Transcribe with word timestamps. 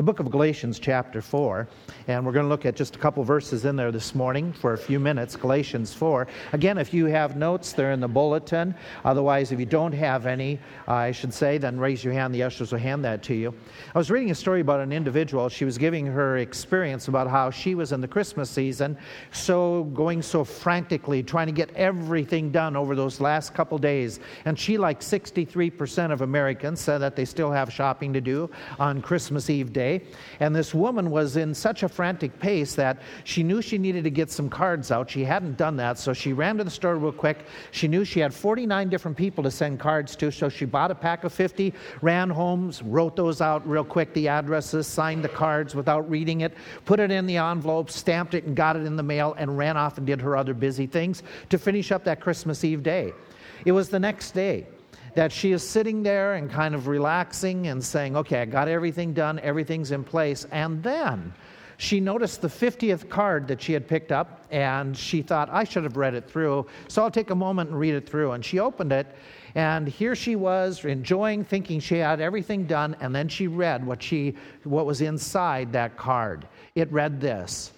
the 0.00 0.04
book 0.04 0.18
of 0.18 0.30
Galatians, 0.30 0.78
chapter 0.78 1.20
4. 1.20 1.68
And 2.08 2.24
we're 2.24 2.32
going 2.32 2.46
to 2.46 2.48
look 2.48 2.64
at 2.64 2.74
just 2.74 2.96
a 2.96 2.98
couple 2.98 3.22
verses 3.22 3.66
in 3.66 3.76
there 3.76 3.92
this 3.92 4.14
morning 4.14 4.50
for 4.50 4.72
a 4.72 4.78
few 4.78 4.98
minutes. 4.98 5.36
Galatians 5.36 5.92
4. 5.92 6.26
Again, 6.54 6.78
if 6.78 6.94
you 6.94 7.04
have 7.04 7.36
notes, 7.36 7.74
they're 7.74 7.92
in 7.92 8.00
the 8.00 8.08
bulletin. 8.08 8.74
Otherwise, 9.04 9.52
if 9.52 9.60
you 9.60 9.66
don't 9.66 9.92
have 9.92 10.24
any, 10.24 10.58
uh, 10.88 10.92
I 10.92 11.12
should 11.12 11.34
say, 11.34 11.58
then 11.58 11.78
raise 11.78 12.02
your 12.02 12.14
hand. 12.14 12.34
The 12.34 12.42
ushers 12.44 12.72
will 12.72 12.78
hand 12.78 13.04
that 13.04 13.22
to 13.24 13.34
you. 13.34 13.52
I 13.94 13.98
was 13.98 14.10
reading 14.10 14.30
a 14.30 14.34
story 14.34 14.62
about 14.62 14.80
an 14.80 14.90
individual. 14.90 15.50
She 15.50 15.66
was 15.66 15.76
giving 15.76 16.06
her 16.06 16.38
experience 16.38 17.08
about 17.08 17.28
how 17.28 17.50
she 17.50 17.74
was 17.74 17.92
in 17.92 18.00
the 18.00 18.08
Christmas 18.08 18.48
season, 18.48 18.96
so 19.32 19.84
going 19.92 20.22
so 20.22 20.44
frantically, 20.44 21.22
trying 21.22 21.48
to 21.48 21.52
get 21.52 21.76
everything 21.76 22.50
done 22.50 22.74
over 22.74 22.94
those 22.94 23.20
last 23.20 23.52
couple 23.52 23.76
days. 23.76 24.18
And 24.46 24.58
she, 24.58 24.78
like 24.78 25.00
63% 25.00 26.10
of 26.10 26.22
Americans, 26.22 26.80
said 26.80 26.98
that 27.02 27.16
they 27.16 27.26
still 27.26 27.50
have 27.50 27.70
shopping 27.70 28.14
to 28.14 28.22
do 28.22 28.48
on 28.78 29.02
Christmas 29.02 29.50
Eve 29.50 29.74
day. 29.74 29.89
And 30.40 30.54
this 30.54 30.74
woman 30.74 31.10
was 31.10 31.36
in 31.36 31.54
such 31.54 31.82
a 31.82 31.88
frantic 31.88 32.38
pace 32.38 32.74
that 32.74 33.00
she 33.24 33.42
knew 33.42 33.60
she 33.62 33.78
needed 33.78 34.04
to 34.04 34.10
get 34.10 34.30
some 34.30 34.48
cards 34.48 34.90
out. 34.90 35.10
She 35.10 35.24
hadn't 35.24 35.56
done 35.56 35.76
that, 35.76 35.98
so 35.98 36.12
she 36.12 36.32
ran 36.32 36.56
to 36.58 36.64
the 36.64 36.70
store 36.70 36.96
real 36.96 37.12
quick. 37.12 37.38
She 37.70 37.88
knew 37.88 38.04
she 38.04 38.20
had 38.20 38.32
49 38.32 38.88
different 38.88 39.16
people 39.16 39.42
to 39.44 39.50
send 39.50 39.80
cards 39.80 40.16
to, 40.16 40.30
so 40.30 40.48
she 40.48 40.64
bought 40.64 40.90
a 40.90 40.94
pack 40.94 41.24
of 41.24 41.32
50, 41.32 41.72
ran 42.02 42.30
home, 42.30 42.72
wrote 42.84 43.16
those 43.16 43.40
out 43.40 43.68
real 43.68 43.84
quick, 43.84 44.12
the 44.14 44.28
addresses, 44.28 44.86
signed 44.86 45.24
the 45.24 45.28
cards 45.28 45.74
without 45.74 46.08
reading 46.10 46.42
it, 46.42 46.54
put 46.84 47.00
it 47.00 47.10
in 47.10 47.26
the 47.26 47.36
envelope, 47.36 47.90
stamped 47.90 48.34
it, 48.34 48.44
and 48.44 48.56
got 48.56 48.76
it 48.76 48.84
in 48.84 48.96
the 48.96 49.02
mail, 49.02 49.34
and 49.38 49.56
ran 49.56 49.76
off 49.76 49.98
and 49.98 50.06
did 50.06 50.20
her 50.20 50.36
other 50.36 50.54
busy 50.54 50.86
things 50.86 51.22
to 51.48 51.58
finish 51.58 51.92
up 51.92 52.04
that 52.04 52.20
Christmas 52.20 52.64
Eve 52.64 52.82
day. 52.82 53.12
It 53.64 53.72
was 53.72 53.88
the 53.88 54.00
next 54.00 54.32
day 54.32 54.66
that 55.14 55.32
she 55.32 55.52
is 55.52 55.66
sitting 55.66 56.02
there 56.02 56.34
and 56.34 56.50
kind 56.50 56.74
of 56.74 56.86
relaxing 56.86 57.66
and 57.68 57.82
saying, 57.84 58.16
Okay, 58.16 58.42
I 58.42 58.44
got 58.44 58.68
everything 58.68 59.12
done, 59.12 59.38
everything's 59.40 59.90
in 59.90 60.04
place. 60.04 60.46
And 60.50 60.82
then 60.82 61.32
she 61.76 61.98
noticed 61.98 62.42
the 62.42 62.48
50th 62.48 63.08
card 63.08 63.48
that 63.48 63.62
she 63.62 63.72
had 63.72 63.88
picked 63.88 64.12
up 64.12 64.44
and 64.50 64.96
she 64.96 65.22
thought, 65.22 65.48
I 65.50 65.64
should 65.64 65.84
have 65.84 65.96
read 65.96 66.14
it 66.14 66.28
through. 66.28 66.66
So 66.88 67.02
I'll 67.02 67.10
take 67.10 67.30
a 67.30 67.34
moment 67.34 67.70
and 67.70 67.78
read 67.78 67.94
it 67.94 68.06
through. 68.06 68.32
And 68.32 68.44
she 68.44 68.58
opened 68.58 68.92
it 68.92 69.06
and 69.54 69.88
here 69.88 70.14
she 70.14 70.36
was 70.36 70.84
enjoying 70.84 71.44
thinking 71.44 71.80
she 71.80 71.96
had 71.96 72.20
everything 72.20 72.66
done 72.66 72.96
and 73.00 73.14
then 73.14 73.28
she 73.28 73.46
read 73.46 73.84
what 73.84 74.02
she 74.02 74.34
what 74.64 74.86
was 74.86 75.00
inside 75.00 75.72
that 75.72 75.96
card 75.96 76.46
it 76.74 76.90
read 76.92 77.20
this 77.20 77.72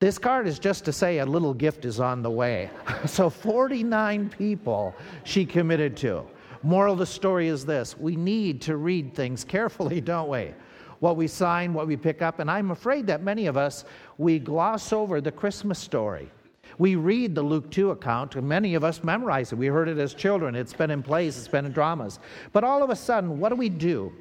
this 0.00 0.18
card 0.18 0.48
is 0.48 0.58
just 0.58 0.84
to 0.84 0.92
say 0.92 1.18
a 1.18 1.26
little 1.26 1.54
gift 1.54 1.84
is 1.84 2.00
on 2.00 2.22
the 2.22 2.30
way 2.30 2.70
so 3.06 3.30
49 3.30 4.30
people 4.30 4.94
she 5.24 5.44
committed 5.44 5.96
to 5.96 6.24
Moral 6.62 6.92
of 6.92 6.98
the 6.98 7.06
story 7.06 7.48
is 7.48 7.64
this 7.64 7.96
we 7.98 8.16
need 8.16 8.60
to 8.62 8.76
read 8.76 9.14
things 9.14 9.44
carefully, 9.44 10.00
don't 10.12 10.28
we? 10.28 10.52
What 11.00 11.16
we 11.16 11.26
sign, 11.26 11.74
what 11.74 11.88
we 11.88 11.96
pick 11.96 12.22
up, 12.22 12.38
and 12.38 12.50
I'm 12.50 12.70
afraid 12.70 13.08
that 13.08 13.22
many 13.22 13.46
of 13.46 13.56
us, 13.56 13.84
we 14.18 14.38
gloss 14.38 14.92
over 14.92 15.20
the 15.20 15.32
Christmas 15.32 15.78
story. 15.78 16.30
We 16.78 16.94
read 16.94 17.34
the 17.34 17.42
Luke 17.42 17.70
2 17.70 17.90
account, 17.90 18.36
and 18.36 18.48
many 18.48 18.74
of 18.74 18.84
us 18.84 19.02
memorize 19.02 19.52
it. 19.52 19.56
We 19.56 19.66
heard 19.66 19.88
it 19.88 19.98
as 19.98 20.14
children. 20.14 20.54
It's 20.54 20.72
been 20.72 20.90
in 20.90 21.02
plays, 21.02 21.36
it's 21.36 21.48
been 21.48 21.66
in 21.66 21.72
dramas. 21.72 22.20
But 22.52 22.62
all 22.62 22.82
of 22.82 22.90
a 22.90 22.96
sudden, 22.96 23.40
what 23.40 23.48
do 23.48 23.56
we 23.56 23.68
do? 23.68 24.12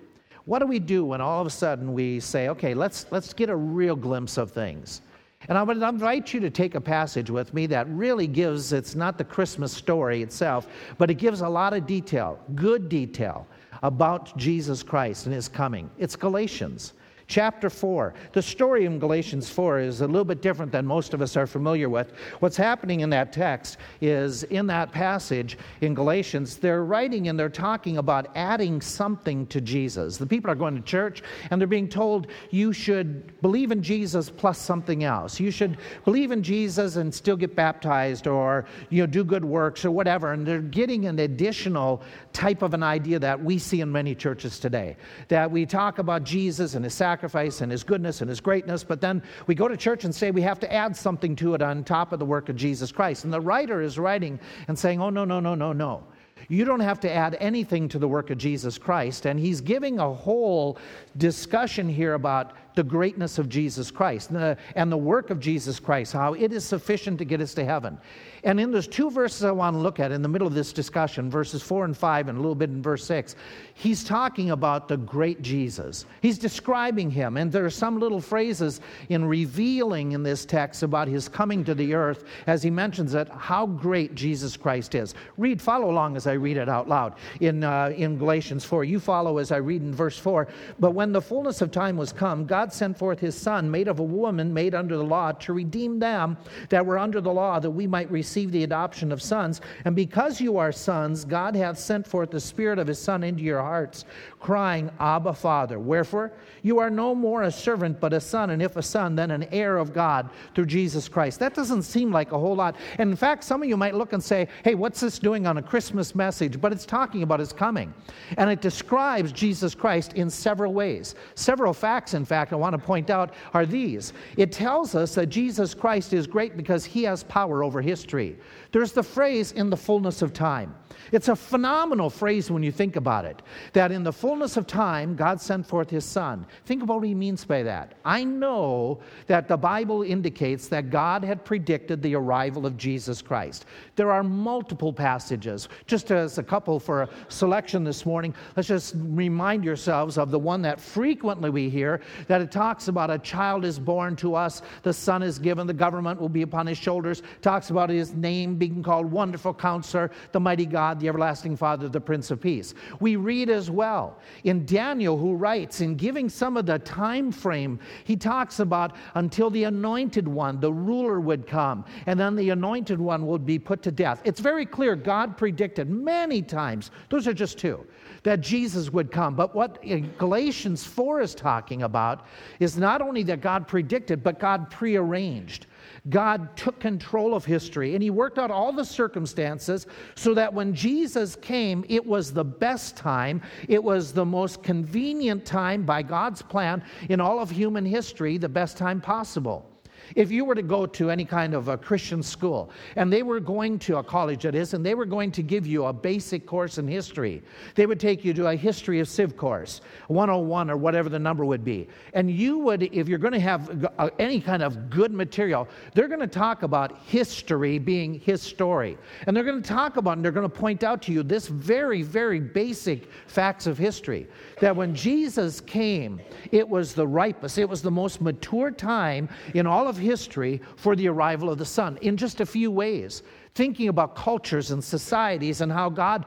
What 0.45 0.59
do 0.59 0.66
we 0.66 0.80
do 0.80 1.05
when 1.05 1.22
all 1.22 1.39
of 1.39 1.48
a 1.48 1.52
sudden 1.52 1.94
we 1.94 2.20
say, 2.20 2.50
okay, 2.50 2.73
let's, 2.73 3.05
let's 3.11 3.31
get 3.31 3.50
a 3.50 3.55
real 3.55 3.95
glimpse 3.95 4.38
of 4.38 4.52
things? 4.52 5.02
And 5.50 5.58
I 5.58 5.64
would 5.64 5.78
invite 5.78 6.34
you 6.34 6.39
to 6.39 6.50
take 6.50 6.75
a 6.75 6.81
passage 6.81 7.30
with 7.30 7.53
me 7.53 7.66
that 7.67 7.88
really 7.89 8.28
gives, 8.28 8.73
it's 8.73 8.95
not 8.95 9.17
the 9.17 9.23
Christmas 9.23 9.72
story 9.72 10.22
itself, 10.22 10.67
but 10.98 11.09
it 11.09 11.16
gives 11.16 11.42
a 11.42 11.50
lot 11.50 11.73
of 11.73 11.88
detail, 11.88 12.39
good 12.56 12.89
detail, 12.89 13.48
about 13.83 14.38
Jesus 14.38 14.83
Christ 14.83 15.25
and 15.25 15.33
his 15.33 15.48
coming. 15.48 15.89
It's 15.98 16.16
Galatians 16.16 16.94
chapter 17.32 17.70
4. 17.70 18.14
The 18.34 18.42
story 18.42 18.84
in 18.84 19.00
Galatians 19.00 19.50
4 19.50 19.80
is 19.80 20.02
a 20.02 20.06
little 20.06 20.26
bit 20.26 20.42
different 20.42 20.70
than 20.70 20.86
most 20.86 21.14
of 21.14 21.22
us 21.22 21.38
are 21.38 21.48
familiar 21.48 21.88
with. 21.88 22.12
What's 22.42 22.58
happening 22.58 23.00
in 23.00 23.10
that 23.12 23.32
text 23.32 23.78
is 24.02 24.44
in 24.44 24.68
that 24.68 24.92
passage 24.92 25.58
in 25.80 25.94
Galatians, 25.94 26.58
they're 26.58 26.83
writing 26.83 27.30
and 27.30 27.39
they're 27.39 27.48
talking 27.48 28.00
about 28.00 28.28
adding 28.36 28.82
something 28.82 29.48
to 29.48 29.61
Jesus. 29.61 30.17
The 30.17 30.26
people 30.26 30.52
are 30.52 30.55
going 30.55 30.76
to 30.76 30.82
church 30.82 31.23
and 31.50 31.61
they're 31.61 31.70
being 31.70 31.88
told 31.88 32.28
you 32.50 32.73
should 32.73 33.42
believe 33.42 33.72
in 33.72 33.82
Jesus 33.82 34.30
plus 34.30 34.58
something 34.58 35.05
else. 35.05 35.39
You 35.39 35.52
should 35.52 35.78
believe 36.04 36.32
in 36.32 36.44
Jesus 36.44 36.98
and 36.98 37.14
still 37.14 37.38
get 37.38 37.55
baptized 37.55 38.28
or 38.28 38.66
you 38.89 39.04
know 39.04 39.08
do 39.08 39.23
good 39.23 39.45
works 39.45 39.86
or 39.86 39.92
whatever. 39.92 40.34
And 40.34 40.45
they're 40.45 40.60
getting 40.60 41.05
an 41.05 41.20
additional 41.20 42.02
type 42.34 42.61
of 42.61 42.73
an 42.73 42.84
idea 42.84 43.20
that 43.20 43.42
we 43.42 43.58
see 43.58 43.80
in 43.80 43.89
many 43.89 44.16
churches 44.16 44.60
today. 44.60 44.98
That 45.30 45.50
we 45.50 45.66
talk 45.66 45.98
about 45.98 46.26
Jesus 46.26 46.76
and 46.76 46.84
his 46.84 46.94
sacrifice 46.94 47.20
sacrifice 47.21 47.61
and 47.61 47.71
his 47.71 47.83
goodness 47.83 48.21
and 48.21 48.30
his 48.30 48.42
greatness, 48.42 48.83
but 48.83 48.99
then 48.99 49.21
we 49.45 49.54
go 49.54 49.67
to 49.67 49.77
church 49.77 50.05
and 50.05 50.15
say 50.15 50.32
we 50.32 50.42
have 50.42 50.59
to 50.59 50.73
add 50.73 50.98
something 50.98 51.36
to 51.36 51.54
it 51.54 51.61
on 51.61 51.83
top 51.83 52.14
of 52.14 52.17
the 52.17 52.26
work 52.26 52.49
of 52.49 52.55
Jesus 52.55 52.92
Christ. 52.92 53.26
And 53.26 53.32
the 53.32 53.39
writer 53.39 53.80
is 53.80 53.99
writing 53.99 54.39
and 54.67 54.77
saying, 54.77 54.99
oh, 54.99 55.11
no, 55.11 55.23
no, 55.23 55.39
no, 55.39 55.54
no, 55.54 55.71
no. 55.71 56.04
You 56.49 56.65
don't 56.65 56.80
have 56.80 56.99
to 57.02 57.11
add 57.11 57.37
anything 57.39 57.87
to 57.89 57.99
the 57.99 58.08
work 58.08 58.31
of 58.31 58.39
Jesus 58.39 58.80
Christ. 58.80 59.27
And 59.27 59.39
he's 59.39 59.61
giving 59.61 59.99
a 59.99 60.11
whole 60.11 60.80
discussion 61.17 61.89
here 61.89 62.14
about 62.14 62.54
the 62.76 62.83
greatness 62.83 63.38
of 63.38 63.49
Jesus 63.49 63.92
Christ 63.92 64.30
and 64.30 64.39
the, 64.39 64.58
and 64.76 64.92
the 64.92 64.98
work 64.98 65.30
of 65.30 65.39
Jesus 65.39 65.80
Christ, 65.80 66.14
how 66.14 66.33
it 66.33 66.54
is 66.54 66.64
sufficient 66.64 67.17
to 67.20 67.26
get 67.26 67.42
us 67.42 67.54
to 67.55 67.66
heaven. 67.66 67.98
And 68.44 68.60
in 68.60 68.72
those 68.72 68.88
two 68.88 69.11
verses 69.11 69.44
I 69.44 69.52
want 69.52 69.76
to 69.76 69.80
look 69.80 69.99
at 69.99 70.11
in 70.11 70.22
the 70.22 70.27
middle 70.27 70.48
of 70.48 70.54
this 70.54 70.73
discussion, 70.73 71.30
verses 71.30 71.61
4 71.61 71.86
and 71.86 71.95
5, 71.95 72.30
and 72.30 72.38
a 72.38 72.42
little 72.42 72.55
bit 72.55 72.70
in 72.70 72.82
verse 72.82 73.05
6, 73.05 73.36
he's 73.73 74.04
talking 74.04 74.52
about 74.52 74.88
the 74.88 74.98
great 74.98 75.42
Jesus. 75.42 76.05
He's 76.22 76.39
describing 76.39 77.11
him. 77.11 77.38
And 77.38 77.52
there 77.52 77.66
are 77.66 77.70
some 77.70 77.99
little 77.99 78.22
phrases 78.22 78.82
in 79.10 79.26
revealing 79.26 80.14
in 80.14 80.23
this 80.23 80.45
text 80.45 80.82
about 80.82 81.08
his 81.08 81.28
coming 81.28 81.64
to 81.66 81.76
the 81.76 81.93
earth 81.93 82.23
as 82.48 82.64
he 82.64 82.70
mentions 82.70 83.14
it, 83.14 83.28
how 83.30 83.67
great 83.67 84.16
Jesus 84.16 84.58
Christ 84.58 84.95
is. 84.95 85.14
Read, 85.38 85.61
follow 85.61 85.92
along 85.92 86.16
as 86.16 86.26
I 86.26 86.33
read 86.33 86.58
it 86.58 86.70
out 86.70 86.88
loud 86.88 87.16
in, 87.42 87.64
uh, 87.64 87.93
in 87.95 88.17
Galatians 88.17 88.66
4. 88.66 88.86
You 88.86 88.99
follow 88.99 89.38
as 89.38 89.52
I 89.52 89.58
read 89.58 89.82
in 89.82 89.93
verse 89.93 90.17
4. 90.17 90.48
But 90.80 90.92
when 90.92 91.01
the 91.10 91.22
fullness 91.22 91.62
of 91.62 91.72
time 91.72 91.95
was 91.95 92.12
come, 92.12 92.45
God 92.45 92.73
sent 92.73 92.98
forth 92.98 93.20
his 93.20 93.36
Son, 93.36 93.72
made 93.72 93.88
of 93.88 94.00
a 94.00 94.04
woman, 94.04 94.54
made 94.54 94.76
under 94.76 94.98
the 94.98 95.04
law, 95.04 95.32
to 95.32 95.54
redeem 95.54 96.00
them 96.00 96.38
that 96.70 96.86
were 96.86 96.98
under 96.98 97.22
the 97.22 97.32
law, 97.32 97.60
that 97.60 97.72
we 97.72 97.88
might 97.88 98.12
receive 98.12 98.52
the 98.52 98.64
adoption 98.64 99.11
of 99.11 99.22
sons. 99.22 99.61
And 99.86 99.95
because 99.95 100.42
you 100.42 100.58
are 100.58 100.72
sons, 100.72 101.23
God 101.23 101.56
hath 101.56 101.80
sent 101.80 102.06
forth 102.06 102.30
the 102.32 102.40
Spirit 102.40 102.78
of 102.78 102.88
his 102.88 103.00
Son 103.00 103.23
into 103.23 103.42
your 103.42 103.61
hearts, 103.61 104.06
crying, 104.40 104.92
Abba, 105.00 105.34
Father. 105.34 105.80
Wherefore, 105.80 106.34
you 106.64 106.80
are 106.80 106.90
no 106.90 107.16
more 107.16 107.44
a 107.44 107.52
servant, 107.52 108.00
but 108.00 108.14
a 108.14 108.20
son, 108.20 108.52
and 108.52 108.61
if 108.61 108.76
a 108.76 108.84
son, 108.84 109.16
then 109.16 109.32
an 109.32 109.44
heir 109.52 109.78
of 109.78 109.94
God 109.94 110.30
through 110.54 110.66
Jesus 110.66 111.08
Christ. 111.08 111.40
That 111.40 111.54
doesn't 111.54 111.84
seem 111.84 112.11
like 112.11 112.32
a 112.32 112.40
whole 112.40 112.56
lot. 112.56 112.76
And 112.98 113.10
in 113.10 113.16
fact, 113.16 113.44
some 113.44 113.64
of 113.64 113.70
you 113.70 113.78
might 113.78 113.95
look 113.95 114.14
and 114.14 114.23
say, 114.23 114.48
hey, 114.64 114.76
what's 114.76 115.00
this 115.00 115.20
doing 115.20 115.48
on 115.48 115.58
a 115.58 115.64
Christmas 115.64 116.14
message? 116.14 116.60
But 116.60 116.72
it's 116.72 116.86
talking 116.86 117.23
about 117.23 117.40
his 117.40 117.54
coming. 117.54 117.94
And 118.38 118.50
it 118.50 118.61
describes 118.61 119.32
Jesus 119.32 119.73
Christ 119.73 120.14
in 120.14 120.30
several 120.30 120.73
ways. 120.73 120.91
Several 121.36 121.74
facts, 121.74 122.14
in 122.14 122.26
fact, 122.26 122.54
I 122.54 122.56
want 122.56 122.74
to 122.74 122.78
point 122.78 123.10
out 123.10 123.34
are 123.54 123.66
these 123.66 124.14
it 124.38 124.52
tells 124.52 124.96
us 124.96 125.16
that 125.16 125.28
Jesus 125.28 125.74
Christ 125.74 126.14
is 126.14 126.28
great 126.28 126.58
because 126.58 126.86
he 126.86 127.04
has 127.04 127.24
power 127.24 127.64
over 127.64 127.82
history. 127.82 128.38
There's 128.71 128.94
the 128.94 129.04
phrase 129.04 129.51
in 129.51 129.69
the 129.69 129.77
fullness 129.77 130.21
of 130.21 130.33
time. 130.33 130.75
It's 131.12 131.27
a 131.27 131.36
phenomenal 131.36 132.09
phrase 132.09 132.50
when 132.50 132.63
you 132.63 132.71
think 132.71 132.95
about 132.95 133.25
it. 133.25 133.42
That 133.74 133.92
in 133.92 134.04
the 134.04 134.13
fullness 134.13 134.56
of 134.56 134.65
time, 134.65 135.15
God 135.15 135.42
sent 135.42 135.65
forth 135.65 135.89
his 135.89 136.06
son. 136.06 136.45
Think 136.65 136.83
about 136.83 136.98
what 136.98 137.07
he 137.07 137.15
means 137.15 137.44
by 137.44 137.63
that. 137.63 137.95
I 138.06 138.24
know 138.24 139.01
that 139.27 139.48
the 139.48 139.57
Bible 139.57 140.04
indicates 140.04 140.68
that 140.69 140.89
God 140.89 141.24
had 141.24 141.44
predicted 141.44 142.01
the 142.01 142.15
arrival 142.15 142.65
of 142.65 142.77
Jesus 142.77 143.21
Christ. 143.21 143.65
There 143.95 144.12
are 144.12 144.24
multiple 144.24 144.94
passages. 144.94 145.68
Just 145.86 146.12
as 146.12 146.38
a 146.38 146.44
couple 146.44 146.80
for 146.80 147.04
a 147.04 147.10
selection 147.27 147.83
this 147.83 148.06
morning, 148.06 148.33
let's 148.56 148.69
just 148.69 148.95
remind 148.98 149.65
yourselves 149.65 150.18
of 150.18 150.31
the 150.31 150.39
one 150.39 150.62
that 150.62 150.80
frequently 150.80 151.50
we 151.50 151.69
hear 151.69 152.01
that 152.27 152.42
it 152.42 152.51
talks 152.51 152.88
about 152.88 153.12
a 153.12 153.19
child 153.19 153.66
is 153.66 153.80
born 153.80 154.16
to 154.18 154.36
us, 154.36 154.62
the 154.84 154.94
son 154.94 155.24
is 155.24 155.40
given, 155.40 155.68
the 155.68 155.74
government 155.74 156.22
will 156.22 156.30
be 156.30 156.42
upon 156.42 156.68
his 156.68 156.78
shoulders, 156.78 157.22
talks 157.42 157.69
about 157.69 157.90
his 157.90 158.13
name 158.13 158.56
being 158.62 158.84
called 158.84 159.12
Wonderful 159.12 159.56
Counselor, 159.56 160.12
the 160.34 160.40
Mighty 160.40 160.68
God, 160.68 161.00
the 161.00 161.08
everlasting 161.08 161.58
Father, 161.58 161.90
the 161.90 162.00
Prince 162.00 162.30
of 162.30 162.40
Peace. 162.40 162.75
We 163.00 163.16
read 163.16 163.50
as 163.50 163.72
well 163.72 164.19
in 164.44 164.68
Daniel, 164.68 165.18
who 165.18 165.34
writes, 165.34 165.81
in 165.81 165.96
giving 165.96 166.30
some 166.30 166.58
of 166.58 166.68
the 166.68 166.78
time 166.78 167.31
frame, 167.31 167.80
he 168.04 168.16
talks 168.16 168.60
about 168.60 168.96
until 169.16 169.50
the 169.50 169.63
anointed 169.63 170.28
one, 170.28 170.60
the 170.60 170.72
ruler, 170.72 171.19
would 171.19 171.48
come, 171.48 171.84
and 172.06 172.19
then 172.19 172.36
the 172.36 172.52
anointed 172.52 173.02
one 173.02 173.25
would 173.25 173.48
be 173.48 173.58
put 173.58 173.81
to 173.81 173.92
death. 173.92 174.22
It's 174.25 174.40
very 174.40 174.68
clear 174.68 174.96
God 174.96 175.38
predicted 175.38 175.90
many 175.90 176.44
times, 176.44 176.92
those 177.10 177.28
are 177.28 177.34
just 177.34 177.58
two, 177.58 177.84
that 178.24 178.42
Jesus 178.42 178.92
would 178.92 179.12
come. 179.12 179.36
But 179.36 179.56
what 179.56 179.84
Galatians 180.18 180.84
4 180.84 181.22
is 181.22 181.34
talking 181.34 181.84
about 181.84 182.28
is 182.60 182.78
not 182.78 183.02
only 183.02 183.24
that 183.24 183.42
God 183.42 183.68
predicted, 183.68 184.24
but 184.24 184.40
God 184.40 184.70
prearranged. 184.70 185.66
God 186.10 186.56
took 186.56 186.80
control 186.80 187.34
of 187.34 187.46
history 187.46 187.94
and 187.94 188.04
he 188.04 188.10
worked 188.10 188.40
out 188.40 188.52
all 188.52 188.72
the 188.72 188.86
circumstances 188.86 189.88
so 190.16 190.34
that 190.34 190.54
when 190.54 190.74
Jesus 190.74 191.36
came, 191.36 191.86
it 191.90 192.06
was 192.06 192.34
the 192.34 192.44
best 192.44 192.96
time. 192.96 193.42
It 193.68 193.84
was 193.84 194.14
the 194.14 194.26
most 194.26 194.64
convenient 194.64 195.46
time 195.46 195.84
by 195.84 196.02
God's 196.02 196.42
plan 196.42 196.84
in 197.10 197.22
all 197.22 197.40
of 197.40 197.50
human 197.50 197.86
history, 197.86 198.38
the 198.38 198.50
best 198.50 198.78
time 198.78 199.02
possible. 199.02 199.71
If 200.16 200.31
you 200.31 200.46
were 200.46 200.56
to 200.56 200.62
go 200.62 200.86
to 200.86 201.10
any 201.10 201.25
kind 201.25 201.54
of 201.54 201.68
a 201.68 201.78
Christian 201.78 202.24
school 202.24 202.72
and 202.96 203.12
they 203.12 203.24
were 203.24 203.40
going 203.40 203.80
to 203.80 203.98
a 203.98 204.04
college, 204.04 204.44
that 204.44 204.56
is, 204.56 204.74
and 204.74 204.86
they 204.86 204.96
were 204.96 205.06
going 205.06 205.31
to 205.31 205.44
give 205.44 205.66
you 205.66 205.86
a 205.86 205.94
basic 205.94 206.46
course 206.46 206.78
in 206.78 206.88
history, 206.88 207.42
they 207.75 207.86
would 207.86 208.00
take 208.00 208.25
you 208.25 208.34
to 208.34 208.48
a 208.48 208.56
history 208.56 209.00
of 209.00 209.08
civ 209.08 209.38
course, 209.38 209.81
101 210.08 210.69
or 210.69 210.78
whatever 210.78 211.10
the 211.10 211.19
number 211.19 211.46
would 211.46 211.63
be. 211.63 211.88
And 212.13 212.30
you 212.30 212.58
would, 212.60 212.84
if 212.84 213.08
you're 213.08 213.19
going 213.19 213.34
to 213.34 213.40
have 213.40 213.86
uh, 213.98 214.10
any 214.19 214.42
kind 214.42 214.63
of 214.63 214.90
good 214.90 215.12
material, 215.12 215.68
they're 215.94 216.08
going 216.08 216.19
to 216.19 216.28
talk 216.28 216.63
about 216.63 216.98
history 217.06 217.80
being 217.80 218.19
his 218.19 218.42
story. 218.42 218.98
And 219.28 219.36
they're 219.36 219.44
going 219.44 219.62
to 219.62 219.69
talk 219.69 219.98
about 219.98 220.18
and 220.18 220.25
they're 220.25 220.31
going 220.31 220.50
to 220.50 220.56
point 220.56 220.84
out 220.84 221.02
to 221.04 221.12
you 221.12 221.24
this 221.24 221.48
very, 221.48 222.02
very 222.02 222.40
basic 222.40 223.10
facts 223.28 223.68
of 223.68 223.78
history 223.78 224.28
that 224.60 224.75
when 224.75 224.94
Jesus 224.94 225.62
came, 225.62 226.22
it 226.52 226.68
was 226.68 226.94
the 226.94 227.08
ripest, 227.08 227.58
it 227.58 227.69
was 227.69 227.81
the 227.81 227.92
most 227.92 228.22
mature 228.22 228.72
time 228.72 229.30
in 229.54 229.66
all 229.66 229.88
of 229.88 230.00
history 230.01 230.62
for 230.75 230.95
the 230.95 231.07
arrival 231.07 231.50
of 231.50 231.57
the 231.57 231.65
Son 231.65 231.98
in 232.01 232.18
just 232.18 232.42
a 232.42 232.45
few 232.45 232.71
ways. 232.71 233.24
Thinking 233.53 233.89
about 233.89 234.15
cultures 234.15 234.71
and 234.71 234.83
societies 234.83 235.62
and 235.62 235.71
how 235.71 235.89
God 235.89 236.25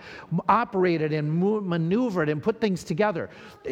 operated 0.49 1.13
and 1.13 1.41
maneuvered 1.67 2.29
and 2.29 2.43
put 2.43 2.61
things 2.61 2.85
together. 2.85 3.31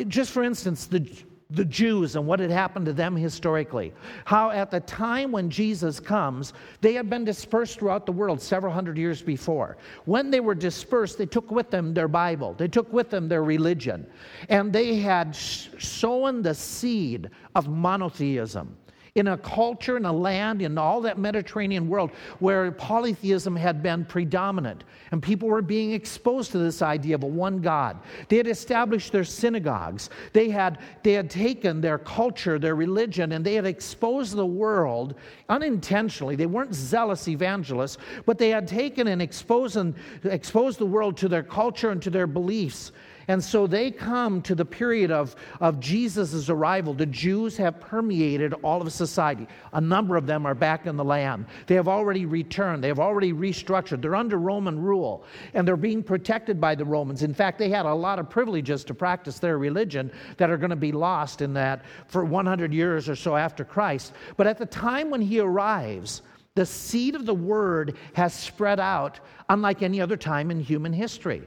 Just 0.08 0.30
for 0.32 0.42
instance, 0.42 0.86
the 0.86 1.06
the 1.52 1.64
Jews 1.64 2.16
and 2.16 2.26
what 2.26 2.40
had 2.40 2.50
happened 2.50 2.86
to 2.86 2.92
them 2.92 3.14
historically. 3.14 3.92
How, 4.24 4.50
at 4.50 4.70
the 4.70 4.80
time 4.80 5.32
when 5.32 5.50
Jesus 5.50 6.00
comes, 6.00 6.54
they 6.80 6.94
had 6.94 7.10
been 7.10 7.24
dispersed 7.24 7.78
throughout 7.78 8.06
the 8.06 8.12
world 8.12 8.40
several 8.40 8.72
hundred 8.72 8.96
years 8.96 9.22
before. 9.22 9.76
When 10.06 10.30
they 10.30 10.40
were 10.40 10.54
dispersed, 10.54 11.18
they 11.18 11.26
took 11.26 11.50
with 11.50 11.70
them 11.70 11.92
their 11.94 12.08
Bible, 12.08 12.54
they 12.54 12.68
took 12.68 12.92
with 12.92 13.10
them 13.10 13.28
their 13.28 13.44
religion, 13.44 14.06
and 14.48 14.72
they 14.72 14.96
had 14.96 15.36
sown 15.36 16.42
the 16.42 16.54
seed 16.54 17.30
of 17.54 17.68
monotheism 17.68 18.76
in 19.14 19.28
a 19.28 19.36
culture, 19.36 19.98
in 19.98 20.06
a 20.06 20.12
land, 20.12 20.62
in 20.62 20.78
all 20.78 21.02
that 21.02 21.18
Mediterranean 21.18 21.86
world 21.88 22.10
where 22.38 22.72
polytheism 22.72 23.54
had 23.54 23.82
been 23.82 24.06
predominant 24.06 24.84
and 25.10 25.22
people 25.22 25.48
were 25.48 25.60
being 25.60 25.92
exposed 25.92 26.50
to 26.52 26.58
this 26.58 26.80
idea 26.80 27.14
of 27.14 27.22
a 27.22 27.26
one 27.26 27.60
God. 27.60 27.98
They 28.28 28.38
had 28.38 28.46
established 28.46 29.12
their 29.12 29.24
synagogues. 29.24 30.08
They 30.32 30.48
had, 30.48 30.78
they 31.02 31.12
had 31.12 31.28
taken 31.28 31.82
their 31.82 31.98
culture, 31.98 32.58
their 32.58 32.74
religion, 32.74 33.32
and 33.32 33.44
they 33.44 33.54
had 33.54 33.66
exposed 33.66 34.34
the 34.34 34.46
world 34.46 35.14
unintentionally. 35.50 36.34
They 36.34 36.46
weren't 36.46 36.74
zealous 36.74 37.28
evangelists, 37.28 37.98
but 38.24 38.38
they 38.38 38.48
had 38.48 38.66
taken 38.66 39.08
and 39.08 39.20
exposed, 39.20 39.76
and 39.76 39.94
exposed 40.24 40.78
the 40.78 40.86
world 40.86 41.18
to 41.18 41.28
their 41.28 41.42
culture 41.42 41.90
and 41.90 42.00
to 42.00 42.10
their 42.10 42.26
beliefs. 42.26 42.92
And 43.28 43.42
so 43.42 43.66
they 43.66 43.90
come 43.90 44.42
to 44.42 44.54
the 44.54 44.64
period 44.64 45.10
of, 45.10 45.36
of 45.60 45.80
Jesus' 45.80 46.48
arrival. 46.48 46.94
The 46.94 47.06
Jews 47.06 47.56
have 47.56 47.80
permeated 47.80 48.54
all 48.62 48.82
of 48.82 48.92
society. 48.92 49.46
A 49.72 49.80
number 49.80 50.16
of 50.16 50.26
them 50.26 50.46
are 50.46 50.54
back 50.54 50.86
in 50.86 50.96
the 50.96 51.04
land. 51.04 51.46
They 51.66 51.74
have 51.74 51.88
already 51.88 52.26
returned, 52.26 52.82
they 52.82 52.88
have 52.88 53.00
already 53.00 53.32
restructured. 53.32 54.02
They're 54.02 54.16
under 54.16 54.38
Roman 54.38 54.80
rule, 54.80 55.24
and 55.54 55.66
they're 55.66 55.76
being 55.76 56.02
protected 56.02 56.60
by 56.60 56.74
the 56.74 56.84
Romans. 56.84 57.22
In 57.22 57.34
fact, 57.34 57.58
they 57.58 57.70
had 57.70 57.86
a 57.86 57.94
lot 57.94 58.18
of 58.18 58.28
privileges 58.28 58.84
to 58.84 58.94
practice 58.94 59.38
their 59.38 59.58
religion 59.58 60.10
that 60.36 60.50
are 60.50 60.56
going 60.56 60.70
to 60.70 60.76
be 60.76 60.92
lost 60.92 61.42
in 61.42 61.54
that 61.54 61.84
for 62.06 62.24
100 62.24 62.72
years 62.72 63.08
or 63.08 63.16
so 63.16 63.36
after 63.36 63.64
Christ. 63.64 64.12
But 64.36 64.46
at 64.46 64.58
the 64.58 64.66
time 64.66 65.10
when 65.10 65.20
he 65.20 65.40
arrives, 65.40 66.22
the 66.54 66.66
seed 66.66 67.14
of 67.14 67.24
the 67.24 67.34
word 67.34 67.96
has 68.14 68.34
spread 68.34 68.78
out 68.78 69.20
unlike 69.48 69.82
any 69.82 70.00
other 70.00 70.16
time 70.16 70.50
in 70.50 70.60
human 70.60 70.92
history. 70.92 71.42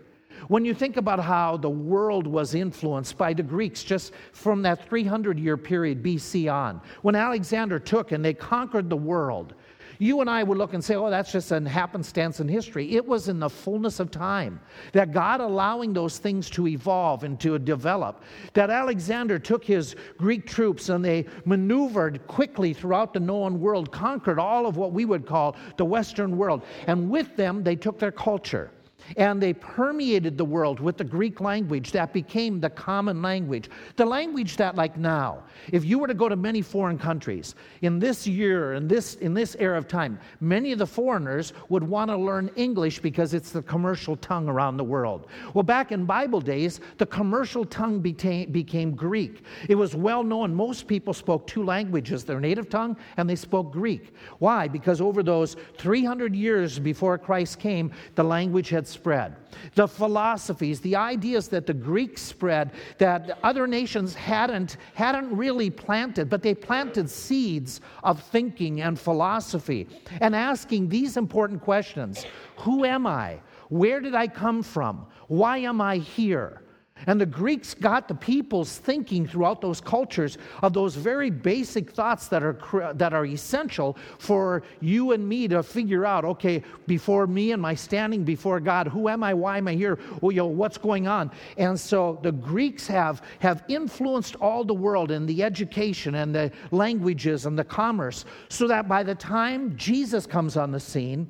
When 0.48 0.66
you 0.66 0.74
think 0.74 0.98
about 0.98 1.20
how 1.20 1.58
the 1.58 1.70
world 1.70 2.28
was 2.28 2.54
influenced 2.54 3.18
by 3.18 3.34
the 3.34 3.44
Greeks 3.44 3.84
just 3.84 4.14
from 4.32 4.62
that 4.62 4.88
300 4.88 5.40
year 5.40 5.58
period 5.58 6.04
BC 6.04 6.52
on, 6.52 6.82
when 7.02 7.16
Alexander 7.16 7.80
took 7.80 8.12
and 8.12 8.24
they 8.24 8.34
conquered 8.34 8.90
the 8.90 8.98
world, 8.98 9.56
you 9.98 10.22
and 10.22 10.30
I 10.30 10.44
would 10.44 10.58
look 10.58 10.74
and 10.74 10.84
say, 10.84 10.96
oh, 10.96 11.10
that's 11.10 11.32
just 11.32 11.52
an 11.52 11.66
happenstance 11.66 12.40
in 12.40 12.48
history. 12.48 12.96
It 12.96 13.06
was 13.06 13.30
in 13.30 13.40
the 13.40 13.50
fullness 13.50 14.00
of 14.00 14.12
time 14.12 14.60
that 14.92 15.12
God 15.12 15.40
allowing 15.40 15.94
those 15.94 16.18
things 16.18 16.50
to 16.52 16.68
evolve 16.68 17.24
and 17.24 17.40
to 17.40 17.58
develop, 17.58 18.22
that 18.54 18.70
Alexander 18.70 19.40
took 19.40 19.64
his 19.64 19.96
Greek 20.18 20.46
troops 20.46 20.90
and 20.90 21.04
they 21.04 21.26
maneuvered 21.46 22.26
quickly 22.28 22.74
throughout 22.74 23.14
the 23.14 23.20
known 23.20 23.60
world, 23.60 23.92
conquered 23.92 24.40
all 24.40 24.66
of 24.66 24.78
what 24.78 24.92
we 24.92 25.06
would 25.06 25.26
call 25.26 25.56
the 25.78 25.86
Western 25.86 26.38
world. 26.38 26.64
And 26.88 27.10
with 27.10 27.36
them, 27.36 27.64
they 27.64 27.76
took 27.76 28.00
their 28.00 28.12
culture. 28.12 28.72
And 29.18 29.42
they 29.42 29.54
permeated 29.54 30.38
the 30.38 30.46
world 30.46 30.80
with 30.80 30.98
the 30.98 31.04
Greek 31.04 31.42
language 31.42 31.92
that 31.92 32.14
became 32.14 32.60
the 32.60 32.70
common 32.70 33.22
language. 33.22 33.70
The 33.96 34.06
language 34.06 34.58
that, 34.58 34.76
like 34.76 34.98
now, 34.98 35.44
if 35.72 35.86
you 35.86 36.00
were 36.00 36.08
to 36.08 36.14
go 36.14 36.30
to 36.30 36.36
many 36.36 36.62
foreign 36.62 36.98
countries 36.98 37.56
in 37.82 38.00
this 38.00 38.28
year, 38.28 38.74
in 38.74 38.88
this, 38.88 39.16
in 39.16 39.34
this 39.34 39.56
era 39.60 39.78
of 39.78 39.88
time, 39.88 40.20
many 40.40 40.72
of 40.72 40.80
the 40.80 40.88
foreigners 40.88 41.54
would 41.70 41.84
want 41.84 42.10
to 42.10 42.18
learn 42.18 42.50
English 42.56 43.00
because 43.00 43.34
it's 43.34 43.52
the 43.52 43.62
commercial 43.62 44.16
tongue 44.18 44.48
around 44.48 44.78
the 44.78 44.84
world. 44.84 45.28
Well, 45.54 45.64
back 45.64 45.92
in 45.92 46.06
Bible 46.06 46.42
days, 46.42 46.80
the 46.98 47.06
commercial 47.06 47.66
tongue 47.66 48.00
became, 48.00 48.52
became 48.52 48.96
Greek. 48.96 49.44
It 49.70 49.76
was 49.76 49.96
well 49.96 50.24
known. 50.24 50.54
Most 50.54 50.88
people 50.88 51.14
spoke 51.14 51.48
two 51.48 51.64
languages 51.64 52.24
their 52.24 52.40
native 52.40 52.70
tongue 52.70 52.98
and 53.18 53.30
they 53.30 53.36
spoke 53.36 53.72
Greek. 53.72 54.14
Why? 54.40 54.68
Because 54.68 55.02
over 55.02 55.24
those 55.24 55.56
300 55.78 56.36
years 56.36 56.80
before 56.80 57.18
Christ 57.18 57.60
came, 57.60 57.92
the 58.16 58.24
language 58.24 58.70
had 58.70 58.88
spread. 58.96 59.36
The 59.76 59.88
philosophies, 59.88 60.80
the 60.82 60.96
ideas 60.96 61.48
that 61.50 61.66
the 61.66 61.74
Greeks 61.74 62.22
spread 62.22 62.72
that 62.98 63.38
other 63.44 63.68
nations 63.68 64.16
hadn't, 64.16 64.78
hadn't 64.94 65.36
really 65.36 65.70
planted, 65.70 66.30
but 66.30 66.42
they 66.42 66.56
planted 66.56 67.10
seeds 67.10 67.82
of 68.04 68.22
thinking 68.24 68.82
and 68.82 69.00
philosophy 69.00 69.88
and 70.22 70.36
asking 70.36 70.90
these 70.90 71.18
important 71.18 71.62
questions 71.62 72.26
Who 72.58 72.86
am 72.86 73.06
I? 73.06 73.40
Where 73.70 74.00
did 74.00 74.16
I 74.16 74.28
come 74.28 74.64
from? 74.64 75.06
Why 75.28 75.60
am 75.60 75.82
I 75.82 75.98
here? 75.98 76.62
And 77.08 77.22
the 77.22 77.26
Greeks 77.26 77.74
got 77.74 78.08
the 78.08 78.16
people's 78.16 78.78
thinking 78.78 79.28
throughout 79.28 79.62
those 79.62 79.80
cultures 79.80 80.38
of 80.64 80.74
those 80.74 80.96
very 80.96 81.30
basic 81.30 81.92
thoughts 81.92 82.28
that 82.30 82.42
are, 82.42 82.94
that 82.96 83.14
are 83.14 83.26
essential 83.26 83.98
for 84.18 84.64
you 84.82 85.12
and 85.12 85.28
me 85.28 85.48
to 85.50 85.62
figure 85.62 86.06
out 86.06 86.26
okay, 86.26 86.64
before 86.88 87.28
me 87.28 87.52
and 87.52 87.62
my 87.62 87.76
standing 87.76 88.24
before 88.24 88.60
God, 88.60 88.88
who 88.88 89.08
am 89.08 89.24
I? 89.24 89.34
Why 89.34 89.58
am 89.58 89.68
I 89.68 89.74
here? 89.74 90.00
Well, 90.22 90.32
you 90.32 90.40
know, 90.40 90.48
what's 90.48 90.78
going 90.78 91.08
on? 91.08 91.32
And 91.58 91.80
so 91.80 92.20
the 92.24 92.32
Greeks 92.32 92.88
have, 92.88 93.22
have 93.40 93.64
influenced 93.68 94.36
all 94.38 94.64
the 94.64 94.74
world 94.74 95.12
in 95.12 95.26
the 95.26 95.44
education 95.44 96.16
and 96.16 96.34
the 96.34 96.52
languages 96.72 97.46
and 97.46 97.58
the 97.60 97.64
commerce, 97.64 98.26
so 98.50 98.68
that 98.68 98.88
by 98.88 99.04
the 99.04 99.16
time 99.16 99.76
Jesus 99.76 100.26
comes 100.26 100.58
on 100.58 100.72
the 100.72 100.80
scene, 100.80 101.28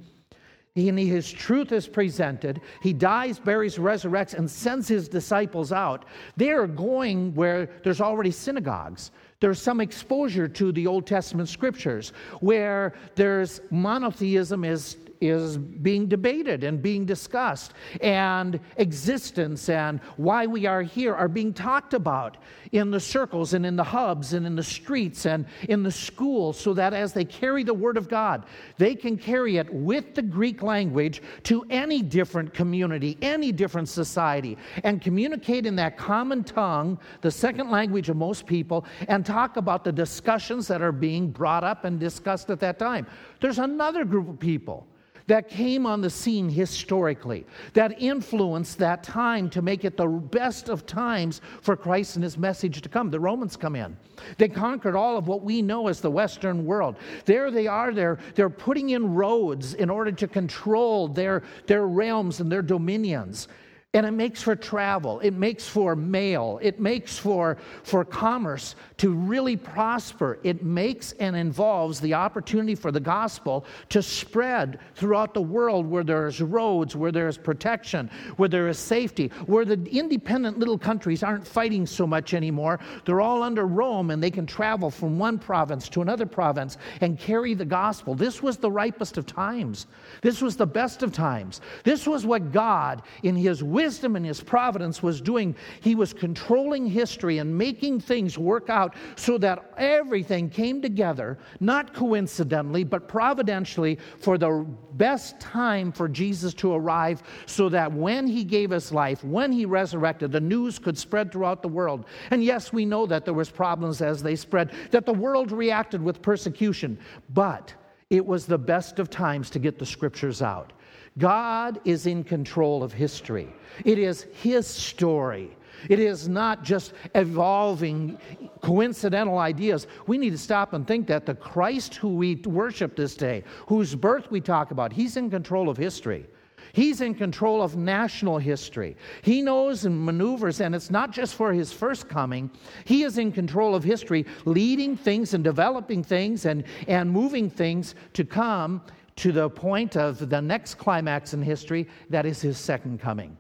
and 0.75 1.00
his 1.00 1.32
truth 1.32 1.72
is 1.72 1.88
presented. 1.88 2.60
He 2.82 2.91
dies, 2.91 3.39
buries, 3.39 3.77
resurrects, 3.77 4.34
and 4.34 4.50
sends 4.50 4.89
his 4.89 5.08
disciples 5.08 5.72
out. 5.72 6.03
They 6.36 6.51
are 6.51 6.67
going 6.67 7.34
where 7.34 7.70
there's 7.84 8.01
already 8.01 8.32
synagogues. 8.32 9.12
There's 9.39 9.62
some 9.62 9.79
exposure 9.79 10.50
to 10.50 10.74
the 10.74 10.86
Old 10.86 11.08
Testament 11.08 11.48
scriptures 11.48 12.12
where 12.41 12.94
there's 13.15 13.62
monotheism 13.72 14.65
is 14.65 14.98
is 15.29 15.58
being 15.58 16.08
debated 16.08 16.63
and 16.63 16.82
being 16.82 17.05
discussed, 17.05 17.74
and 18.01 18.60
existence 18.77 19.70
and 19.70 20.00
why 20.17 20.46
we 20.46 20.65
are 20.65 20.82
here 20.82 21.13
are 21.13 21.27
being 21.27 21.53
talked 21.53 21.94
about 21.94 22.38
in 22.72 22.91
the 22.91 23.00
circles 23.00 23.53
and 23.53 23.65
in 23.65 23.75
the 23.75 23.84
hubs 23.84 24.34
and 24.34 24.46
in 24.46 24.55
the 24.55 24.63
streets 24.63 25.25
and 25.25 25.46
in 25.70 25.84
the 25.84 25.91
schools, 25.91 26.60
so 26.60 26.74
that 26.74 26.94
as 26.94 27.13
they 27.13 27.24
carry 27.24 27.63
the 27.63 27.74
Word 27.74 27.98
of 27.98 28.10
God, 28.10 28.46
they 28.77 28.96
can 28.96 29.17
carry 29.17 29.58
it 29.58 29.74
with 29.74 30.15
the 30.15 30.22
Greek 30.22 30.62
language 30.62 31.22
to 31.44 31.65
any 31.70 32.01
different 32.01 32.53
community, 32.53 33.17
any 33.22 33.51
different 33.51 33.88
society, 33.88 34.58
and 34.84 35.01
communicate 35.01 35.65
in 35.65 35.75
that 35.75 35.98
common 35.98 36.44
tongue, 36.44 37.00
the 37.22 37.32
second 37.32 37.70
language 37.70 38.10
of 38.10 38.17
most 38.17 38.46
people, 38.46 38.86
and 39.08 39.25
talk 39.25 39.58
about 39.58 39.84
the 39.84 39.91
discussions 39.91 40.67
that 40.67 40.82
are 40.82 40.91
being 40.91 41.29
brought 41.29 41.63
up 41.63 41.86
and 41.86 42.00
discussed 42.00 42.50
at 42.50 42.60
that 42.60 42.77
time. 42.77 43.08
There's 43.39 43.60
another 43.60 44.03
group 44.03 44.27
of 44.27 44.39
people 44.39 44.88
that 45.27 45.50
came 45.50 45.86
on 45.86 46.01
the 46.01 46.10
scene 46.10 46.50
historically, 46.50 47.46
that 47.74 48.01
influenced 48.01 48.77
that 48.77 49.03
time 49.03 49.50
to 49.50 49.62
make 49.62 49.84
it 49.84 49.98
the 49.98 50.08
best 50.08 50.70
of 50.70 50.86
times 50.86 51.41
for 51.62 51.75
Christ 51.75 52.15
and 52.15 52.24
his 52.24 52.38
message 52.38 52.82
to 52.82 52.89
come. 52.89 53.10
The 53.10 53.20
Romans 53.20 53.58
come 53.58 53.75
in. 53.75 53.98
They 54.38 54.48
conquered 54.48 54.96
all 54.96 55.17
of 55.17 55.27
what 55.27 55.41
we 55.41 55.62
know 55.62 55.88
as 55.88 56.01
the 56.01 56.12
Western 56.12 56.65
world. 56.65 56.96
There 57.25 57.51
they 57.51 57.67
are, 57.67 57.91
they're, 57.91 58.20
they're 58.36 58.50
putting 58.50 58.91
in 58.91 59.15
roads 59.15 59.74
in 59.74 59.89
order 59.89 60.12
to 60.12 60.27
control 60.27 61.08
their, 61.08 61.44
their 61.65 61.88
realms 61.88 62.39
and 62.39 62.51
their 62.51 62.62
dominions. 62.62 63.48
And 63.96 64.06
it 64.06 64.12
makes 64.12 64.44
for 64.44 64.58
travel. 64.58 65.22
It 65.22 65.34
makes 65.34 65.66
for 65.66 65.96
mail. 65.96 66.60
It 66.62 66.82
makes 66.82 67.18
for 67.18 67.58
for 67.84 68.04
commerce 68.04 68.75
to 68.98 69.14
really 69.14 69.56
prosper. 69.56 70.38
It 70.44 70.64
makes 70.64 71.14
and 71.14 71.34
involves 71.34 72.02
the 72.02 72.14
opportunity 72.14 72.75
for 72.75 72.92
the 72.92 73.00
gospel 73.00 73.66
to 73.90 74.04
spread 74.04 74.80
throughout 74.96 75.34
the 75.34 75.42
world 75.42 75.88
where 75.88 76.04
there's 76.04 76.42
roads 76.42 76.96
where 76.96 77.12
there's 77.12 77.38
protection 77.38 78.10
where 78.36 78.50
there 78.50 78.68
is 78.68 78.78
safety 78.78 79.30
where 79.46 79.64
the 79.64 79.82
independent 79.98 80.60
little 80.60 80.78
countries 80.78 81.24
aren't 81.24 81.48
fighting 81.48 81.86
so 81.86 82.06
much 82.06 82.34
anymore. 82.34 82.82
They're 83.06 83.22
all 83.22 83.44
under 83.44 83.66
rome 83.66 84.12
and 84.12 84.22
they 84.22 84.32
can 84.32 84.46
travel 84.46 84.92
from 84.92 85.18
one 85.18 85.40
province 85.40 85.88
to 85.90 86.02
another 86.02 86.25
province 86.25 86.78
and 87.00 87.18
carry 87.18 87.54
the 87.54 87.64
gospel. 87.66 88.14
This 88.14 88.44
was 88.44 88.58
the 88.58 88.72
ripest 88.72 89.18
of 89.18 89.25
times. 89.25 89.88
This 90.22 90.42
was 90.42 90.58
the 90.58 90.68
best 90.68 91.02
of 91.02 91.14
times. 91.14 91.62
This 91.86 92.06
was 92.06 92.25
what 92.25 92.52
god 92.52 93.02
in 93.24 93.38
his 93.38 93.64
wisdom 93.64 93.85
wisdom 93.86 94.15
and 94.15 94.25
his 94.25 94.42
providence 94.42 95.04
was 95.04 95.22
doing, 95.22 95.56
he 95.80 95.94
was 95.94 96.12
controlling 96.12 96.88
history 96.88 97.38
and 97.38 97.56
making 97.56 98.00
things 98.00 98.36
work 98.36 98.68
out 98.68 98.96
so 99.15 99.38
that 99.38 99.74
everything 99.77 100.50
came 100.50 100.82
together, 100.82 101.38
not 101.60 101.94
coincidentally, 101.94 102.84
but 102.84 103.08
providentially, 103.08 104.00
for 104.18 104.39
the 104.39 104.65
best 104.94 105.39
time 105.39 105.92
for 105.92 106.10
Jesus 106.10 106.51
to 106.56 106.74
arrive, 106.74 107.22
so 107.46 107.70
that 107.70 107.92
when 107.94 108.25
he 108.25 108.44
gave 108.44 108.72
his 108.72 108.92
life, 108.92 109.24
when 109.24 109.51
he 109.51 109.65
resurrected, 109.65 110.32
the 110.32 110.39
news 110.39 110.80
could 110.80 110.98
spread 110.98 111.32
throughout 111.32 111.62
the 111.62 111.68
world. 111.68 112.06
And 112.32 112.44
yes, 112.44 112.74
we 112.74 112.86
know 112.86 113.06
that 113.06 113.24
there 113.24 113.36
was 113.36 113.51
problems 113.51 114.01
as 114.01 114.24
they 114.24 114.36
spread, 114.36 114.72
that 114.89 115.06
the 115.06 115.13
world 115.13 115.51
reacted 115.51 116.01
with 116.01 116.24
persecution, 116.24 116.98
but 117.36 117.72
it 118.10 118.25
was 118.25 118.48
the 118.48 118.58
best 118.58 118.98
of 118.98 119.12
times 119.12 119.51
to 119.51 119.60
get 119.60 119.77
the 119.77 119.86
scriptures 119.86 120.42
out. 120.42 120.74
God 121.17 121.79
is 121.86 122.07
in 122.07 122.24
control 122.24 122.84
of 122.84 122.91
history. 122.91 123.48
It 123.86 123.98
is 123.98 124.27
His 124.41 124.67
story. 124.67 125.55
It 125.89 126.00
is 126.00 126.27
not 126.27 126.63
just 126.63 126.93
evolving 127.13 128.17
coincidental 128.62 129.38
ideas. 129.38 129.88
We 130.07 130.17
need 130.17 130.31
to 130.31 130.38
stop 130.38 130.74
and 130.74 130.88
think 130.88 131.07
that 131.07 131.25
the 131.25 131.36
Christ 131.36 131.95
who 131.95 132.15
we 132.15 132.36
worship 132.36 132.95
this 132.95 133.15
day, 133.15 133.43
whose 133.67 133.93
birth 133.93 134.31
we 134.31 134.41
talk 134.41 134.72
about, 134.72 134.91
He's 134.91 135.15
in 135.15 135.29
control 135.29 135.69
of 135.69 135.77
history. 135.77 136.25
He's 136.74 137.00
in 137.00 137.15
control 137.15 137.62
of 137.62 137.77
national 137.77 138.38
history. 138.38 138.98
He 139.22 139.41
knows 139.41 139.86
and 139.86 140.05
maneuvers, 140.05 140.60
and 140.60 140.75
it's 140.75 140.91
not 140.91 141.12
just 141.12 141.36
for 141.36 141.53
his 141.53 141.72
first 141.72 142.10
coming. 142.10 142.51
He 142.84 143.03
is 143.03 143.17
in 143.17 143.31
control 143.31 143.75
of 143.75 143.84
history, 143.86 144.25
leading 144.43 144.98
things 144.98 145.34
and 145.34 145.41
developing 145.41 146.03
things 146.03 146.43
and, 146.45 146.65
and 146.89 147.10
moving 147.10 147.50
things 147.50 147.95
to 148.12 148.25
come 148.25 148.81
to 149.17 149.31
the 149.31 149.50
point 149.50 149.95
of 149.95 150.29
the 150.29 150.41
next 150.41 150.75
climax 150.75 151.34
in 151.34 151.41
history 151.41 151.88
that 152.10 152.25
is 152.25 152.41
his 152.41 152.57
second 152.57 153.00
coming 153.00 153.38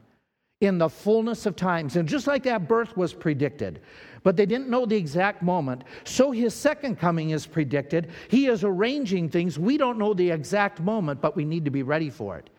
in 0.61 0.77
the 0.77 0.89
fullness 0.89 1.45
of 1.45 1.55
times. 1.55 1.95
And 1.95 2.07
just 2.07 2.27
like 2.27 2.43
that 2.43 2.67
birth 2.67 2.95
was 2.95 3.13
predicted, 3.13 3.81
but 4.23 4.37
they 4.37 4.45
didn't 4.45 4.69
know 4.69 4.85
the 4.85 4.95
exact 4.95 5.41
moment, 5.41 5.83
so 6.05 6.31
his 6.31 6.53
second 6.53 6.97
coming 6.97 7.31
is 7.31 7.45
predicted. 7.45 8.11
He 8.29 8.47
is 8.47 8.63
arranging 8.63 9.29
things. 9.29 9.59
We 9.59 9.77
don't 9.77 9.97
know 9.97 10.13
the 10.13 10.31
exact 10.31 10.79
moment, 10.79 11.21
but 11.21 11.35
we 11.35 11.45
need 11.45 11.65
to 11.65 11.71
be 11.71 11.83
ready 11.83 12.09
for 12.09 12.37
it. 12.37 12.49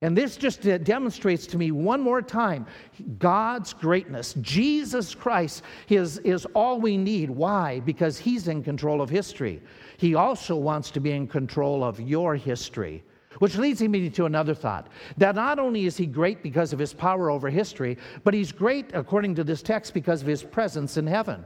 And 0.00 0.16
this 0.16 0.36
just 0.36 0.62
demonstrates 0.84 1.46
to 1.48 1.58
me 1.58 1.72
one 1.72 2.00
more 2.00 2.22
time 2.22 2.66
God's 3.18 3.72
greatness. 3.72 4.34
Jesus 4.40 5.12
Christ 5.14 5.64
is, 5.88 6.18
is 6.18 6.46
all 6.54 6.80
we 6.80 6.96
need. 6.96 7.30
Why? 7.30 7.80
Because 7.80 8.16
He's 8.16 8.46
in 8.46 8.62
control 8.62 9.02
of 9.02 9.10
history. 9.10 9.60
He 9.96 10.14
also 10.14 10.54
wants 10.54 10.92
to 10.92 11.00
be 11.00 11.10
in 11.10 11.26
control 11.26 11.82
of 11.82 11.98
your 12.00 12.36
history. 12.36 13.02
Which 13.40 13.56
leads 13.56 13.82
me 13.82 14.08
to 14.10 14.26
another 14.26 14.54
thought 14.54 14.88
that 15.16 15.34
not 15.34 15.58
only 15.58 15.86
is 15.86 15.96
he 15.96 16.06
great 16.06 16.42
because 16.42 16.72
of 16.72 16.78
his 16.78 16.92
power 16.92 17.30
over 17.30 17.48
history, 17.48 17.96
but 18.24 18.34
he's 18.34 18.50
great, 18.50 18.90
according 18.94 19.36
to 19.36 19.44
this 19.44 19.62
text, 19.62 19.94
because 19.94 20.22
of 20.22 20.26
his 20.26 20.42
presence 20.42 20.96
in 20.96 21.06
heaven. 21.06 21.44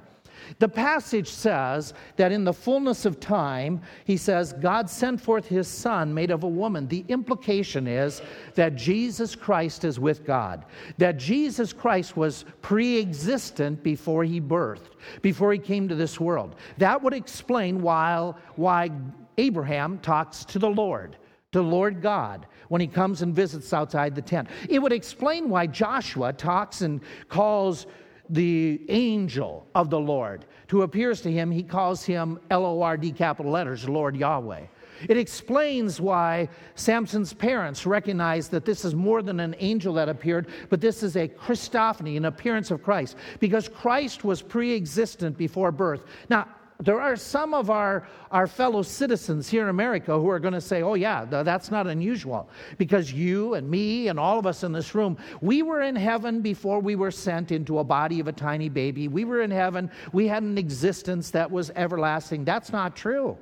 The 0.59 0.69
passage 0.69 1.29
says 1.29 1.95
that 2.17 2.33
in 2.33 2.45
the 2.45 2.53
fullness 2.53 3.05
of 3.05 3.21
time, 3.21 3.81
he 4.05 4.17
says, 4.17 4.53
God 4.53 4.89
sent 4.89 5.21
forth 5.21 5.47
his 5.47 5.69
son 5.69 6.13
made 6.13 6.31
of 6.31 6.45
a 6.45 6.49
woman. 6.49 6.87
The 6.89 7.05
implication 7.09 7.87
is 7.87 8.23
that 8.55 8.77
Jesus 8.77 9.35
Christ 9.35 9.85
is 9.85 9.99
with 9.99 10.25
God, 10.25 10.65
that 10.99 11.17
Jesus 11.17 11.73
Christ 11.73 12.17
was 12.17 12.45
pre 12.61 12.99
existent 12.99 13.83
before 13.83 14.25
he 14.25 14.41
birthed, 14.41 14.93
before 15.23 15.53
he 15.53 15.59
came 15.59 15.89
to 15.89 15.95
this 15.95 16.21
world. 16.21 16.57
That 16.79 17.03
would 17.03 17.15
explain 17.15 17.83
why, 17.83 18.33
why 18.57 18.91
Abraham 19.39 19.99
talks 19.99 20.45
to 20.47 20.59
the 20.59 20.71
Lord 20.71 21.17
to 21.53 21.61
Lord 21.61 22.01
God 22.01 22.47
when 22.69 22.81
he 22.81 22.87
comes 22.87 23.23
and 23.23 23.35
visits 23.35 23.73
outside 23.73 24.15
the 24.15 24.23
tent. 24.23 24.49
It 24.69 24.81
would 24.81 24.93
explain 24.93 25.49
why 25.49 25.67
Joshua 25.67 26.33
talks 26.33 26.81
and 26.81 27.01
calls 27.29 27.87
the 28.33 28.81
angel 28.89 29.67
of 29.75 29.91
the 29.91 30.01
Lord 30.01 30.47
who 30.69 30.83
appears 30.83 31.21
to 31.21 31.31
him, 31.31 31.51
he 31.51 31.62
calls 31.62 32.03
him 32.03 32.41
L 32.51 32.65
O 32.65 32.81
R 32.81 32.97
D 32.97 33.12
capital 33.12 33.53
letters, 33.53 33.87
Lord 33.87 34.17
Yahweh. 34.17 34.65
It 35.09 35.17
explains 35.19 36.01
why 36.01 36.49
Samson's 36.75 37.35
parents 37.35 37.85
recognize 37.85 38.49
that 38.49 38.65
this 38.65 38.85
is 38.85 38.95
more 38.95 39.21
than 39.21 39.39
an 39.41 39.55
angel 39.59 39.93
that 39.95 40.09
appeared, 40.09 40.47
but 40.71 40.81
this 40.81 41.03
is 41.03 41.17
a 41.17 41.29
Christophany, 41.29 42.17
an 42.17 42.25
appearance 42.25 42.71
of 42.71 42.83
Christ, 42.83 43.17
because 43.39 43.69
Christ 43.69 44.25
was 44.25 44.41
pre 44.41 44.75
existent 44.75 45.37
before 45.37 45.71
birth. 45.71 46.05
Now, 46.31 46.49
there 46.83 47.01
are 47.01 47.15
some 47.15 47.55
of 47.55 47.71
our, 47.71 48.09
our 48.33 48.49
fellow 48.49 48.83
citizens 48.83 49.49
here 49.49 49.62
in 49.62 49.69
America 49.69 50.19
who 50.19 50.29
are 50.29 50.41
going 50.41 50.53
to 50.53 50.61
say, 50.61 50.83
oh, 50.83 50.95
yeah, 50.95 51.25
that's 51.25 51.71
not 51.71 51.87
unusual. 51.87 52.49
Because 52.77 53.12
you 53.12 53.55
and 53.55 53.71
me 53.71 54.09
and 54.09 54.19
all 54.19 54.37
of 54.39 54.47
us 54.47 54.65
in 54.65 54.73
this 54.73 54.93
room, 54.95 55.17
we 55.41 55.62
were 55.62 55.83
in 55.83 55.95
heaven 55.95 56.41
before 56.41 56.81
we 56.81 56.97
were 56.97 57.12
sent 57.12 57.53
into 57.53 57.79
a 57.79 57.85
body 57.85 58.19
of 58.19 58.27
a 58.27 58.33
tiny 58.33 58.69
baby. 58.69 59.07
We 59.07 59.25
were 59.25 59.43
in 59.43 59.51
heaven. 59.51 59.91
We 60.12 60.27
had 60.27 60.43
an 60.43 60.59
existence 60.59 61.31
that 61.31 61.49
was 61.49 61.71
everlasting. 61.77 62.45
That's 62.45 62.73
not 62.73 62.97
true. 62.97 63.39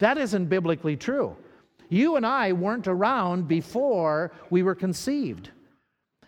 That 0.00 0.18
isn't 0.18 0.46
biblically 0.46 0.96
true. 0.96 1.36
You 1.88 2.16
and 2.16 2.26
I 2.26 2.52
weren't 2.52 2.88
around 2.88 3.46
before 3.46 4.32
we 4.50 4.64
were 4.64 4.74
conceived. 4.74 5.50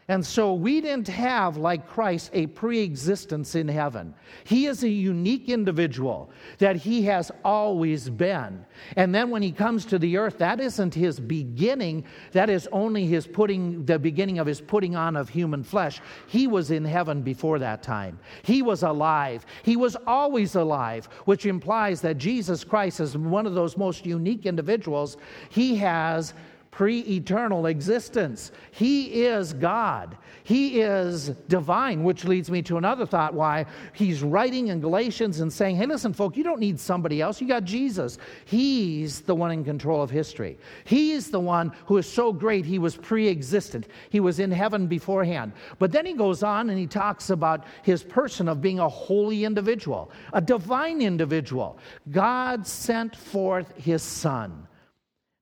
And 0.06 0.25
so 0.25 0.52
we 0.52 0.82
didn't 0.82 1.08
have, 1.08 1.56
like 1.56 1.88
Christ, 1.88 2.30
a 2.34 2.46
pre 2.46 2.80
existence 2.80 3.54
in 3.54 3.66
heaven. 3.66 4.14
He 4.44 4.66
is 4.66 4.84
a 4.84 4.88
unique 4.88 5.49
individual 5.49 6.30
that 6.58 6.76
he 6.76 7.02
has 7.04 7.32
always 7.42 8.11
been. 8.11 8.66
And 8.96 9.14
then 9.14 9.30
when 9.30 9.40
he 9.40 9.50
comes 9.50 9.87
to 9.87 9.99
the 9.99 10.18
earth, 10.18 10.37
that 10.38 10.61
isn't 10.61 10.92
his 10.92 11.18
beginning, 11.18 12.04
that 12.32 12.50
is 12.50 12.68
only 12.70 13.06
his 13.06 13.26
putting, 13.26 13.87
the 13.87 13.99
beginning 13.99 14.38
of 14.38 14.46
his 14.46 14.61
putting 14.61 14.94
on 14.94 15.16
of 15.16 15.30
human 15.30 15.64
flesh. 15.64 16.02
He 16.26 16.46
was 16.49 16.70
in 16.70 16.84
heaven 16.84 17.23
before 17.23 17.58
that 17.61 17.82
time. 17.82 18.18
He 18.42 18.61
was 18.61 18.82
alive. 18.82 19.46
He 19.62 19.76
was 19.76 19.96
always 20.06 20.54
alive, 20.54 21.06
which 21.25 21.46
implies 21.46 22.02
that 22.02 22.18
Jesus 22.18 22.62
Christ 22.62 23.00
is 23.00 23.16
one 23.16 23.46
of 23.46 23.54
those 23.54 23.78
most 23.78 24.04
unique 24.04 24.44
individuals. 24.44 25.16
He 25.49 25.76
has 25.76 26.34
pre 26.75 26.99
eternal 27.02 27.66
existence. 27.66 28.50
He 28.73 29.25
is 29.25 29.52
God. 29.52 30.19
He 30.43 30.81
is 30.81 31.28
divine, 31.49 32.02
which 32.02 32.25
leads 32.25 32.50
me 32.50 32.62
to 32.62 32.78
another 32.78 33.07
thought 33.07 33.33
why 33.33 33.66
he's 33.93 34.25
writing 34.25 34.66
in 34.66 34.81
Galatians 34.81 35.38
and 35.38 35.52
saying, 35.52 35.76
hey, 35.76 35.87
listen, 35.87 36.12
folk, 36.12 36.37
you 36.37 36.43
don't 36.43 36.59
need 36.59 36.81
somebody 36.81 37.23
else. 37.23 37.40
You 37.40 37.47
got 37.47 37.62
Jesus. 37.62 38.19
He's 38.45 39.21
the 39.21 39.37
one 39.37 39.52
in 39.52 39.64
control 39.64 40.02
of 40.02 40.11
history. 40.11 40.59
He's 40.85 41.31
the 41.31 41.38
one 41.38 41.73
who 41.87 41.97
is 41.97 42.11
so 42.11 42.33
great, 42.33 42.66
he 42.66 42.81
was 42.81 42.97
pre 42.97 43.28
existent. 43.28 43.87
He 44.11 44.19
was 44.19 44.40
in 44.40 44.50
heaven 44.50 44.88
beforehand. 44.88 45.52
But 45.78 45.93
then 45.93 46.04
he 46.04 46.12
goes 46.12 46.43
on 46.43 46.71
and 46.71 46.78
he 46.78 46.88
talks 46.88 47.31
about 47.31 47.64
his 47.85 48.02
person 48.02 48.49
of 48.49 48.61
being 48.61 48.81
a 48.81 48.88
holy 48.88 49.45
individual, 49.45 50.11
a 50.33 50.40
divine 50.40 51.00
individual. 51.00 51.78
God 52.11 52.66
sent 52.66 53.14
forth 53.14 53.73
his 53.76 54.02
son. 54.02 54.66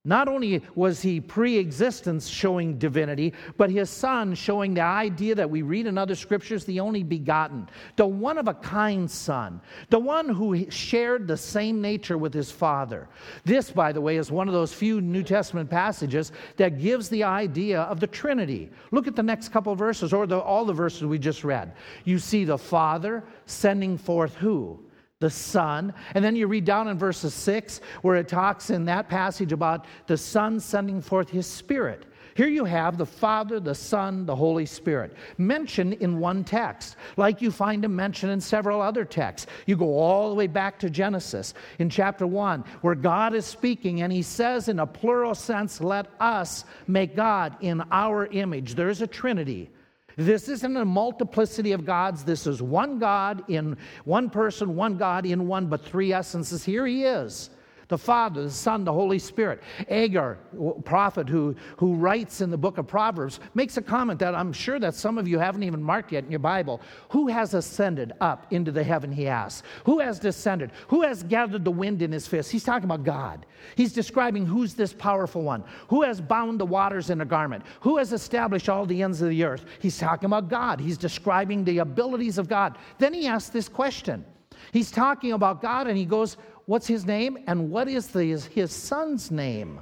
Not 0.05 0.27
only 0.27 0.61
was 0.75 1.01
he 1.01 1.21
pre 1.21 1.57
existence 1.59 2.27
showing 2.27 2.77
divinity, 2.77 3.35
but 3.57 3.71
his 3.71 3.89
son 3.89 4.35
showing 4.35 4.75
the 4.75 4.81
idea 4.81 5.37
that 5.37 5.49
we 5.49 5.63
read 5.63 5.87
in 5.87 5.97
other 5.97 6.17
scriptures 6.17 6.65
the 6.65 6.81
only 6.81 7.05
begotten, 7.05 7.69
the 7.95 8.05
one 8.05 8.37
of 8.37 8.49
a 8.49 8.55
kind 8.55 9.09
son, 9.09 9.61
the 9.91 9.99
one 10.01 10.29
who 10.29 10.69
shared 10.73 11.29
the 11.29 11.37
same 11.37 11.81
nature 11.81 12.19
with 12.19 12.35
his 12.35 12.51
father. 12.51 13.09
This, 13.45 13.71
by 13.71 13.93
the 13.93 14.01
way, 14.01 14.17
is 14.17 14.33
one 14.33 14.49
of 14.49 14.55
those 14.55 14.73
few 14.73 15.01
New 15.01 15.23
Testament 15.23 15.71
passages 15.71 16.33
that 16.57 16.81
gives 16.81 17.09
the 17.09 17.23
idea 17.23 17.83
of 17.83 18.01
the 18.01 18.09
Trinity. 18.09 18.73
Look 18.91 19.07
at 19.07 19.15
the 19.15 19.23
next 19.23 19.51
couple 19.51 19.73
verses, 19.77 20.13
or 20.13 20.27
the, 20.27 20.41
all 20.41 20.65
the 20.65 20.73
verses 20.73 21.05
we 21.05 21.21
just 21.21 21.45
read. 21.45 21.75
You 22.03 22.19
see 22.19 22.45
the 22.45 22.59
Father 22.59 23.23
sending 23.47 23.97
forth 23.97 24.35
who? 24.35 24.81
The 25.23 25.31
Son. 25.31 25.95
And 26.15 26.23
then 26.23 26.37
you 26.37 26.49
read 26.49 26.67
down 26.67 26.89
in 26.89 26.99
verses 26.99 27.33
6 27.33 27.81
where 28.03 28.17
it 28.17 28.27
talks 28.27 28.71
in 28.71 28.85
that 28.87 29.09
passage 29.09 29.53
about 29.53 29.87
the 30.09 30.19
Son 30.19 30.59
sending 30.59 31.01
forth 31.01 31.31
His 31.31 31.47
Spirit. 31.47 32.07
Here 32.35 32.49
you 32.49 32.65
have 32.65 32.99
the 32.99 33.07
Father, 33.07 33.61
the 33.61 33.75
Son, 33.75 34.27
the 34.27 34.35
Holy 34.35 34.67
Spirit 34.67 35.15
mentioned 35.39 35.93
in 35.95 36.19
one 36.19 36.43
text, 36.43 36.97
like 37.17 37.41
you 37.41 37.53
find 37.53 37.85
them 37.85 37.95
mentioned 37.95 38.33
in 38.33 38.41
several 38.41 38.81
other 38.81 39.05
texts. 39.05 39.47
You 39.67 39.77
go 39.77 39.97
all 39.97 40.31
the 40.31 40.35
way 40.35 40.49
back 40.49 40.79
to 40.81 40.91
Genesis 40.91 41.55
in 41.79 41.89
chapter 41.89 42.27
1, 42.27 42.65
where 42.81 42.95
God 42.97 43.33
is 43.35 43.47
speaking 43.47 44.03
and 44.03 44.13
he 44.13 44.23
says, 44.23 44.69
in 44.69 44.81
a 44.81 44.87
plural 44.87 45.35
sense, 45.35 45.81
let 45.81 46.07
us 46.19 46.65
make 46.89 47.15
God 47.15 47.57
in 47.61 47.83
our 47.93 48.27
image. 48.27 48.75
There's 48.75 49.03
a 49.03 49.07
Trinity. 49.07 49.71
This 50.17 50.49
isn't 50.49 50.77
a 50.77 50.85
multiplicity 50.85 51.73
of 51.73 51.85
gods. 51.85 52.25
This 52.25 52.47
is 52.47 52.63
one 52.63 52.99
God 52.99 53.43
in 53.49 53.77
one 54.05 54.31
person, 54.31 54.77
one 54.77 54.97
God 54.97 55.27
in 55.27 55.47
one, 55.47 55.67
but 55.67 55.85
three 55.85 56.13
essences. 56.13 56.65
Here 56.65 56.87
he 56.87 57.05
is 57.05 57.51
the 57.93 57.99
Father, 57.99 58.45
the 58.45 58.51
Son, 58.51 58.85
the 58.85 58.93
Holy 58.93 59.19
Spirit. 59.19 59.63
Agur, 59.91 60.39
prophet 60.83 61.29
who, 61.29 61.55
who 61.77 61.95
writes 61.95 62.41
in 62.41 62.51
the 62.51 62.57
book 62.57 62.79
of 62.79 62.87
Proverbs, 62.87 63.39
makes 63.53 63.77
a 63.77 63.83
comment 63.83 64.19
that 64.21 64.35
I'm 64.35 64.51
sure 64.51 64.81
that 64.81 64.95
some 64.95 65.19
of 65.19 65.29
you 65.29 65.39
haven't 65.39 65.63
even 65.63 65.83
marked 65.83 66.11
yet 66.11 66.25
in 66.25 66.31
your 66.31 66.41
Bible. 66.41 66.81
Who 67.11 67.29
has 67.29 67.53
ascended 67.53 68.15
up 68.23 68.51
into 68.51 68.73
the 68.73 68.83
heaven, 68.83 69.13
he 69.13 69.29
asks? 69.29 69.63
Who 69.85 69.99
has 69.99 70.19
descended? 70.19 70.71
Who 70.89 71.03
has 71.03 71.23
gathered 71.23 71.67
the 71.67 71.71
wind 71.71 72.01
in 72.01 72.13
his 72.13 72.27
fist? 72.27 72.51
He's 72.51 72.65
talking 72.65 72.87
about 72.87 73.05
God. 73.05 73.45
He's 73.77 73.93
describing 73.93 74.47
who's 74.47 74.73
this 74.73 74.95
powerful 74.95 75.43
one. 75.43 75.63
Who 75.89 76.01
has 76.01 76.19
bound 76.19 76.59
the 76.59 76.65
waters 76.65 77.11
in 77.11 77.21
a 77.21 77.27
garment? 77.27 77.63
Who 77.83 77.99
has 77.99 78.15
established 78.15 78.71
all 78.71 78.87
the 78.87 79.03
ends 79.03 79.21
of 79.21 79.29
the 79.29 79.45
earth? 79.45 79.67
He's 79.81 79.99
talking 79.99 80.27
about 80.27 80.49
God. 80.49 80.81
He's 80.81 80.97
describing 80.97 81.63
the 81.63 81.79
abilities 81.79 82.39
of 82.39 82.49
God. 82.49 82.79
Then 82.97 83.13
he 83.13 83.27
asks 83.27 83.51
this 83.51 83.69
question. 83.69 84.25
He's 84.71 84.91
talking 84.91 85.33
about 85.33 85.61
God 85.61 85.87
and 85.87 85.99
he 85.99 86.05
goes, 86.05 86.37
What's 86.67 86.87
his 86.87 87.05
name? 87.05 87.39
And 87.47 87.71
what 87.71 87.89
is 87.89 88.09
the, 88.09 88.25
his, 88.25 88.47
his 88.47 88.73
son's 88.73 89.31
name? 89.31 89.81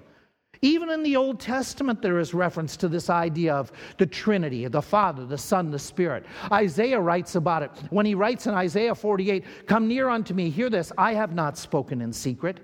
Even 0.62 0.90
in 0.90 1.02
the 1.02 1.16
Old 1.16 1.40
Testament, 1.40 2.02
there 2.02 2.18
is 2.18 2.34
reference 2.34 2.76
to 2.78 2.88
this 2.88 3.08
idea 3.08 3.54
of 3.54 3.72
the 3.96 4.04
Trinity, 4.04 4.66
the 4.68 4.82
Father, 4.82 5.24
the 5.24 5.38
Son, 5.38 5.70
the 5.70 5.78
Spirit. 5.78 6.26
Isaiah 6.52 7.00
writes 7.00 7.34
about 7.34 7.62
it. 7.62 7.70
When 7.88 8.04
he 8.04 8.14
writes 8.14 8.46
in 8.46 8.52
Isaiah 8.52 8.94
48, 8.94 9.66
Come 9.66 9.88
near 9.88 10.10
unto 10.10 10.34
me, 10.34 10.50
hear 10.50 10.68
this, 10.68 10.92
I 10.98 11.14
have 11.14 11.34
not 11.34 11.56
spoken 11.56 12.02
in 12.02 12.12
secret. 12.12 12.60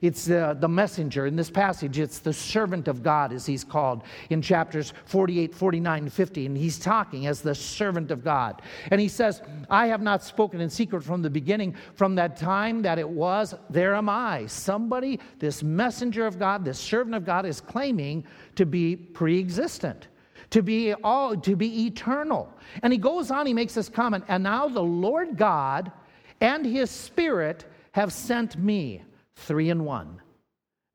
It's 0.00 0.30
uh, 0.30 0.54
the 0.54 0.68
messenger. 0.68 1.26
In 1.26 1.36
this 1.36 1.50
passage, 1.50 1.98
it's 1.98 2.20
the 2.20 2.32
servant 2.32 2.88
of 2.88 3.02
God, 3.02 3.32
as 3.32 3.46
he's 3.46 3.64
called 3.64 4.02
in 4.30 4.40
chapters 4.40 4.92
48, 5.06 5.54
49, 5.54 6.02
and 6.04 6.12
50. 6.12 6.46
And 6.46 6.56
he's 6.56 6.78
talking 6.78 7.26
as 7.26 7.40
the 7.40 7.54
servant 7.54 8.10
of 8.10 8.22
God. 8.22 8.62
And 8.90 9.00
he 9.00 9.08
says, 9.08 9.42
I 9.68 9.86
have 9.86 10.02
not 10.02 10.22
spoken 10.22 10.60
in 10.60 10.70
secret 10.70 11.02
from 11.02 11.22
the 11.22 11.30
beginning, 11.30 11.74
from 11.94 12.14
that 12.16 12.36
time 12.36 12.82
that 12.82 12.98
it 12.98 13.08
was, 13.08 13.54
there 13.70 13.94
am 13.94 14.08
I. 14.08 14.46
Somebody, 14.46 15.20
this 15.38 15.62
messenger 15.62 16.26
of 16.26 16.38
God, 16.38 16.64
this 16.64 16.78
servant 16.78 17.14
of 17.14 17.24
God, 17.24 17.46
is 17.46 17.60
claiming 17.60 18.24
to 18.54 18.66
be 18.66 18.96
pre 18.96 19.38
existent 19.38 20.08
to 20.50 20.62
be 20.62 20.94
all 20.94 21.36
to 21.36 21.56
be 21.56 21.86
eternal 21.86 22.50
and 22.82 22.92
he 22.92 22.98
goes 22.98 23.30
on 23.30 23.46
he 23.46 23.52
makes 23.52 23.74
this 23.74 23.88
comment 23.88 24.24
and 24.28 24.42
now 24.42 24.66
the 24.66 24.82
lord 24.82 25.36
god 25.36 25.92
and 26.40 26.64
his 26.64 26.90
spirit 26.90 27.66
have 27.92 28.12
sent 28.12 28.56
me 28.56 29.02
three 29.38 29.70
in 29.70 29.84
one. 29.84 30.20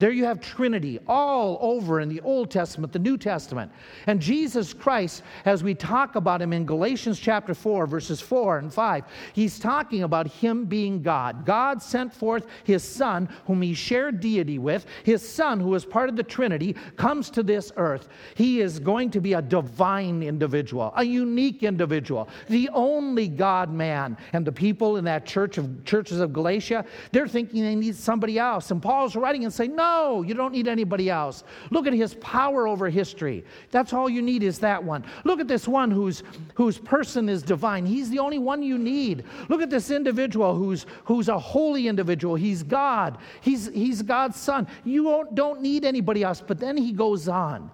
There 0.04 0.12
you 0.12 0.26
have 0.26 0.42
Trinity 0.42 1.00
all 1.08 1.58
over 1.62 2.02
in 2.02 2.10
the 2.10 2.20
Old 2.20 2.52
Testament, 2.52 2.92
the 2.92 3.00
New 3.00 3.18
Testament. 3.18 3.72
And 4.06 4.20
Jesus 4.20 4.74
Christ, 4.74 5.24
as 5.46 5.64
we 5.64 5.74
talk 5.74 6.18
about 6.18 6.42
him 6.42 6.52
in 6.52 6.66
Galatians 6.66 7.18
chapter 7.18 7.54
4, 7.54 7.88
verses 7.88 8.20
4 8.20 8.58
and 8.58 8.74
5, 8.74 9.06
he's 9.32 9.58
talking 9.58 10.04
about 10.04 10.28
him 10.28 10.66
being 10.66 11.02
God. 11.02 11.46
God 11.46 11.82
sent 11.82 12.14
forth 12.14 12.48
his 12.66 12.84
Son, 12.84 13.30
whom 13.46 13.62
he 13.62 13.74
shared 13.74 14.20
deity 14.20 14.60
with. 14.60 14.86
His 15.06 15.26
Son, 15.26 15.58
who 15.58 15.74
is 15.74 15.86
part 15.86 16.10
of 16.10 16.18
the 16.18 16.24
Trinity, 16.24 16.76
comes 16.98 17.30
to 17.30 17.42
this 17.42 17.72
earth. 17.78 18.10
He 18.36 18.60
is 18.60 18.80
going 18.80 19.10
to 19.12 19.22
be 19.22 19.32
a 19.32 19.42
divine 19.42 20.22
individual, 20.22 20.92
a 20.98 21.06
unique 21.06 21.64
individual, 21.64 22.28
the 22.50 22.68
only 22.74 23.30
God 23.30 23.72
man. 23.72 24.18
And 24.34 24.46
the 24.46 24.52
people 24.52 24.98
in 24.98 25.06
that 25.06 25.26
church 25.26 25.58
of 25.58 25.86
churches 25.86 26.20
of 26.20 26.34
Galatia, 26.34 26.84
they're 27.14 27.26
thinking 27.26 27.64
they 27.64 27.76
need 27.76 27.96
somebody 27.96 28.38
else. 28.38 28.70
And 28.70 28.82
Paul's 28.82 29.16
writing 29.16 29.46
and 29.46 29.54
saying, 29.54 29.74
No, 29.74 29.93
no, 29.94 30.24
you 30.24 30.34
don't 30.34 30.52
need 30.52 30.68
anybody 30.68 31.10
else. 31.10 31.44
Look 31.70 31.86
at 31.88 31.94
his 31.94 32.16
power 32.16 32.68
over 32.68 32.90
history. 32.90 33.44
That's 33.72 33.94
all 33.94 34.10
you 34.10 34.22
need 34.22 34.42
is 34.44 34.60
that 34.60 34.84
one. 34.84 35.04
Look 35.24 35.40
at 35.40 35.48
this 35.48 35.68
one 35.68 35.92
whose, 35.92 36.24
whose 36.56 36.78
person 36.78 37.30
is 37.30 37.44
divine. 37.44 37.86
He's 37.86 38.10
the 38.10 38.20
only 38.20 38.40
one 38.40 38.64
you 38.64 38.78
need. 38.78 39.24
Look 39.50 39.62
at 39.62 39.70
this 39.70 39.92
individual 39.92 40.56
who's, 40.56 40.86
who's 41.06 41.30
a 41.30 41.38
holy 41.38 41.88
individual. 41.88 42.36
He's 42.36 42.64
God. 42.64 43.18
He's, 43.42 43.68
he's 43.68 44.02
God's 44.02 44.40
son. 44.40 44.68
You 44.84 45.04
don't, 45.04 45.36
don't 45.36 45.62
need 45.62 45.86
anybody 45.86 46.24
else. 46.24 46.42
But 46.42 46.60
then 46.60 46.76
he 46.76 46.92
goes 46.92 47.28
on. 47.28 47.70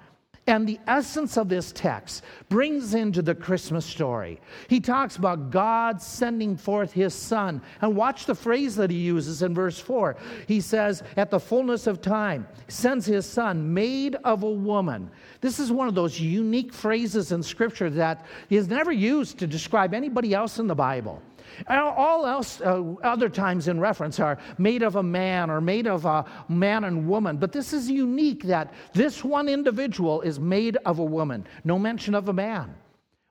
And 0.49 0.67
the 0.67 0.79
essence 0.87 1.37
of 1.37 1.47
this 1.47 1.71
text 1.71 2.23
brings 2.49 2.95
into 2.95 3.21
the 3.21 3.35
Christmas 3.35 3.85
story. 3.85 4.41
He 4.67 4.79
talks 4.79 5.15
about 5.15 5.51
God 5.51 6.01
sending 6.01 6.57
forth 6.57 6.91
his 6.91 7.13
son. 7.13 7.61
And 7.81 7.95
watch 7.95 8.25
the 8.25 8.33
phrase 8.33 8.75
that 8.77 8.89
he 8.89 8.97
uses 8.97 9.43
in 9.43 9.53
verse 9.53 9.77
4. 9.77 10.17
He 10.47 10.59
says, 10.59 11.03
At 11.17 11.29
the 11.29 11.39
fullness 11.39 11.85
of 11.85 12.01
time, 12.01 12.47
sends 12.67 13.05
his 13.05 13.27
son, 13.27 13.71
made 13.71 14.15
of 14.23 14.41
a 14.41 14.49
woman. 14.49 15.11
This 15.39 15.59
is 15.59 15.71
one 15.71 15.87
of 15.87 15.93
those 15.93 16.19
unique 16.19 16.73
phrases 16.73 17.31
in 17.31 17.43
Scripture 17.43 17.91
that 17.91 18.25
is 18.49 18.67
never 18.67 18.91
used 18.91 19.37
to 19.37 19.45
describe 19.45 19.93
anybody 19.93 20.33
else 20.33 20.57
in 20.57 20.65
the 20.65 20.73
Bible. 20.73 21.21
All 21.67 22.25
else, 22.25 22.61
uh, 22.61 22.83
other 23.03 23.29
times 23.29 23.67
in 23.67 23.79
reference, 23.79 24.19
are 24.19 24.37
made 24.57 24.83
of 24.83 24.95
a 24.95 25.03
man 25.03 25.49
or 25.49 25.61
made 25.61 25.87
of 25.87 26.05
a 26.05 26.25
man 26.47 26.83
and 26.83 27.07
woman. 27.07 27.37
But 27.37 27.51
this 27.51 27.73
is 27.73 27.89
unique 27.89 28.43
that 28.43 28.73
this 28.93 29.23
one 29.23 29.49
individual 29.49 30.21
is 30.21 30.39
made 30.39 30.77
of 30.85 30.99
a 30.99 31.03
woman, 31.03 31.45
no 31.63 31.79
mention 31.79 32.15
of 32.15 32.29
a 32.29 32.33
man. 32.33 32.75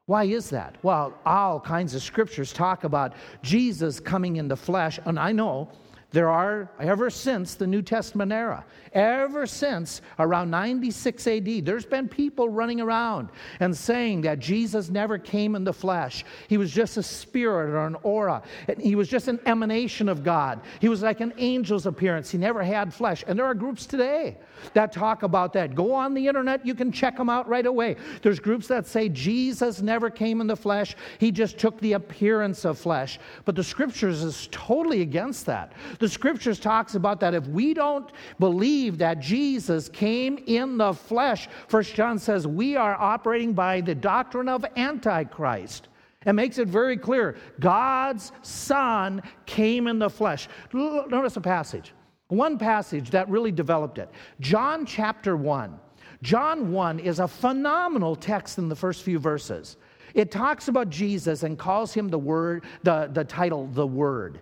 Why 0.07 0.25
is 0.25 0.49
that? 0.51 0.77
Well, 0.83 1.13
all 1.27 1.61
kinds 1.61 1.95
of 1.95 2.03
scriptures 2.03 2.51
talk 2.53 2.85
about 2.85 3.13
Jesus 3.43 4.01
coming 4.01 4.37
in 4.37 4.49
the 4.49 4.57
flesh, 4.57 4.99
and 5.05 5.19
I 5.19 5.33
know 5.33 5.69
there 6.11 6.31
are, 6.31 6.71
ever 6.81 7.11
since 7.11 7.55
the 7.55 7.67
New 7.67 7.83
Testament 7.83 8.33
era, 8.33 8.65
ever 8.95 9.47
since 9.47 10.01
around 10.19 10.51
96 10.51 11.27
AD, 11.27 11.67
there's 11.67 11.85
been 11.85 12.09
people 12.09 12.49
running 12.49 12.81
around 12.81 13.29
and 13.61 13.77
saying 13.77 14.23
that 14.23 14.39
Jesus 14.39 14.89
never 14.89 15.19
came 15.19 15.55
in 15.55 15.65
the 15.65 15.73
flesh. 15.73 16.25
He 16.49 16.57
was 16.57 16.73
just 16.73 16.97
a 16.97 17.03
spirit 17.03 17.75
or 17.75 17.87
an 17.87 17.97
aura. 18.03 18.43
He 18.81 18.95
was 18.95 19.09
just 19.09 19.29
an 19.29 19.39
emanation 19.45 20.09
of 20.09 20.25
God. 20.25 20.63
He 20.81 20.89
was 20.89 21.03
like 21.03 21.21
an 21.21 21.33
angel's 21.33 21.85
appearance. 21.85 22.31
He 22.31 22.39
never 22.39 22.63
had 22.63 22.93
flesh. 22.95 23.23
And 23.29 23.39
there 23.39 23.47
are 23.47 23.55
groups 23.55 23.85
today 23.85 24.39
that 24.73 24.93
talk 24.93 25.25
about 25.25 25.53
that. 25.53 25.75
Go 25.75 25.93
on 25.93 26.15
the 26.15 26.27
internet, 26.27 26.65
you 26.65 26.75
can 26.75 26.91
check 26.91 27.19
them 27.19 27.29
out 27.29 27.47
right 27.49 27.67
away. 27.67 27.97
There's 28.23 28.41
groups 28.41 28.67
that 28.69 28.87
say 28.87 29.11
Jesus 29.11 29.83
never 29.83 30.09
came 30.09 30.41
in 30.41 30.47
the 30.47 30.57
flesh, 30.57 30.97
he 31.19 31.31
just 31.31 31.59
took 31.59 31.79
the 31.81 31.93
appearance 31.93 32.65
of 32.65 32.79
flesh. 32.79 33.19
But 33.45 33.57
the 33.57 33.65
scriptures 33.65 34.23
is 34.23 34.49
totally 34.51 35.03
against 35.03 35.45
that. 35.47 35.75
The 35.99 36.09
scriptures 36.09 36.61
talks 36.61 36.95
about 36.95 37.21
that 37.21 37.35
if 37.35 37.47
we 37.49 37.75
don't 37.75 38.11
believe 38.39 38.99
that 38.99 39.21
Jesus 39.21 39.89
came 39.89 40.39
in 40.47 40.79
the 40.79 40.93
flesh, 40.93 41.49
First 41.69 41.95
John 41.95 42.19
says 42.19 42.47
we 42.47 42.77
are 42.77 42.95
operating 42.95 43.53
by 43.53 43.81
the 43.81 43.95
doctrine 43.95 44.49
of 44.49 44.65
Antichrist. 44.77 45.89
It 46.27 46.33
makes 46.33 46.59
it 46.59 46.69
very 46.69 46.97
clear 46.97 47.37
God's 47.61 48.33
Son 48.43 49.23
came 49.47 49.87
in 49.87 49.99
the 49.99 50.11
flesh. 50.11 50.49
Notice 50.73 51.37
a 51.37 51.41
passage. 51.41 51.95
One 52.29 52.59
passage 52.59 53.11
that 53.11 53.29
really 53.29 53.53
developed 53.53 53.99
it. 53.99 54.11
John 54.41 54.85
chapter 54.85 55.37
1. 55.37 55.79
John 56.23 56.73
1 56.73 56.99
is 56.99 57.21
a 57.21 57.29
phenomenal 57.29 58.17
text 58.17 58.59
in 58.59 58.69
the 58.69 58.77
first 58.77 59.03
few 59.03 59.19
verses. 59.19 59.77
It 60.15 60.31
talks 60.31 60.69
about 60.69 60.91
Jesus 60.91 61.43
and 61.43 61.59
calls 61.59 61.95
him 61.95 62.09
the 62.09 62.19
word, 62.19 62.65
the, 62.83 63.09
the 63.13 63.25
title, 63.25 63.69
the 63.69 63.87
Word. 63.87 64.41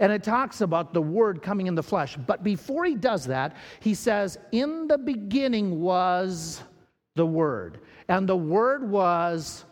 And 0.00 0.12
it 0.12 0.22
talks 0.22 0.60
about 0.60 0.94
the 0.94 1.02
Word 1.02 1.42
coming 1.42 1.66
in 1.66 1.74
the 1.74 1.82
flesh. 1.82 2.16
But 2.16 2.44
before 2.44 2.84
he 2.84 2.94
does 2.94 3.26
that, 3.26 3.56
he 3.80 3.94
says, 3.94 4.38
In 4.52 4.86
the 4.86 4.98
beginning 4.98 5.80
was 5.80 6.62
the 7.16 7.26
Word. 7.26 7.80
And 8.08 8.28
the 8.28 8.36
Word 8.36 8.88
was 8.88 9.64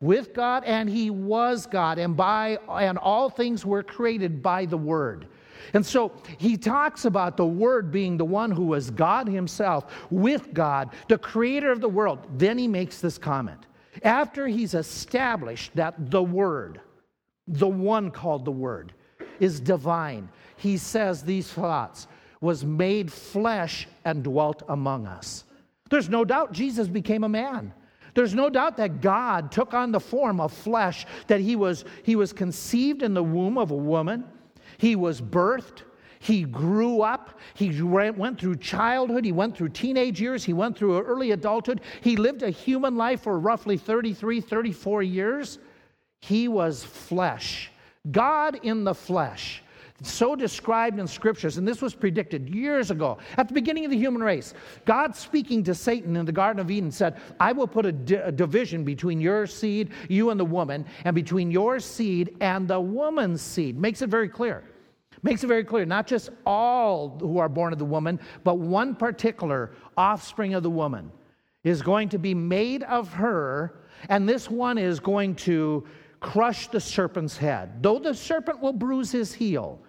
with 0.00 0.34
God, 0.34 0.64
and 0.64 0.88
he 0.88 1.10
was 1.10 1.66
God, 1.66 1.98
and 1.98 2.16
by 2.16 2.58
and 2.68 2.98
all 2.98 3.28
things 3.30 3.64
were 3.64 3.82
created 3.82 4.42
by 4.42 4.66
the 4.66 4.76
Word. 4.76 5.26
And 5.72 5.84
so 5.84 6.12
he 6.38 6.56
talks 6.56 7.04
about 7.04 7.36
the 7.36 7.46
Word 7.46 7.90
being 7.90 8.16
the 8.16 8.24
one 8.24 8.50
who 8.50 8.66
was 8.66 8.90
God 8.90 9.28
Himself, 9.28 10.06
with 10.10 10.52
God, 10.54 10.90
the 11.08 11.18
creator 11.18 11.72
of 11.72 11.80
the 11.80 11.88
world. 11.88 12.26
Then 12.38 12.58
he 12.58 12.68
makes 12.68 13.00
this 13.00 13.18
comment. 13.18 13.66
After 14.02 14.46
he's 14.46 14.74
established 14.74 15.74
that 15.74 16.10
the 16.10 16.22
Word, 16.22 16.80
the 17.48 17.68
one 17.68 18.10
called 18.10 18.44
the 18.44 18.52
Word, 18.52 18.92
is 19.40 19.60
divine, 19.60 20.28
he 20.56 20.76
says 20.76 21.22
these 21.22 21.48
thoughts 21.48 22.06
was 22.40 22.64
made 22.64 23.12
flesh 23.12 23.88
and 24.04 24.22
dwelt 24.22 24.62
among 24.68 25.06
us. 25.06 25.44
There's 25.90 26.08
no 26.08 26.24
doubt 26.24 26.52
Jesus 26.52 26.88
became 26.88 27.24
a 27.24 27.28
man. 27.28 27.72
There's 28.14 28.34
no 28.34 28.48
doubt 28.48 28.78
that 28.78 29.02
God 29.02 29.52
took 29.52 29.74
on 29.74 29.92
the 29.92 30.00
form 30.00 30.40
of 30.40 30.52
flesh, 30.52 31.06
that 31.26 31.40
he 31.40 31.54
was, 31.54 31.84
he 32.02 32.16
was 32.16 32.32
conceived 32.32 33.02
in 33.02 33.12
the 33.12 33.22
womb 33.22 33.58
of 33.58 33.70
a 33.70 33.76
woman, 33.76 34.24
he 34.78 34.96
was 34.96 35.20
birthed, 35.20 35.82
he 36.18 36.44
grew 36.44 37.02
up, 37.02 37.38
he 37.54 37.82
went 37.82 38.40
through 38.40 38.56
childhood, 38.56 39.24
he 39.24 39.32
went 39.32 39.56
through 39.56 39.68
teenage 39.68 40.20
years, 40.20 40.44
he 40.44 40.54
went 40.54 40.78
through 40.78 40.98
early 41.02 41.32
adulthood, 41.32 41.82
he 42.00 42.16
lived 42.16 42.42
a 42.42 42.50
human 42.50 42.96
life 42.96 43.20
for 43.20 43.38
roughly 43.38 43.76
33, 43.76 44.40
34 44.40 45.02
years. 45.02 45.58
He 46.22 46.48
was 46.48 46.82
flesh. 46.82 47.70
God 48.10 48.60
in 48.62 48.84
the 48.84 48.94
flesh. 48.94 49.62
so 50.02 50.36
described 50.36 50.98
in 50.98 51.06
scriptures, 51.06 51.56
and 51.56 51.66
this 51.66 51.80
was 51.80 51.94
predicted 51.94 52.54
years 52.54 52.90
ago, 52.90 53.16
at 53.38 53.48
the 53.48 53.54
beginning 53.54 53.86
of 53.86 53.90
the 53.90 53.96
human 53.96 54.22
race. 54.22 54.52
God 54.84 55.16
speaking 55.16 55.64
to 55.64 55.74
Satan 55.74 56.16
in 56.16 56.26
the 56.26 56.32
Garden 56.32 56.60
of 56.60 56.70
Eden 56.70 56.90
said, 56.90 57.18
I 57.40 57.52
will 57.52 57.66
put 57.66 57.86
a, 57.86 57.92
di- 57.92 58.16
a 58.16 58.30
division 58.30 58.84
between 58.84 59.20
your 59.20 59.46
seed, 59.46 59.90
you 60.08 60.30
and 60.30 60.38
the 60.38 60.44
woman, 60.44 60.84
and 61.04 61.14
between 61.14 61.50
your 61.50 61.80
seed 61.80 62.36
and 62.40 62.68
the 62.68 62.78
woman's 62.78 63.40
seed. 63.40 63.78
Makes 63.78 64.02
it 64.02 64.10
very 64.10 64.28
clear. 64.28 64.64
Makes 65.22 65.44
it 65.44 65.46
very 65.46 65.64
clear, 65.64 65.86
not 65.86 66.06
just 66.06 66.28
all 66.44 67.16
who 67.18 67.38
are 67.38 67.48
born 67.48 67.72
of 67.72 67.78
the 67.78 67.84
woman, 67.86 68.20
but 68.44 68.58
one 68.58 68.94
particular 68.94 69.72
offspring 69.96 70.52
of 70.52 70.62
the 70.62 70.70
woman 70.70 71.10
is 71.64 71.80
going 71.82 72.10
to 72.10 72.18
be 72.18 72.34
made 72.34 72.82
of 72.84 73.12
her, 73.14 73.80
and 74.10 74.28
this 74.28 74.50
one 74.50 74.76
is 74.78 75.00
going 75.00 75.34
to 75.34 75.86
crush 76.26 76.66
the 76.66 76.80
serpent's 76.80 77.36
head. 77.36 77.82
Though 77.82 78.00
the 78.00 78.12
serpent 78.12 78.60
will 78.60 78.72
bruise 78.72 79.12
his 79.12 79.32
heel, 79.32 79.80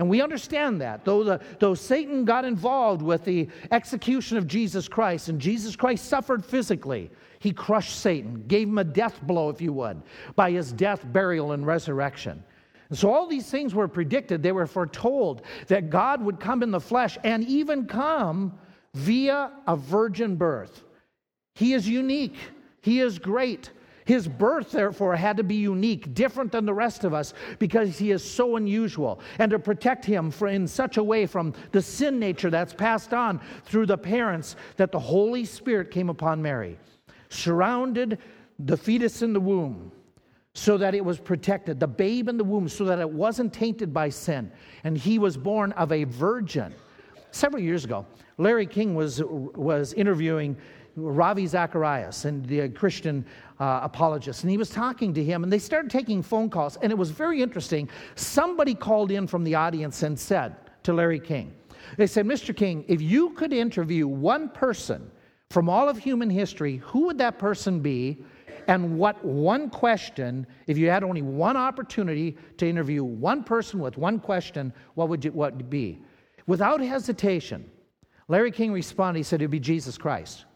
and 0.00 0.10
we 0.10 0.20
understand 0.20 0.80
that. 0.80 1.04
Though, 1.04 1.22
the, 1.22 1.40
though 1.60 1.74
Satan 1.74 2.24
got 2.24 2.44
involved 2.44 3.00
with 3.00 3.24
the 3.24 3.48
execution 3.70 4.36
of 4.36 4.48
Jesus 4.48 4.88
Christ, 4.88 5.28
and 5.28 5.40
Jesus 5.40 5.76
Christ 5.76 6.06
suffered 6.06 6.44
physically, 6.44 7.12
he 7.38 7.52
crushed 7.52 8.00
Satan, 8.00 8.42
gave 8.48 8.66
him 8.66 8.78
a 8.78 8.84
death 8.84 9.22
blow, 9.22 9.50
if 9.50 9.60
you 9.60 9.72
would, 9.72 10.02
by 10.34 10.50
his 10.50 10.72
death, 10.72 11.06
burial, 11.12 11.52
and 11.52 11.64
resurrection. 11.64 12.42
And 12.88 12.98
so 12.98 13.12
all 13.12 13.28
these 13.28 13.48
things 13.48 13.72
were 13.72 13.86
predicted. 13.86 14.42
They 14.42 14.50
were 14.50 14.66
foretold 14.66 15.42
that 15.68 15.90
God 15.90 16.20
would 16.24 16.40
come 16.40 16.64
in 16.64 16.72
the 16.72 16.80
flesh 16.80 17.16
and 17.22 17.44
even 17.44 17.86
come 17.86 18.58
via 18.94 19.52
a 19.68 19.76
virgin 19.76 20.34
birth. 20.34 20.82
He 21.54 21.72
is 21.72 21.88
unique, 21.88 22.36
He 22.80 22.98
is 22.98 23.20
great. 23.20 23.70
His 24.04 24.28
birth, 24.28 24.70
therefore, 24.70 25.16
had 25.16 25.38
to 25.38 25.42
be 25.42 25.54
unique, 25.54 26.14
different 26.14 26.52
than 26.52 26.66
the 26.66 26.74
rest 26.74 27.04
of 27.04 27.14
us, 27.14 27.32
because 27.58 27.98
he 27.98 28.10
is 28.10 28.22
so 28.22 28.56
unusual. 28.56 29.20
And 29.38 29.50
to 29.50 29.58
protect 29.58 30.04
him 30.04 30.32
in 30.42 30.68
such 30.68 30.98
a 30.98 31.02
way 31.02 31.26
from 31.26 31.54
the 31.72 31.80
sin 31.80 32.18
nature 32.18 32.50
that's 32.50 32.74
passed 32.74 33.14
on 33.14 33.40
through 33.64 33.86
the 33.86 33.98
parents, 33.98 34.56
that 34.76 34.92
the 34.92 34.98
Holy 34.98 35.44
Spirit 35.44 35.90
came 35.90 36.10
upon 36.10 36.42
Mary, 36.42 36.78
surrounded 37.30 38.18
the 38.58 38.76
fetus 38.76 39.22
in 39.22 39.32
the 39.32 39.40
womb, 39.40 39.90
so 40.52 40.76
that 40.76 40.94
it 40.94 41.04
was 41.04 41.18
protected, 41.18 41.80
the 41.80 41.86
babe 41.86 42.28
in 42.28 42.36
the 42.36 42.44
womb, 42.44 42.68
so 42.68 42.84
that 42.84 43.00
it 43.00 43.10
wasn't 43.10 43.52
tainted 43.52 43.92
by 43.92 44.08
sin. 44.08 44.52
And 44.84 44.96
he 44.96 45.18
was 45.18 45.36
born 45.36 45.72
of 45.72 45.90
a 45.90 46.04
virgin. 46.04 46.74
Several 47.32 47.60
years 47.60 47.84
ago, 47.84 48.06
Larry 48.38 48.66
King 48.66 48.94
was, 48.94 49.20
was 49.24 49.92
interviewing 49.94 50.56
Ravi 50.96 51.46
Zacharias 51.46 52.24
and 52.24 52.44
the 52.46 52.68
Christian 52.68 53.24
uh, 53.58 53.80
apologist, 53.82 54.42
and 54.42 54.50
he 54.50 54.56
was 54.56 54.70
talking 54.70 55.12
to 55.14 55.24
him, 55.24 55.42
and 55.42 55.52
they 55.52 55.58
started 55.58 55.90
taking 55.90 56.22
phone 56.22 56.48
calls, 56.48 56.76
and 56.76 56.92
it 56.92 56.98
was 56.98 57.10
very 57.10 57.42
interesting. 57.42 57.88
Somebody 58.14 58.74
called 58.74 59.10
in 59.10 59.26
from 59.26 59.44
the 59.44 59.54
audience 59.54 60.02
and 60.02 60.18
said 60.18 60.56
to 60.84 60.92
Larry 60.92 61.20
King, 61.20 61.54
they 61.96 62.06
said, 62.06 62.26
Mr. 62.26 62.56
King, 62.56 62.84
if 62.88 63.00
you 63.00 63.30
could 63.30 63.52
interview 63.52 64.06
one 64.06 64.48
person 64.48 65.10
from 65.50 65.68
all 65.68 65.88
of 65.88 65.98
human 65.98 66.30
history, 66.30 66.78
who 66.78 67.06
would 67.06 67.18
that 67.18 67.38
person 67.38 67.80
be? 67.80 68.24
And 68.66 68.98
what 68.98 69.22
one 69.22 69.68
question, 69.68 70.46
if 70.66 70.78
you 70.78 70.88
had 70.88 71.04
only 71.04 71.20
one 71.22 71.56
opportunity 71.56 72.36
to 72.56 72.68
interview 72.68 73.04
one 73.04 73.44
person 73.44 73.78
with 73.78 73.98
one 73.98 74.18
question, 74.18 74.72
what 74.94 75.08
would 75.10 75.24
it 75.24 75.34
what 75.34 75.68
be? 75.68 76.00
Without 76.46 76.80
hesitation, 76.80 77.70
Larry 78.28 78.50
King 78.50 78.72
responded, 78.72 79.18
he 79.18 79.22
said, 79.22 79.42
it 79.42 79.44
would 79.44 79.50
be 79.50 79.60
Jesus 79.60 79.98
Christ. 79.98 80.46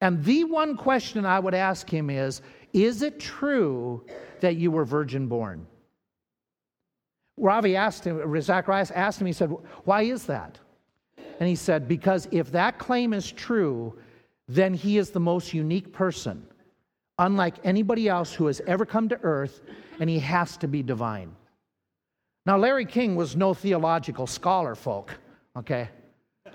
And 0.00 0.24
the 0.24 0.44
one 0.44 0.76
question 0.76 1.26
I 1.26 1.38
would 1.38 1.54
ask 1.54 1.88
him 1.88 2.10
is 2.10 2.42
Is 2.72 3.02
it 3.02 3.20
true 3.20 4.04
that 4.40 4.56
you 4.56 4.70
were 4.70 4.84
virgin 4.84 5.26
born? 5.26 5.66
Ravi 7.36 7.74
asked 7.74 8.04
him, 8.04 8.40
Zacharias 8.40 8.90
asked 8.90 9.20
him, 9.20 9.26
he 9.26 9.32
said, 9.32 9.50
Why 9.84 10.02
is 10.02 10.24
that? 10.26 10.58
And 11.38 11.48
he 11.48 11.56
said, 11.56 11.88
Because 11.88 12.28
if 12.30 12.52
that 12.52 12.78
claim 12.78 13.14
is 13.14 13.32
true, 13.32 13.98
then 14.46 14.74
he 14.74 14.98
is 14.98 15.10
the 15.10 15.20
most 15.20 15.54
unique 15.54 15.92
person, 15.92 16.46
unlike 17.18 17.54
anybody 17.64 18.08
else 18.08 18.32
who 18.32 18.46
has 18.46 18.60
ever 18.66 18.84
come 18.84 19.08
to 19.08 19.18
earth, 19.22 19.62
and 20.00 20.10
he 20.10 20.18
has 20.18 20.56
to 20.58 20.68
be 20.68 20.82
divine. 20.82 21.34
Now, 22.46 22.58
Larry 22.58 22.84
King 22.84 23.16
was 23.16 23.36
no 23.36 23.54
theological 23.54 24.26
scholar, 24.26 24.74
folk, 24.74 25.14
okay? 25.56 25.88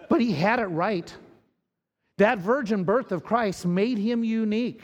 But 0.09 0.19
he 0.19 0.31
had 0.31 0.59
it 0.59 0.65
right. 0.65 1.13
That 2.17 2.39
virgin 2.39 2.83
birth 2.83 3.11
of 3.11 3.23
Christ 3.23 3.65
made 3.65 3.97
him 3.97 4.23
unique. 4.23 4.81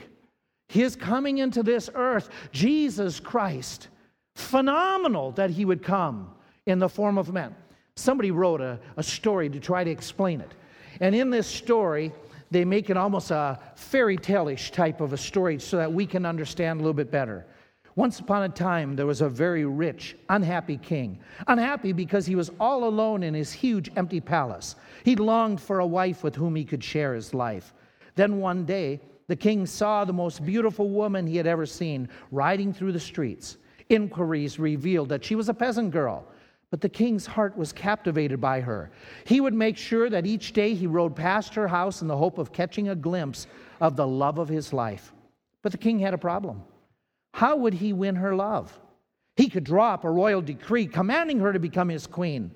His 0.67 0.95
coming 0.95 1.39
into 1.39 1.63
this 1.63 1.89
earth, 1.95 2.29
Jesus 2.51 3.19
Christ, 3.19 3.89
phenomenal 4.35 5.31
that 5.33 5.49
he 5.49 5.65
would 5.65 5.83
come 5.83 6.33
in 6.65 6.79
the 6.79 6.89
form 6.89 7.17
of 7.17 7.33
man. 7.33 7.55
Somebody 7.95 8.31
wrote 8.31 8.61
a, 8.61 8.79
a 8.97 9.03
story 9.03 9.49
to 9.49 9.59
try 9.59 9.83
to 9.83 9.91
explain 9.91 10.41
it. 10.41 10.51
And 10.99 11.13
in 11.13 11.29
this 11.29 11.47
story, 11.47 12.11
they 12.51 12.65
make 12.65 12.89
it 12.89 12.97
almost 12.97 13.31
a 13.31 13.59
fairy 13.75 14.17
tale 14.17 14.47
ish 14.47 14.71
type 14.71 15.01
of 15.01 15.13
a 15.13 15.17
story 15.17 15.59
so 15.59 15.77
that 15.77 15.91
we 15.91 16.05
can 16.05 16.25
understand 16.25 16.79
a 16.79 16.83
little 16.83 16.93
bit 16.93 17.11
better. 17.11 17.45
Once 17.95 18.19
upon 18.19 18.43
a 18.43 18.49
time, 18.49 18.95
there 18.95 19.05
was 19.05 19.21
a 19.21 19.27
very 19.29 19.65
rich, 19.65 20.15
unhappy 20.29 20.77
king. 20.77 21.19
Unhappy 21.47 21.91
because 21.91 22.25
he 22.25 22.35
was 22.35 22.51
all 22.59 22.85
alone 22.85 23.21
in 23.21 23.33
his 23.33 23.51
huge, 23.51 23.89
empty 23.97 24.21
palace. 24.21 24.75
He 25.03 25.15
longed 25.15 25.59
for 25.59 25.79
a 25.79 25.85
wife 25.85 26.23
with 26.23 26.35
whom 26.35 26.55
he 26.55 26.63
could 26.63 26.83
share 26.83 27.13
his 27.13 27.33
life. 27.33 27.73
Then 28.15 28.39
one 28.39 28.65
day, 28.65 29.01
the 29.27 29.35
king 29.35 29.65
saw 29.65 30.05
the 30.05 30.13
most 30.13 30.45
beautiful 30.45 30.89
woman 30.89 31.27
he 31.27 31.37
had 31.37 31.47
ever 31.47 31.65
seen 31.65 32.07
riding 32.31 32.73
through 32.73 32.93
the 32.93 32.99
streets. 32.99 33.57
Inquiries 33.89 34.57
revealed 34.57 35.09
that 35.09 35.23
she 35.23 35.35
was 35.35 35.49
a 35.49 35.53
peasant 35.53 35.91
girl, 35.91 36.25
but 36.69 36.79
the 36.79 36.89
king's 36.89 37.25
heart 37.25 37.57
was 37.57 37.73
captivated 37.73 38.39
by 38.39 38.61
her. 38.61 38.91
He 39.25 39.41
would 39.41 39.53
make 39.53 39.77
sure 39.77 40.09
that 40.09 40.25
each 40.25 40.53
day 40.53 40.73
he 40.73 40.87
rode 40.87 41.15
past 41.15 41.53
her 41.55 41.67
house 41.67 42.01
in 42.01 42.07
the 42.07 42.15
hope 42.15 42.37
of 42.37 42.53
catching 42.53 42.87
a 42.87 42.95
glimpse 42.95 43.47
of 43.81 43.97
the 43.97 44.07
love 44.07 44.37
of 44.37 44.47
his 44.47 44.71
life. 44.71 45.11
But 45.61 45.73
the 45.73 45.77
king 45.77 45.99
had 45.99 46.13
a 46.13 46.17
problem. 46.17 46.63
How 47.33 47.55
would 47.55 47.73
he 47.73 47.93
win 47.93 48.15
her 48.15 48.35
love? 48.35 48.77
He 49.35 49.49
could 49.49 49.63
draw 49.63 49.93
up 49.93 50.03
a 50.03 50.11
royal 50.11 50.41
decree 50.41 50.85
commanding 50.85 51.39
her 51.39 51.53
to 51.53 51.59
become 51.59 51.89
his 51.89 52.05
queen, 52.05 52.51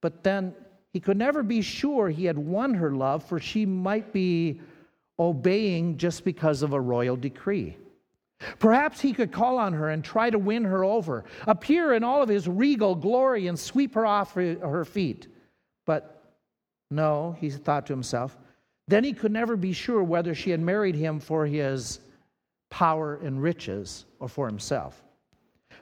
but 0.00 0.22
then 0.24 0.54
he 0.92 1.00
could 1.00 1.16
never 1.16 1.42
be 1.42 1.60
sure 1.60 2.08
he 2.08 2.24
had 2.24 2.38
won 2.38 2.74
her 2.74 2.92
love, 2.92 3.24
for 3.24 3.38
she 3.38 3.66
might 3.66 4.12
be 4.12 4.60
obeying 5.18 5.96
just 5.96 6.24
because 6.24 6.62
of 6.62 6.72
a 6.72 6.80
royal 6.80 7.16
decree. 7.16 7.76
Perhaps 8.58 9.00
he 9.00 9.12
could 9.12 9.32
call 9.32 9.58
on 9.58 9.72
her 9.72 9.90
and 9.90 10.04
try 10.04 10.30
to 10.30 10.38
win 10.38 10.64
her 10.64 10.84
over, 10.84 11.24
appear 11.46 11.94
in 11.94 12.04
all 12.04 12.22
of 12.22 12.28
his 12.28 12.48
regal 12.48 12.94
glory 12.94 13.46
and 13.46 13.58
sweep 13.58 13.94
her 13.94 14.06
off 14.06 14.34
her 14.34 14.84
feet. 14.84 15.28
But 15.86 16.22
no, 16.90 17.36
he 17.40 17.50
thought 17.50 17.86
to 17.86 17.92
himself, 17.92 18.36
then 18.88 19.04
he 19.04 19.12
could 19.12 19.32
never 19.32 19.56
be 19.56 19.72
sure 19.72 20.02
whether 20.02 20.34
she 20.34 20.50
had 20.50 20.60
married 20.60 20.94
him 20.94 21.20
for 21.20 21.46
his 21.46 22.00
power, 22.74 23.20
and 23.22 23.40
riches, 23.40 24.04
or 24.18 24.26
for 24.28 24.48
himself. 24.48 25.04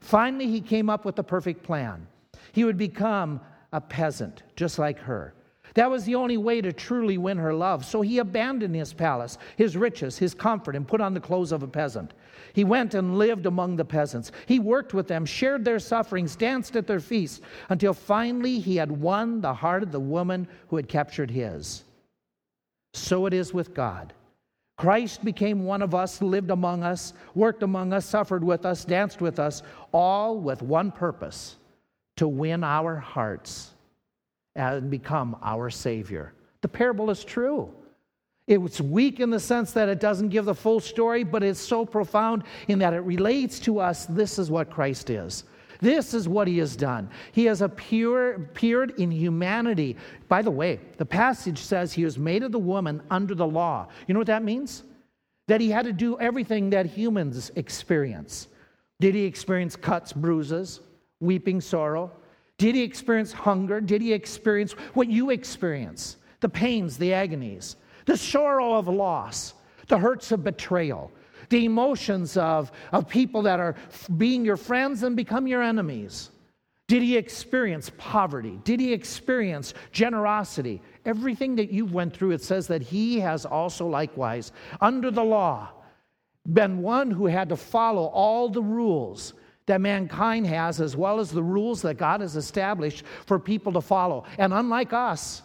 Finally, 0.02 0.46
he 0.46 0.60
came 0.60 0.90
up 0.90 1.06
with 1.06 1.16
the 1.16 1.24
perfect 1.24 1.62
plan. 1.62 2.06
He 2.52 2.64
would 2.64 2.76
become 2.76 3.40
a 3.72 3.80
peasant, 3.80 4.42
just 4.56 4.78
like 4.78 4.98
her. 4.98 5.32
That 5.72 5.90
was 5.90 6.04
the 6.04 6.16
only 6.16 6.36
way 6.36 6.60
to 6.60 6.70
truly 6.70 7.16
win 7.16 7.38
her 7.38 7.54
love. 7.54 7.86
So 7.86 8.02
he 8.02 8.18
abandoned 8.18 8.74
his 8.74 8.92
palace, 8.92 9.38
his 9.56 9.74
riches, 9.74 10.18
his 10.18 10.34
comfort, 10.34 10.76
and 10.76 10.86
put 10.86 11.00
on 11.00 11.14
the 11.14 11.20
clothes 11.20 11.50
of 11.50 11.62
a 11.62 11.66
peasant. 11.66 12.12
He 12.52 12.62
went 12.62 12.92
and 12.92 13.16
lived 13.16 13.46
among 13.46 13.76
the 13.76 13.86
peasants. 13.86 14.30
He 14.44 14.58
worked 14.58 14.92
with 14.92 15.08
them, 15.08 15.24
shared 15.24 15.64
their 15.64 15.78
sufferings, 15.78 16.36
danced 16.36 16.76
at 16.76 16.86
their 16.86 17.00
feasts, 17.00 17.40
until 17.70 17.94
finally 17.94 18.58
he 18.58 18.76
had 18.76 18.92
won 18.92 19.40
the 19.40 19.54
heart 19.54 19.82
of 19.82 19.92
the 19.92 20.00
woman 20.00 20.46
who 20.68 20.76
had 20.76 20.90
captured 20.90 21.30
his. 21.30 21.84
So 22.92 23.24
it 23.24 23.32
is 23.32 23.54
with 23.54 23.72
God. 23.72 24.12
Christ 24.76 25.24
became 25.24 25.64
one 25.64 25.82
of 25.82 25.94
us, 25.94 26.22
lived 26.22 26.50
among 26.50 26.82
us, 26.82 27.12
worked 27.34 27.62
among 27.62 27.92
us, 27.92 28.06
suffered 28.06 28.42
with 28.42 28.64
us, 28.64 28.84
danced 28.84 29.20
with 29.20 29.38
us, 29.38 29.62
all 29.92 30.38
with 30.38 30.62
one 30.62 30.90
purpose 30.90 31.56
to 32.16 32.26
win 32.26 32.64
our 32.64 32.96
hearts 32.96 33.70
and 34.54 34.90
become 34.90 35.36
our 35.42 35.70
Savior. 35.70 36.32
The 36.62 36.68
parable 36.68 37.10
is 37.10 37.24
true. 37.24 37.72
It's 38.48 38.80
weak 38.80 39.20
in 39.20 39.30
the 39.30 39.40
sense 39.40 39.72
that 39.72 39.88
it 39.88 40.00
doesn't 40.00 40.30
give 40.30 40.46
the 40.46 40.54
full 40.54 40.80
story, 40.80 41.22
but 41.22 41.42
it's 41.42 41.60
so 41.60 41.86
profound 41.86 42.42
in 42.68 42.78
that 42.80 42.92
it 42.92 43.00
relates 43.00 43.60
to 43.60 43.78
us. 43.78 44.06
This 44.06 44.38
is 44.38 44.50
what 44.50 44.68
Christ 44.68 45.10
is. 45.10 45.44
This 45.82 46.14
is 46.14 46.28
what 46.28 46.46
he 46.46 46.58
has 46.58 46.76
done. 46.76 47.10
He 47.32 47.44
has 47.46 47.60
appear, 47.60 48.34
appeared 48.34 48.92
in 49.00 49.10
humanity. 49.10 49.96
By 50.28 50.40
the 50.40 50.50
way, 50.50 50.78
the 50.96 51.04
passage 51.04 51.58
says 51.58 51.92
he 51.92 52.04
was 52.04 52.16
made 52.16 52.44
of 52.44 52.52
the 52.52 52.58
woman 52.58 53.02
under 53.10 53.34
the 53.34 53.46
law. 53.46 53.88
You 54.06 54.14
know 54.14 54.20
what 54.20 54.28
that 54.28 54.44
means? 54.44 54.84
That 55.48 55.60
he 55.60 55.70
had 55.70 55.84
to 55.86 55.92
do 55.92 56.18
everything 56.20 56.70
that 56.70 56.86
humans 56.86 57.50
experience. 57.56 58.46
Did 59.00 59.16
he 59.16 59.24
experience 59.24 59.74
cuts, 59.74 60.12
bruises, 60.12 60.80
weeping, 61.18 61.60
sorrow? 61.60 62.12
Did 62.58 62.76
he 62.76 62.82
experience 62.82 63.32
hunger? 63.32 63.80
Did 63.80 64.02
he 64.02 64.12
experience 64.12 64.74
what 64.94 65.08
you 65.08 65.30
experience? 65.30 66.16
The 66.38 66.48
pains, 66.48 66.96
the 66.96 67.12
agonies, 67.12 67.74
the 68.06 68.16
sorrow 68.16 68.74
of 68.74 68.86
loss, 68.86 69.54
the 69.88 69.98
hurts 69.98 70.30
of 70.30 70.44
betrayal, 70.44 71.10
the 71.52 71.66
emotions 71.66 72.36
of, 72.36 72.72
of 72.92 73.06
people 73.08 73.42
that 73.42 73.60
are 73.60 73.76
being 74.16 74.44
your 74.44 74.56
friends 74.56 75.02
and 75.02 75.14
become 75.14 75.46
your 75.46 75.62
enemies? 75.62 76.30
Did 76.88 77.02
he 77.02 77.16
experience 77.16 77.90
poverty? 77.98 78.58
Did 78.64 78.80
he 78.80 78.92
experience 78.92 79.74
generosity? 79.92 80.82
Everything 81.04 81.54
that 81.56 81.70
you 81.70 81.86
went 81.86 82.16
through, 82.16 82.32
it 82.32 82.42
says 82.42 82.66
that 82.66 82.82
he 82.82 83.20
has 83.20 83.46
also 83.46 83.86
likewise, 83.86 84.52
under 84.80 85.10
the 85.10 85.22
law, 85.22 85.68
been 86.52 86.82
one 86.82 87.10
who 87.10 87.26
had 87.26 87.48
to 87.50 87.56
follow 87.56 88.06
all 88.06 88.48
the 88.48 88.62
rules 88.62 89.34
that 89.66 89.80
mankind 89.80 90.46
has, 90.46 90.80
as 90.80 90.96
well 90.96 91.20
as 91.20 91.30
the 91.30 91.42
rules 91.42 91.82
that 91.82 91.98
God 91.98 92.20
has 92.20 92.34
established 92.34 93.04
for 93.26 93.38
people 93.38 93.72
to 93.74 93.80
follow. 93.80 94.24
And 94.38 94.52
unlike 94.52 94.92
us, 94.92 95.42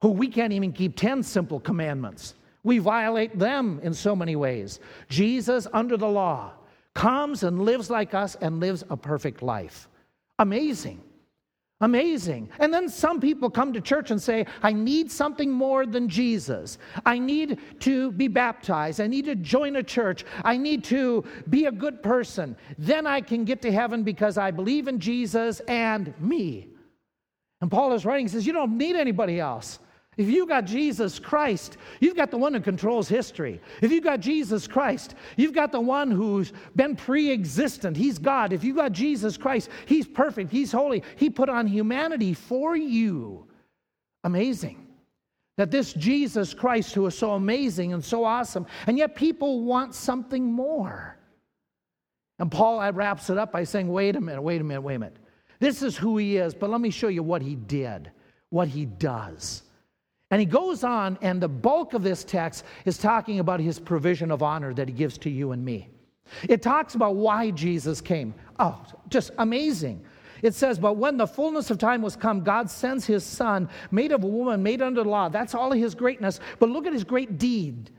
who 0.00 0.10
we 0.10 0.28
can't 0.28 0.52
even 0.52 0.72
keep 0.72 0.96
10 0.96 1.22
simple 1.22 1.60
commandments, 1.60 2.34
we 2.62 2.78
violate 2.78 3.38
them 3.38 3.80
in 3.82 3.94
so 3.94 4.14
many 4.14 4.36
ways. 4.36 4.80
Jesus, 5.08 5.66
under 5.72 5.96
the 5.96 6.08
law, 6.08 6.52
comes 6.94 7.42
and 7.42 7.62
lives 7.62 7.90
like 7.90 8.14
us 8.14 8.36
and 8.36 8.60
lives 8.60 8.84
a 8.90 8.96
perfect 8.96 9.42
life. 9.42 9.88
Amazing. 10.38 11.02
Amazing. 11.82 12.50
And 12.58 12.74
then 12.74 12.90
some 12.90 13.20
people 13.20 13.48
come 13.48 13.72
to 13.72 13.80
church 13.80 14.10
and 14.10 14.20
say, 14.20 14.44
I 14.62 14.72
need 14.72 15.10
something 15.10 15.50
more 15.50 15.86
than 15.86 16.10
Jesus. 16.10 16.76
I 17.06 17.18
need 17.18 17.58
to 17.80 18.12
be 18.12 18.28
baptized. 18.28 19.00
I 19.00 19.06
need 19.06 19.24
to 19.24 19.34
join 19.34 19.76
a 19.76 19.82
church. 19.82 20.26
I 20.44 20.58
need 20.58 20.84
to 20.84 21.24
be 21.48 21.64
a 21.64 21.72
good 21.72 22.02
person. 22.02 22.54
Then 22.76 23.06
I 23.06 23.22
can 23.22 23.46
get 23.46 23.62
to 23.62 23.72
heaven 23.72 24.02
because 24.02 24.36
I 24.36 24.50
believe 24.50 24.88
in 24.88 25.00
Jesus 25.00 25.60
and 25.60 26.12
me. 26.20 26.68
And 27.62 27.70
Paul 27.70 27.94
is 27.94 28.04
writing, 28.04 28.26
he 28.26 28.30
says, 28.30 28.46
You 28.46 28.52
don't 28.52 28.76
need 28.76 28.96
anybody 28.96 29.40
else. 29.40 29.78
If 30.20 30.28
you 30.28 30.46
got 30.46 30.66
Jesus 30.66 31.18
Christ, 31.18 31.78
you've 31.98 32.14
got 32.14 32.30
the 32.30 32.36
one 32.36 32.52
who 32.52 32.60
controls 32.60 33.08
history. 33.08 33.58
If 33.80 33.90
you 33.90 34.02
got 34.02 34.20
Jesus 34.20 34.66
Christ, 34.66 35.14
you've 35.38 35.54
got 35.54 35.72
the 35.72 35.80
one 35.80 36.10
who's 36.10 36.52
been 36.76 36.94
pre 36.94 37.30
existent. 37.30 37.96
He's 37.96 38.18
God. 38.18 38.52
If 38.52 38.62
you 38.62 38.74
got 38.74 38.92
Jesus 38.92 39.38
Christ, 39.38 39.70
He's 39.86 40.06
perfect. 40.06 40.52
He's 40.52 40.70
holy. 40.70 41.02
He 41.16 41.30
put 41.30 41.48
on 41.48 41.66
humanity 41.66 42.34
for 42.34 42.76
you. 42.76 43.46
Amazing. 44.22 44.86
That 45.56 45.70
this 45.70 45.94
Jesus 45.94 46.52
Christ, 46.52 46.94
who 46.94 47.06
is 47.06 47.16
so 47.16 47.30
amazing 47.30 47.94
and 47.94 48.04
so 48.04 48.22
awesome, 48.22 48.66
and 48.86 48.98
yet 48.98 49.16
people 49.16 49.62
want 49.62 49.94
something 49.94 50.44
more. 50.44 51.16
And 52.38 52.52
Paul 52.52 52.92
wraps 52.92 53.30
it 53.30 53.38
up 53.38 53.52
by 53.52 53.64
saying, 53.64 53.88
wait 53.88 54.16
a 54.16 54.20
minute, 54.20 54.42
wait 54.42 54.60
a 54.60 54.64
minute, 54.64 54.82
wait 54.82 54.96
a 54.96 54.98
minute. 54.98 55.16
This 55.60 55.80
is 55.80 55.96
who 55.96 56.18
he 56.18 56.36
is, 56.36 56.52
but 56.52 56.68
let 56.68 56.82
me 56.82 56.90
show 56.90 57.08
you 57.08 57.22
what 57.22 57.40
he 57.40 57.54
did, 57.54 58.10
what 58.50 58.68
he 58.68 58.84
does. 58.84 59.62
And 60.30 60.38
he 60.38 60.46
goes 60.46 60.84
on, 60.84 61.18
and 61.22 61.40
the 61.40 61.48
bulk 61.48 61.92
of 61.92 62.02
this 62.02 62.22
text 62.22 62.64
is 62.84 62.98
talking 62.98 63.40
about 63.40 63.60
his 63.60 63.80
provision 63.80 64.30
of 64.30 64.42
honor 64.42 64.72
that 64.74 64.88
he 64.88 64.94
gives 64.94 65.18
to 65.18 65.30
you 65.30 65.52
and 65.52 65.64
me. 65.64 65.88
It 66.48 66.62
talks 66.62 66.94
about 66.94 67.16
why 67.16 67.50
Jesus 67.50 68.00
came. 68.00 68.34
Oh, 68.58 68.80
just 69.08 69.32
amazing. 69.38 70.04
It 70.42 70.54
says, 70.54 70.78
But 70.78 70.96
when 70.96 71.16
the 71.16 71.26
fullness 71.26 71.70
of 71.70 71.78
time 71.78 72.02
was 72.02 72.14
come, 72.14 72.42
God 72.42 72.70
sends 72.70 73.04
his 73.04 73.24
son, 73.24 73.68
made 73.90 74.12
of 74.12 74.22
a 74.22 74.28
woman, 74.28 74.62
made 74.62 74.82
under 74.82 75.02
the 75.02 75.08
law. 75.08 75.28
That's 75.28 75.54
all 75.54 75.72
his 75.72 75.94
greatness. 75.94 76.38
But 76.58 76.68
look 76.68 76.86
at 76.86 76.92
his 76.92 77.04
great 77.04 77.38
deed 77.38 77.90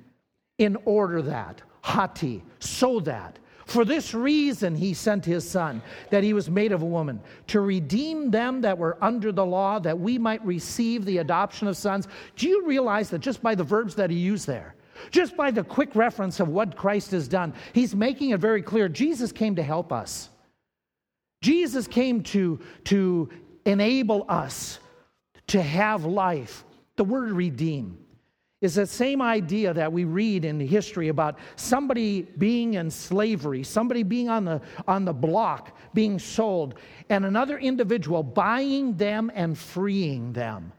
in 0.57 0.77
order 0.85 1.21
that, 1.23 1.61
hati, 1.81 2.43
so 2.59 2.99
that 3.01 3.39
for 3.71 3.85
this 3.85 4.13
reason, 4.13 4.75
he 4.75 4.93
sent 4.93 5.23
his 5.23 5.49
son, 5.49 5.81
that 6.09 6.23
he 6.23 6.33
was 6.33 6.49
made 6.49 6.71
of 6.71 6.81
a 6.81 6.85
woman, 6.85 7.21
to 7.47 7.61
redeem 7.61 8.29
them 8.29 8.61
that 8.61 8.77
were 8.77 8.97
under 9.01 9.31
the 9.31 9.45
law, 9.45 9.79
that 9.79 9.97
we 9.97 10.17
might 10.17 10.45
receive 10.45 11.05
the 11.05 11.19
adoption 11.19 11.67
of 11.67 11.77
sons. 11.77 12.07
Do 12.35 12.49
you 12.49 12.65
realize 12.65 13.09
that 13.09 13.19
just 13.19 13.41
by 13.41 13.55
the 13.55 13.63
verbs 13.63 13.95
that 13.95 14.09
he 14.09 14.17
used 14.17 14.45
there, 14.45 14.75
just 15.09 15.37
by 15.37 15.51
the 15.51 15.63
quick 15.63 15.95
reference 15.95 16.39
of 16.39 16.49
what 16.49 16.75
Christ 16.75 17.11
has 17.11 17.27
done, 17.27 17.53
he's 17.73 17.95
making 17.95 18.31
it 18.31 18.39
very 18.39 18.61
clear 18.61 18.89
Jesus 18.89 19.31
came 19.31 19.55
to 19.55 19.63
help 19.63 19.91
us. 19.91 20.29
Jesus 21.41 21.87
came 21.87 22.21
to, 22.23 22.59
to 22.85 23.29
enable 23.65 24.25
us 24.29 24.79
to 25.47 25.61
have 25.61 26.05
life. 26.05 26.65
The 26.97 27.03
word 27.03 27.31
redeem 27.31 27.97
is 28.61 28.75
that 28.75 28.87
same 28.87 29.21
idea 29.21 29.73
that 29.73 29.91
we 29.91 30.03
read 30.03 30.45
in 30.45 30.59
history 30.59 31.07
about 31.07 31.39
somebody 31.55 32.21
being 32.37 32.75
in 32.75 32.91
slavery, 32.91 33.63
somebody 33.63 34.03
being 34.03 34.29
on 34.29 34.45
the, 34.45 34.61
on 34.87 35.03
the 35.03 35.13
block, 35.13 35.75
being 35.95 36.19
sold, 36.19 36.75
and 37.09 37.25
another 37.25 37.57
individual 37.57 38.21
buying 38.21 38.95
them 38.95 39.31
and 39.33 39.57
freeing 39.57 40.31
them. 40.31 40.71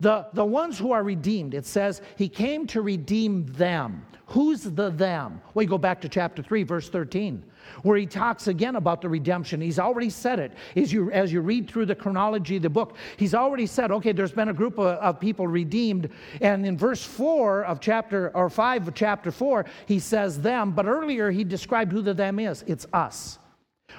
The, 0.00 0.28
the 0.32 0.44
ones 0.44 0.78
who 0.78 0.92
are 0.92 1.02
redeemed, 1.02 1.54
it 1.54 1.66
says 1.66 2.00
he 2.16 2.28
came 2.28 2.66
to 2.68 2.80
redeem 2.80 3.46
them. 3.46 4.06
Who's 4.26 4.62
the 4.62 4.90
them? 4.90 5.40
Well, 5.52 5.64
you 5.64 5.68
go 5.68 5.78
back 5.78 6.00
to 6.02 6.08
chapter 6.08 6.42
3, 6.42 6.62
verse 6.62 6.88
13 6.88 7.44
where 7.82 7.96
he 7.96 8.06
talks 8.06 8.46
again 8.46 8.76
about 8.76 9.00
the 9.00 9.08
redemption. 9.08 9.60
He's 9.60 9.78
already 9.78 10.10
said 10.10 10.38
it. 10.38 10.52
As 10.76 10.92
you, 10.92 11.10
as 11.10 11.32
you 11.32 11.40
read 11.40 11.70
through 11.70 11.86
the 11.86 11.94
chronology 11.94 12.56
of 12.56 12.62
the 12.62 12.70
book, 12.70 12.96
he's 13.16 13.34
already 13.34 13.66
said, 13.66 13.90
okay, 13.90 14.12
there's 14.12 14.32
been 14.32 14.48
a 14.48 14.54
group 14.54 14.78
of, 14.78 14.98
of 14.98 15.20
people 15.20 15.46
redeemed. 15.46 16.10
And 16.40 16.66
in 16.66 16.76
verse 16.76 17.04
4 17.04 17.64
of 17.64 17.80
chapter, 17.80 18.30
or 18.36 18.48
5 18.48 18.88
of 18.88 18.94
chapter 18.94 19.30
4, 19.30 19.66
he 19.86 19.98
says 19.98 20.40
them, 20.40 20.72
but 20.72 20.86
earlier 20.86 21.30
he 21.30 21.44
described 21.44 21.92
who 21.92 22.02
the 22.02 22.14
them 22.14 22.38
is. 22.38 22.64
It's 22.66 22.86
us, 22.92 23.38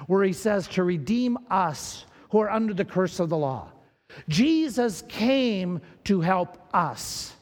where 0.06 0.24
he 0.24 0.32
says 0.32 0.68
to 0.68 0.84
redeem 0.84 1.38
us 1.50 2.04
who 2.30 2.40
are 2.40 2.50
under 2.50 2.74
the 2.74 2.84
curse 2.84 3.20
of 3.20 3.28
the 3.28 3.36
law. 3.36 3.68
Jesus 4.28 5.02
came 5.08 5.80
to 6.04 6.20
help 6.20 6.58
us. 6.74 7.34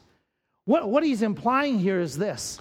What, 0.65 0.89
what 0.89 1.03
he's 1.03 1.21
implying 1.21 1.79
here 1.79 1.99
is 1.99 2.17
this 2.17 2.59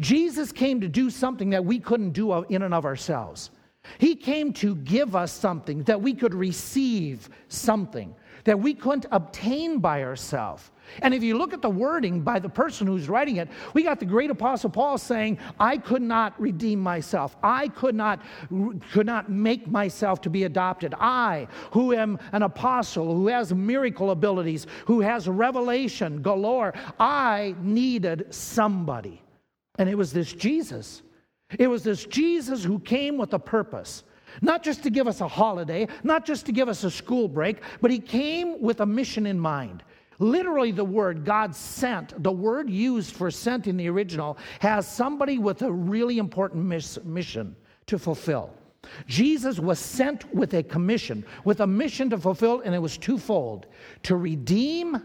Jesus 0.00 0.52
came 0.52 0.80
to 0.80 0.88
do 0.88 1.10
something 1.10 1.50
that 1.50 1.64
we 1.64 1.78
couldn't 1.78 2.12
do 2.12 2.32
in 2.44 2.62
and 2.62 2.74
of 2.74 2.84
ourselves. 2.84 3.50
He 3.98 4.14
came 4.14 4.52
to 4.54 4.76
give 4.76 5.16
us 5.16 5.32
something 5.32 5.82
that 5.84 6.00
we 6.00 6.14
could 6.14 6.34
receive 6.34 7.28
something 7.48 8.14
that 8.44 8.58
we 8.58 8.72
couldn't 8.72 9.04
obtain 9.12 9.78
by 9.78 10.02
ourselves. 10.02 10.70
And 11.02 11.12
if 11.12 11.22
you 11.22 11.36
look 11.36 11.52
at 11.52 11.60
the 11.60 11.68
wording 11.68 12.22
by 12.22 12.38
the 12.38 12.48
person 12.48 12.86
who's 12.86 13.06
writing 13.06 13.36
it, 13.36 13.50
we 13.74 13.82
got 13.82 14.00
the 14.00 14.06
great 14.06 14.30
apostle 14.30 14.70
Paul 14.70 14.96
saying, 14.96 15.38
I 15.60 15.76
could 15.76 16.00
not 16.00 16.40
redeem 16.40 16.80
myself. 16.80 17.36
I 17.42 17.68
could 17.68 17.94
not, 17.94 18.22
could 18.90 19.04
not 19.04 19.30
make 19.30 19.66
myself 19.66 20.22
to 20.22 20.30
be 20.30 20.44
adopted. 20.44 20.94
I, 20.98 21.46
who 21.72 21.92
am 21.92 22.18
an 22.32 22.42
apostle, 22.42 23.14
who 23.14 23.26
has 23.28 23.52
miracle 23.52 24.12
abilities, 24.12 24.66
who 24.86 25.00
has 25.02 25.28
revelation 25.28 26.22
galore, 26.22 26.72
I 26.98 27.54
needed 27.60 28.28
somebody. 28.30 29.20
And 29.78 29.88
it 29.88 29.96
was 29.96 30.12
this 30.12 30.32
Jesus. 30.32 31.02
It 31.58 31.68
was 31.68 31.82
this 31.82 32.04
Jesus 32.04 32.62
who 32.62 32.78
came 32.80 33.16
with 33.16 33.32
a 33.32 33.38
purpose. 33.38 34.02
Not 34.42 34.62
just 34.62 34.82
to 34.82 34.90
give 34.90 35.08
us 35.08 35.20
a 35.20 35.28
holiday, 35.28 35.88
not 36.02 36.26
just 36.26 36.44
to 36.46 36.52
give 36.52 36.68
us 36.68 36.84
a 36.84 36.90
school 36.90 37.28
break, 37.28 37.62
but 37.80 37.90
he 37.90 37.98
came 37.98 38.60
with 38.60 38.80
a 38.80 38.86
mission 38.86 39.26
in 39.26 39.40
mind. 39.40 39.82
Literally, 40.18 40.72
the 40.72 40.84
word 40.84 41.24
God 41.24 41.54
sent, 41.54 42.20
the 42.22 42.32
word 42.32 42.68
used 42.68 43.14
for 43.14 43.30
sent 43.30 43.66
in 43.66 43.76
the 43.76 43.88
original, 43.88 44.36
has 44.58 44.86
somebody 44.86 45.38
with 45.38 45.62
a 45.62 45.72
really 45.72 46.18
important 46.18 46.64
miss, 46.64 46.98
mission 47.04 47.56
to 47.86 47.98
fulfill. 47.98 48.52
Jesus 49.06 49.58
was 49.58 49.78
sent 49.78 50.32
with 50.34 50.54
a 50.54 50.62
commission, 50.62 51.24
with 51.44 51.60
a 51.60 51.66
mission 51.66 52.10
to 52.10 52.18
fulfill, 52.18 52.60
and 52.60 52.74
it 52.74 52.78
was 52.78 52.98
twofold 52.98 53.66
to 54.02 54.16
redeem 54.16 55.00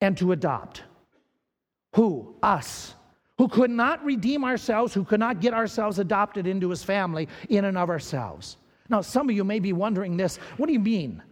and 0.00 0.16
to 0.18 0.32
adopt. 0.32 0.82
Who? 1.94 2.36
Us 2.42 2.94
who 3.38 3.48
could 3.48 3.70
not 3.70 4.04
redeem 4.04 4.44
ourselves, 4.44 4.94
who 4.94 5.04
could 5.04 5.20
not 5.20 5.40
get 5.40 5.52
ourselves 5.52 5.98
adopted 5.98 6.46
into 6.46 6.70
his 6.70 6.82
family 6.82 7.28
in 7.48 7.64
and 7.64 7.76
of 7.76 7.90
ourselves. 7.90 8.56
Now, 8.88 9.00
some 9.00 9.28
of 9.28 9.34
you 9.34 9.44
may 9.44 9.58
be 9.58 9.72
wondering 9.72 10.16
this 10.16 10.36
what 10.56 10.66
do 10.66 10.72
you 10.72 10.80
mean? 10.80 11.22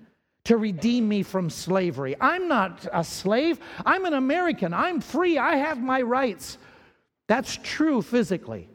To 0.44 0.58
redeem 0.58 1.08
me 1.08 1.22
from 1.22 1.48
slavery. 1.48 2.16
I'm 2.20 2.48
not 2.48 2.86
a 2.92 3.02
slave. 3.02 3.60
I'm 3.86 4.04
an 4.04 4.12
American. 4.12 4.74
I'm 4.74 5.00
free. 5.00 5.38
I 5.38 5.56
have 5.56 5.80
my 5.80 6.02
rights. 6.02 6.58
That's 7.28 7.58
true 7.62 8.02
physically. 8.02 8.68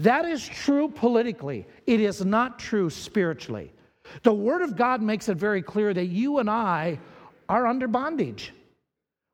That 0.00 0.24
is 0.24 0.44
true 0.44 0.88
politically. 0.88 1.66
It 1.86 2.00
is 2.00 2.24
not 2.24 2.58
true 2.58 2.90
spiritually. 2.90 3.72
The 4.24 4.32
Word 4.32 4.62
of 4.62 4.76
God 4.76 5.00
makes 5.00 5.28
it 5.28 5.36
very 5.36 5.62
clear 5.62 5.94
that 5.94 6.06
you 6.06 6.38
and 6.38 6.50
I 6.50 6.98
are 7.48 7.68
under 7.68 7.86
bondage. 7.86 8.52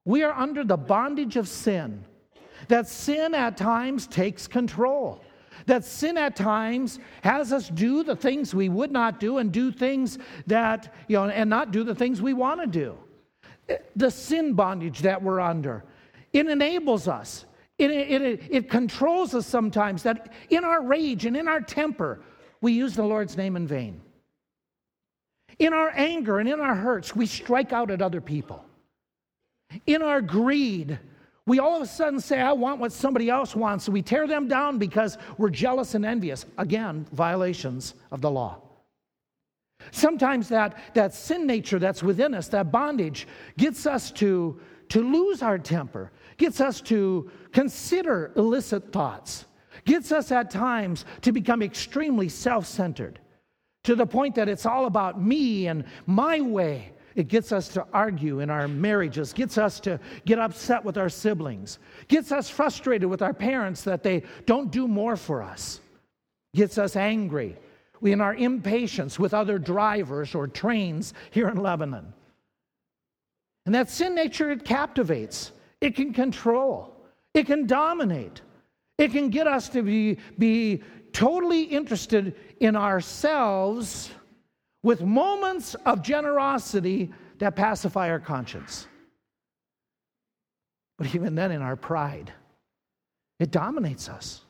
We 0.04 0.22
are 0.22 0.32
under 0.32 0.64
the 0.64 0.76
bondage 0.76 1.36
of 1.36 1.48
sin 1.48 2.04
that 2.68 2.88
sin 2.88 3.34
at 3.34 3.56
times 3.56 4.06
takes 4.06 4.46
control. 4.46 5.22
That 5.66 5.84
sin 5.84 6.16
at 6.16 6.36
times 6.36 6.98
has 7.22 7.52
us 7.52 7.68
do 7.68 8.02
the 8.02 8.16
things 8.16 8.54
we 8.54 8.68
would 8.68 8.90
not 8.90 9.20
do 9.20 9.38
and 9.38 9.52
do 9.52 9.70
things 9.70 10.18
that, 10.46 10.94
you 11.08 11.16
know, 11.16 11.28
and 11.28 11.50
not 11.50 11.72
do 11.72 11.84
the 11.84 11.94
things 11.94 12.22
we 12.22 12.32
want 12.32 12.60
to 12.60 12.66
do. 12.66 12.96
The 13.96 14.10
sin 14.10 14.54
bondage 14.54 15.00
that 15.00 15.22
we're 15.22 15.40
under, 15.40 15.84
it 16.32 16.46
enables 16.46 17.06
us. 17.06 17.44
It, 17.76 17.90
it, 17.90 18.42
it, 18.50 18.70
controls 18.70 19.34
us 19.34 19.46
sometimes 19.46 20.02
that 20.02 20.32
in 20.50 20.64
our 20.64 20.82
rage 20.82 21.26
and 21.26 21.36
in 21.36 21.46
our 21.46 21.60
temper, 21.60 22.20
we 22.60 22.72
use 22.72 22.96
the 22.96 23.04
Lord's 23.04 23.36
name 23.36 23.54
in 23.54 23.68
vain. 23.68 24.00
In 25.60 25.72
our 25.72 25.92
anger 25.94 26.40
and 26.40 26.48
in 26.48 26.60
our 26.60 26.74
hurts, 26.74 27.14
we 27.14 27.26
strike 27.26 27.72
out 27.72 27.92
at 27.92 28.02
other 28.02 28.20
people. 28.20 28.64
In 29.86 30.02
our 30.02 30.20
greed, 30.20 30.98
we 31.48 31.60
all 31.60 31.74
of 31.74 31.82
a 31.82 31.86
sudden 31.86 32.20
say, 32.20 32.40
I 32.40 32.52
want 32.52 32.78
what 32.78 32.92
somebody 32.92 33.30
else 33.30 33.56
wants. 33.56 33.86
So 33.86 33.92
we 33.92 34.02
tear 34.02 34.26
them 34.26 34.48
down 34.48 34.76
because 34.76 35.16
we're 35.38 35.48
jealous 35.48 35.94
and 35.94 36.04
envious. 36.04 36.44
Again, 36.58 37.06
violations 37.12 37.94
of 38.12 38.20
the 38.20 38.30
law. 38.30 38.60
Sometimes 39.90 40.50
that, 40.50 40.76
that 40.92 41.14
sin 41.14 41.46
nature 41.46 41.78
that's 41.78 42.02
within 42.02 42.34
us, 42.34 42.48
that 42.48 42.70
bondage, 42.70 43.26
gets 43.56 43.86
us 43.86 44.10
to, 44.12 44.60
to 44.90 45.00
lose 45.00 45.40
our 45.40 45.58
temper, 45.58 46.12
gets 46.36 46.60
us 46.60 46.82
to 46.82 47.30
consider 47.52 48.30
illicit 48.36 48.92
thoughts, 48.92 49.46
gets 49.86 50.12
us 50.12 50.30
at 50.30 50.50
times 50.50 51.06
to 51.22 51.32
become 51.32 51.62
extremely 51.62 52.28
self 52.28 52.66
centered 52.66 53.20
to 53.84 53.94
the 53.94 54.06
point 54.06 54.34
that 54.34 54.50
it's 54.50 54.66
all 54.66 54.84
about 54.84 55.18
me 55.18 55.66
and 55.66 55.84
my 56.04 56.42
way. 56.42 56.92
It 57.18 57.26
gets 57.26 57.50
us 57.50 57.66
to 57.70 57.84
argue 57.92 58.38
in 58.38 58.48
our 58.48 58.68
marriages, 58.68 59.32
gets 59.32 59.58
us 59.58 59.80
to 59.80 59.98
get 60.24 60.38
upset 60.38 60.84
with 60.84 60.96
our 60.96 61.08
siblings, 61.08 61.80
gets 62.06 62.30
us 62.30 62.48
frustrated 62.48 63.08
with 63.08 63.22
our 63.22 63.34
parents 63.34 63.82
that 63.82 64.04
they 64.04 64.22
don't 64.46 64.70
do 64.70 64.86
more 64.86 65.16
for 65.16 65.42
us, 65.42 65.80
gets 66.54 66.78
us 66.78 66.94
angry 66.94 67.56
in 68.02 68.20
our 68.20 68.36
impatience 68.36 69.18
with 69.18 69.34
other 69.34 69.58
drivers 69.58 70.32
or 70.32 70.46
trains 70.46 71.12
here 71.32 71.48
in 71.48 71.56
Lebanon. 71.56 72.12
And 73.66 73.74
that 73.74 73.90
sin 73.90 74.14
nature, 74.14 74.52
it 74.52 74.64
captivates, 74.64 75.50
it 75.80 75.96
can 75.96 76.12
control, 76.12 76.94
it 77.34 77.46
can 77.46 77.66
dominate, 77.66 78.42
it 78.96 79.10
can 79.10 79.28
get 79.28 79.48
us 79.48 79.68
to 79.70 79.82
be, 79.82 80.18
be 80.38 80.84
totally 81.12 81.62
interested 81.62 82.36
in 82.60 82.76
ourselves 82.76 84.12
with 84.82 85.00
moments 85.00 85.74
of 85.86 86.02
generosity 86.02 87.12
that 87.38 87.56
pacify 87.56 88.10
our 88.10 88.20
conscience. 88.20 88.86
But 90.98 91.14
even 91.14 91.34
then, 91.34 91.52
in 91.52 91.62
our 91.62 91.76
pride, 91.76 92.32
it 93.38 93.50
dominates 93.50 94.08
us. 94.08 94.42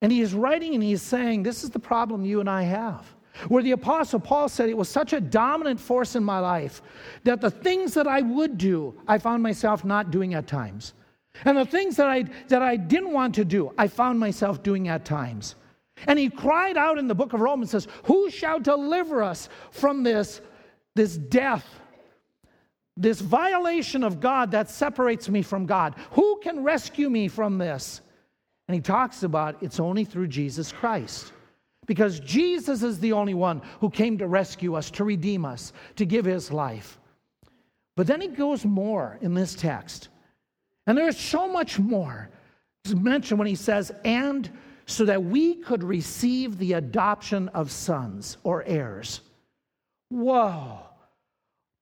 And 0.00 0.10
he 0.10 0.20
is 0.20 0.34
writing 0.34 0.74
and 0.74 0.82
he 0.82 0.92
is 0.92 1.02
saying, 1.02 1.42
This 1.42 1.64
is 1.64 1.70
the 1.70 1.78
problem 1.78 2.24
you 2.24 2.40
and 2.40 2.48
I 2.48 2.62
have. 2.62 3.06
Where 3.48 3.62
the 3.62 3.72
Apostle 3.72 4.20
Paul 4.20 4.48
said 4.48 4.68
it 4.68 4.76
was 4.76 4.88
such 4.88 5.12
a 5.12 5.20
dominant 5.20 5.80
force 5.80 6.14
in 6.14 6.22
my 6.22 6.38
life 6.38 6.82
that 7.24 7.40
the 7.40 7.50
things 7.50 7.94
that 7.94 8.06
I 8.06 8.20
would 8.20 8.56
do, 8.56 8.94
I 9.08 9.18
found 9.18 9.42
myself 9.42 9.84
not 9.84 10.10
doing 10.10 10.34
at 10.34 10.46
times. 10.46 10.94
And 11.44 11.56
the 11.56 11.64
things 11.64 11.96
that 11.96 12.06
I, 12.06 12.24
that 12.48 12.62
I 12.62 12.76
didn't 12.76 13.12
want 13.12 13.34
to 13.34 13.44
do, 13.44 13.72
I 13.76 13.88
found 13.88 14.20
myself 14.20 14.62
doing 14.62 14.88
at 14.88 15.04
times. 15.04 15.56
And 16.06 16.18
he 16.18 16.28
cried 16.28 16.76
out 16.76 16.98
in 16.98 17.08
the 17.08 17.14
book 17.14 17.32
of 17.32 17.40
Romans, 17.40 17.70
says, 17.70 17.88
Who 18.04 18.30
shall 18.30 18.60
deliver 18.60 19.22
us 19.22 19.48
from 19.70 20.02
this, 20.02 20.40
this 20.94 21.16
death, 21.16 21.66
this 22.96 23.20
violation 23.20 24.04
of 24.04 24.20
God 24.20 24.50
that 24.52 24.70
separates 24.70 25.28
me 25.28 25.42
from 25.42 25.66
God? 25.66 25.94
Who 26.12 26.40
can 26.42 26.62
rescue 26.62 27.08
me 27.10 27.28
from 27.28 27.58
this? 27.58 28.00
And 28.68 28.74
he 28.74 28.80
talks 28.80 29.22
about 29.22 29.62
it's 29.62 29.80
only 29.80 30.04
through 30.04 30.28
Jesus 30.28 30.72
Christ. 30.72 31.32
Because 31.86 32.18
Jesus 32.20 32.82
is 32.82 32.98
the 32.98 33.12
only 33.12 33.34
one 33.34 33.60
who 33.80 33.90
came 33.90 34.16
to 34.18 34.26
rescue 34.26 34.74
us, 34.74 34.90
to 34.92 35.04
redeem 35.04 35.44
us, 35.44 35.72
to 35.96 36.06
give 36.06 36.24
his 36.24 36.50
life. 36.50 36.98
But 37.94 38.06
then 38.06 38.20
he 38.20 38.28
goes 38.28 38.64
more 38.64 39.18
in 39.20 39.34
this 39.34 39.54
text. 39.54 40.08
And 40.86 40.96
there 40.96 41.08
is 41.08 41.18
so 41.18 41.46
much 41.46 41.78
more 41.78 42.30
to 42.84 42.96
mention 42.96 43.38
when 43.38 43.46
he 43.46 43.54
says, 43.54 43.92
and 44.04 44.50
so 44.86 45.04
that 45.04 45.22
we 45.22 45.56
could 45.56 45.82
receive 45.82 46.58
the 46.58 46.74
adoption 46.74 47.48
of 47.48 47.70
sons 47.70 48.36
or 48.42 48.62
heirs. 48.64 49.20
Whoa. 50.10 50.80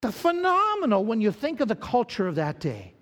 The 0.01 0.11
phenomenal 0.11 1.05
when 1.05 1.21
you 1.21 1.31
think 1.31 1.59
of 1.59 1.67
the 1.67 1.75
culture 1.75 2.27
of 2.27 2.35
that 2.35 2.59
day. 2.59 2.93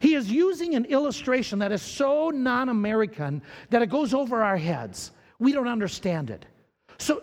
He 0.00 0.14
is 0.14 0.30
using 0.30 0.74
an 0.74 0.84
illustration 0.86 1.60
that 1.60 1.72
is 1.72 1.82
so 1.82 2.30
non 2.30 2.68
American 2.68 3.42
that 3.70 3.82
it 3.82 3.88
goes 3.88 4.14
over 4.14 4.42
our 4.42 4.56
heads. 4.56 5.12
We 5.38 5.52
don't 5.52 5.68
understand 5.68 6.30
it. 6.30 6.44
So 6.98 7.22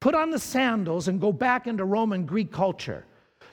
put 0.00 0.14
on 0.14 0.30
the 0.30 0.38
sandals 0.38 1.08
and 1.08 1.20
go 1.20 1.32
back 1.32 1.66
into 1.66 1.84
Roman 1.84 2.26
Greek 2.26 2.50
culture 2.50 3.04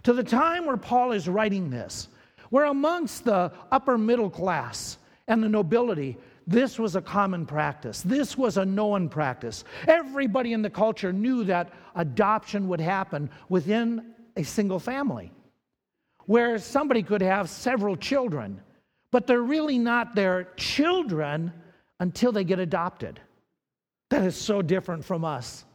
to 0.04 0.14
the 0.14 0.24
time 0.24 0.66
where 0.66 0.78
Paul 0.78 1.12
is 1.12 1.28
writing 1.28 1.70
this, 1.70 2.08
where 2.50 2.66
amongst 2.66 3.26
the 3.26 3.52
upper 3.72 3.98
middle 3.98 4.30
class 4.30 4.98
and 5.28 5.44
the 5.44 5.50
nobility, 5.50 6.18
this 6.50 6.80
was 6.80 6.96
a 6.96 7.02
common 7.02 7.46
practice. 7.46 8.02
This 8.02 8.36
was 8.36 8.58
a 8.58 8.66
known 8.66 9.08
practice. 9.08 9.64
Everybody 9.88 10.54
in 10.54 10.64
the 10.64 10.70
culture 10.70 11.14
knew 11.14 11.44
that 11.44 11.72
adoption 11.96 12.68
would 12.70 12.82
happen 12.82 13.30
within 13.50 14.16
a 14.36 14.44
single 14.44 14.80
family, 14.80 15.32
where 16.26 16.58
somebody 16.58 17.04
could 17.04 17.22
have 17.22 17.52
several 17.52 17.96
children, 17.96 18.60
but 19.12 19.28
they're 19.28 19.44
really 19.44 19.78
not 19.78 20.16
their 20.16 20.46
children 20.58 21.54
until 22.00 22.32
they 22.32 22.44
get 22.44 22.58
adopted. 22.58 23.20
That 24.10 24.24
is 24.24 24.36
so 24.36 24.64
different 24.64 25.06
from 25.06 25.24
us. 25.24 25.66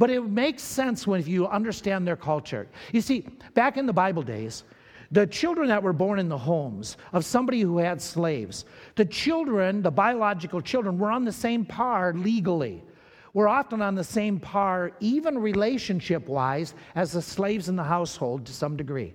But 0.00 0.10
it 0.10 0.22
makes 0.22 0.64
sense 0.64 1.06
when 1.06 1.24
you 1.26 1.46
understand 1.46 2.08
their 2.08 2.16
culture. 2.16 2.66
You 2.92 3.00
see, 3.00 3.26
back 3.54 3.76
in 3.76 3.86
the 3.86 3.92
Bible 3.92 4.22
days, 4.22 4.64
the 5.10 5.26
children 5.26 5.68
that 5.68 5.82
were 5.82 5.92
born 5.92 6.18
in 6.18 6.28
the 6.28 6.38
homes 6.38 6.96
of 7.12 7.24
somebody 7.24 7.60
who 7.60 7.78
had 7.78 8.00
slaves, 8.00 8.64
the 8.94 9.04
children, 9.04 9.82
the 9.82 9.90
biological 9.90 10.60
children, 10.60 10.98
were 10.98 11.10
on 11.10 11.24
the 11.24 11.32
same 11.32 11.64
par 11.64 12.12
legally. 12.12 12.84
We're 13.32 13.48
often 13.48 13.80
on 13.82 13.94
the 13.94 14.04
same 14.04 14.38
par, 14.40 14.92
even 15.00 15.38
relationship 15.38 16.28
wise, 16.28 16.74
as 16.94 17.12
the 17.12 17.22
slaves 17.22 17.68
in 17.68 17.76
the 17.76 17.84
household 17.84 18.46
to 18.46 18.52
some 18.52 18.76
degree. 18.76 19.14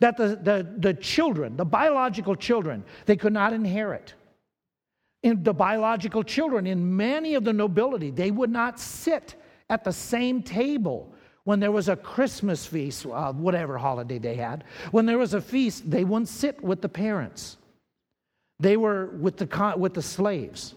That 0.00 0.16
the, 0.16 0.38
the, 0.42 0.74
the 0.78 0.94
children, 0.94 1.56
the 1.56 1.64
biological 1.64 2.34
children, 2.34 2.84
they 3.06 3.16
could 3.16 3.32
not 3.32 3.52
inherit. 3.52 4.14
In 5.22 5.42
the 5.42 5.54
biological 5.54 6.24
children, 6.24 6.66
in 6.66 6.96
many 6.96 7.34
of 7.34 7.44
the 7.44 7.52
nobility, 7.52 8.10
they 8.10 8.30
would 8.30 8.50
not 8.50 8.80
sit 8.80 9.34
at 9.68 9.84
the 9.84 9.92
same 9.92 10.42
table 10.42 11.14
when 11.44 11.60
there 11.60 11.72
was 11.72 11.88
a 11.88 11.96
Christmas 11.96 12.66
feast, 12.66 13.06
uh, 13.06 13.32
whatever 13.32 13.78
holiday 13.78 14.18
they 14.18 14.36
had, 14.36 14.64
when 14.90 15.06
there 15.06 15.18
was 15.18 15.34
a 15.34 15.40
feast, 15.40 15.90
they 15.90 16.04
wouldn't 16.04 16.28
sit 16.28 16.62
with 16.62 16.80
the 16.80 16.88
parents. 16.88 17.56
They 18.60 18.76
were 18.76 19.06
with 19.06 19.38
the, 19.38 19.74
with 19.76 19.94
the 19.94 20.02
slaves. 20.02 20.74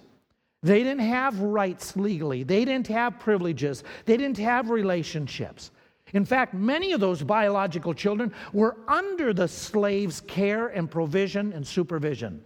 They 0.63 0.83
didn't 0.83 1.07
have 1.07 1.39
rights 1.39 1.95
legally, 1.95 2.41
they 2.41 2.65
didn't 2.65 2.87
have 2.87 3.19
privileges, 3.19 3.83
they 4.05 4.17
didn't 4.17 4.39
have 4.39 4.71
relationships. 4.71 5.69
In 6.13 6.25
fact, 6.25 6.53
many 6.53 6.93
of 6.93 6.99
those 6.99 7.21
biological 7.21 7.93
children 7.93 8.33
were 8.53 8.77
under 8.87 9.33
the 9.33 9.47
slave's 9.47 10.21
care 10.21 10.67
and 10.67 10.89
provision 10.89 11.53
and 11.53 11.65
supervision. 11.65 12.43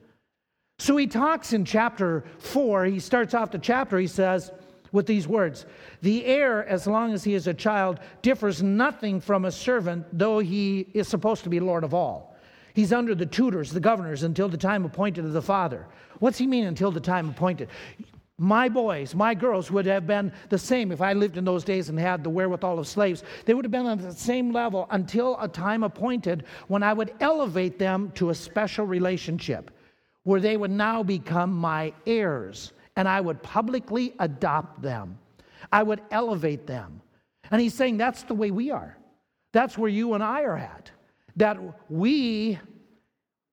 So 0.79 0.97
he 0.97 1.07
talks 1.07 1.53
in 1.53 1.63
chapter 1.63 2.25
4, 2.39 2.85
he 2.85 2.99
starts 2.99 3.33
off 3.33 3.51
the 3.51 3.59
chapter, 3.59 3.97
he 3.99 4.07
says, 4.07 4.51
with 4.91 5.05
these 5.05 5.27
words 5.27 5.65
The 6.01 6.25
heir, 6.25 6.65
as 6.65 6.87
long 6.87 7.13
as 7.13 7.23
he 7.23 7.33
is 7.33 7.47
a 7.47 7.53
child, 7.53 7.99
differs 8.21 8.63
nothing 8.63 9.21
from 9.21 9.45
a 9.45 9.51
servant, 9.51 10.05
though 10.11 10.39
he 10.39 10.87
is 10.93 11.07
supposed 11.07 11.43
to 11.43 11.49
be 11.49 11.59
Lord 11.59 11.83
of 11.83 11.93
all. 11.93 12.35
He's 12.73 12.93
under 12.93 13.15
the 13.15 13.25
tutors, 13.25 13.71
the 13.71 13.79
governors, 13.79 14.23
until 14.23 14.47
the 14.47 14.57
time 14.57 14.85
appointed 14.85 15.25
of 15.25 15.33
the 15.33 15.41
father. 15.41 15.87
What's 16.19 16.37
he 16.37 16.47
mean 16.47 16.65
until 16.65 16.91
the 16.91 16.99
time 16.99 17.29
appointed? 17.29 17.69
My 18.37 18.69
boys, 18.69 19.13
my 19.13 19.33
girls 19.33 19.69
would 19.69 19.85
have 19.85 20.07
been 20.07 20.31
the 20.47 20.57
same 20.57 20.93
if 20.93 21.01
I 21.01 21.11
lived 21.11 21.35
in 21.35 21.43
those 21.43 21.65
days 21.65 21.89
and 21.89 21.99
had 21.99 22.23
the 22.23 22.29
wherewithal 22.29 22.79
of 22.79 22.87
slaves. 22.87 23.23
They 23.43 23.53
would 23.53 23.65
have 23.65 23.71
been 23.71 23.85
on 23.85 23.97
the 23.97 24.13
same 24.13 24.53
level 24.53 24.87
until 24.91 25.37
a 25.41 25.47
time 25.47 25.83
appointed 25.83 26.45
when 26.69 26.81
I 26.81 26.93
would 26.93 27.13
elevate 27.19 27.77
them 27.77 28.11
to 28.15 28.29
a 28.29 28.35
special 28.35 28.85
relationship 28.85 29.71
where 30.23 30.39
they 30.39 30.55
would 30.55 30.71
now 30.71 31.03
become 31.03 31.51
my 31.51 31.91
heirs 32.07 32.71
and 32.99 33.07
I 33.07 33.21
would 33.21 33.41
publicly 33.41 34.13
adopt 34.19 34.81
them. 34.81 35.17
I 35.71 35.83
would 35.83 36.01
elevate 36.11 36.67
them. 36.67 37.01
And 37.49 37.61
he's 37.61 37.73
saying 37.73 37.95
that's 37.95 38.23
the 38.23 38.33
way 38.33 38.51
we 38.51 38.71
are. 38.71 38.97
That's 39.53 39.77
where 39.77 39.89
you 39.89 40.15
and 40.15 40.21
I 40.21 40.41
are 40.41 40.57
at. 40.57 40.91
That 41.37 41.57
we 41.89 42.59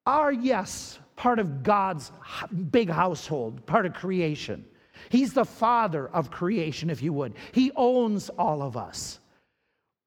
are, 0.05 0.33
yes, 0.33 0.99
part 1.15 1.39
of 1.39 1.63
God's 1.63 2.11
big 2.73 2.91
household, 2.91 3.65
part 3.67 3.87
of 3.87 3.95
creation. 3.95 4.65
He's 5.11 5.33
the 5.33 5.45
father 5.45 6.09
of 6.09 6.33
creation, 6.33 6.91
if 6.91 7.01
you 7.01 7.13
would. 7.13 7.35
He 7.53 7.71
owns 7.77 8.31
all 8.31 8.63
of 8.63 8.77
us. 8.77 9.21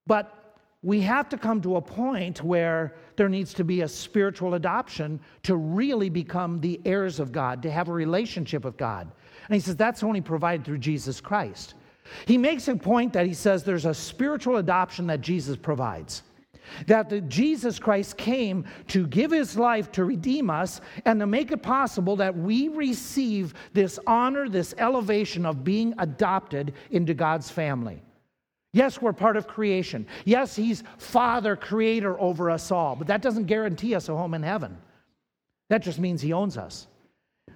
But 0.06 0.36
we 0.82 1.00
have 1.00 1.30
to 1.30 1.38
come 1.38 1.62
to 1.62 1.76
a 1.76 1.80
point 1.80 2.42
where 2.42 2.94
there 3.16 3.30
needs 3.30 3.54
to 3.54 3.64
be 3.64 3.80
a 3.80 3.88
spiritual 3.88 4.52
adoption 4.52 5.18
to 5.44 5.56
really 5.56 6.10
become 6.10 6.60
the 6.60 6.78
heirs 6.84 7.20
of 7.20 7.32
God, 7.32 7.62
to 7.62 7.70
have 7.70 7.88
a 7.88 7.92
relationship 7.92 8.64
with 8.66 8.76
God. 8.76 9.10
And 9.50 9.56
he 9.56 9.60
says 9.60 9.74
that's 9.74 10.04
only 10.04 10.20
provided 10.20 10.64
through 10.64 10.78
Jesus 10.78 11.20
Christ. 11.20 11.74
He 12.24 12.38
makes 12.38 12.68
a 12.68 12.76
point 12.76 13.12
that 13.14 13.26
he 13.26 13.34
says 13.34 13.64
there's 13.64 13.84
a 13.84 13.92
spiritual 13.92 14.58
adoption 14.58 15.08
that 15.08 15.22
Jesus 15.22 15.56
provides. 15.56 16.22
That 16.86 17.28
Jesus 17.28 17.80
Christ 17.80 18.16
came 18.16 18.64
to 18.86 19.08
give 19.08 19.32
his 19.32 19.56
life 19.56 19.90
to 19.90 20.04
redeem 20.04 20.50
us 20.50 20.80
and 21.04 21.18
to 21.18 21.26
make 21.26 21.50
it 21.50 21.64
possible 21.64 22.14
that 22.14 22.36
we 22.36 22.68
receive 22.68 23.54
this 23.72 23.98
honor, 24.06 24.48
this 24.48 24.72
elevation 24.78 25.44
of 25.44 25.64
being 25.64 25.94
adopted 25.98 26.74
into 26.92 27.12
God's 27.12 27.50
family. 27.50 28.00
Yes, 28.72 29.02
we're 29.02 29.12
part 29.12 29.36
of 29.36 29.48
creation. 29.48 30.06
Yes, 30.24 30.54
he's 30.54 30.84
Father, 30.96 31.56
creator 31.56 32.20
over 32.20 32.52
us 32.52 32.70
all, 32.70 32.94
but 32.94 33.08
that 33.08 33.20
doesn't 33.20 33.46
guarantee 33.46 33.96
us 33.96 34.08
a 34.08 34.16
home 34.16 34.34
in 34.34 34.44
heaven. 34.44 34.78
That 35.70 35.82
just 35.82 35.98
means 35.98 36.22
he 36.22 36.32
owns 36.32 36.56
us. 36.56 36.86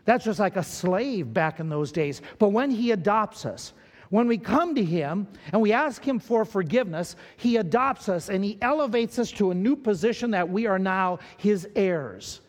That's 0.05 0.25
just 0.25 0.41
like 0.41 0.57
a 0.57 0.63
slave 0.63 1.33
back 1.33 1.61
in 1.61 1.69
those 1.69 1.93
days. 1.93 2.23
But 2.39 2.51
when 2.51 2.71
he 2.71 2.91
adopts 2.91 3.47
us, 3.47 3.73
When 4.11 4.29
we 4.29 4.39
come 4.39 4.77
to 4.77 4.85
Him 4.85 5.27
and 5.53 5.61
we 5.61 5.73
ask 5.73 6.07
Him 6.07 6.21
for 6.21 6.45
forgiveness, 6.45 7.17
He 7.37 7.57
adopts 7.57 8.09
us 8.09 8.29
and 8.29 8.45
He 8.45 8.59
elevates 8.63 9.19
us 9.19 9.33
to 9.33 9.51
a 9.51 9.55
new 9.55 9.75
position 9.75 10.31
that 10.31 10.49
we 10.49 10.67
are 10.67 10.79
now 10.79 11.19
His 11.37 11.67
heirs, 11.75 12.41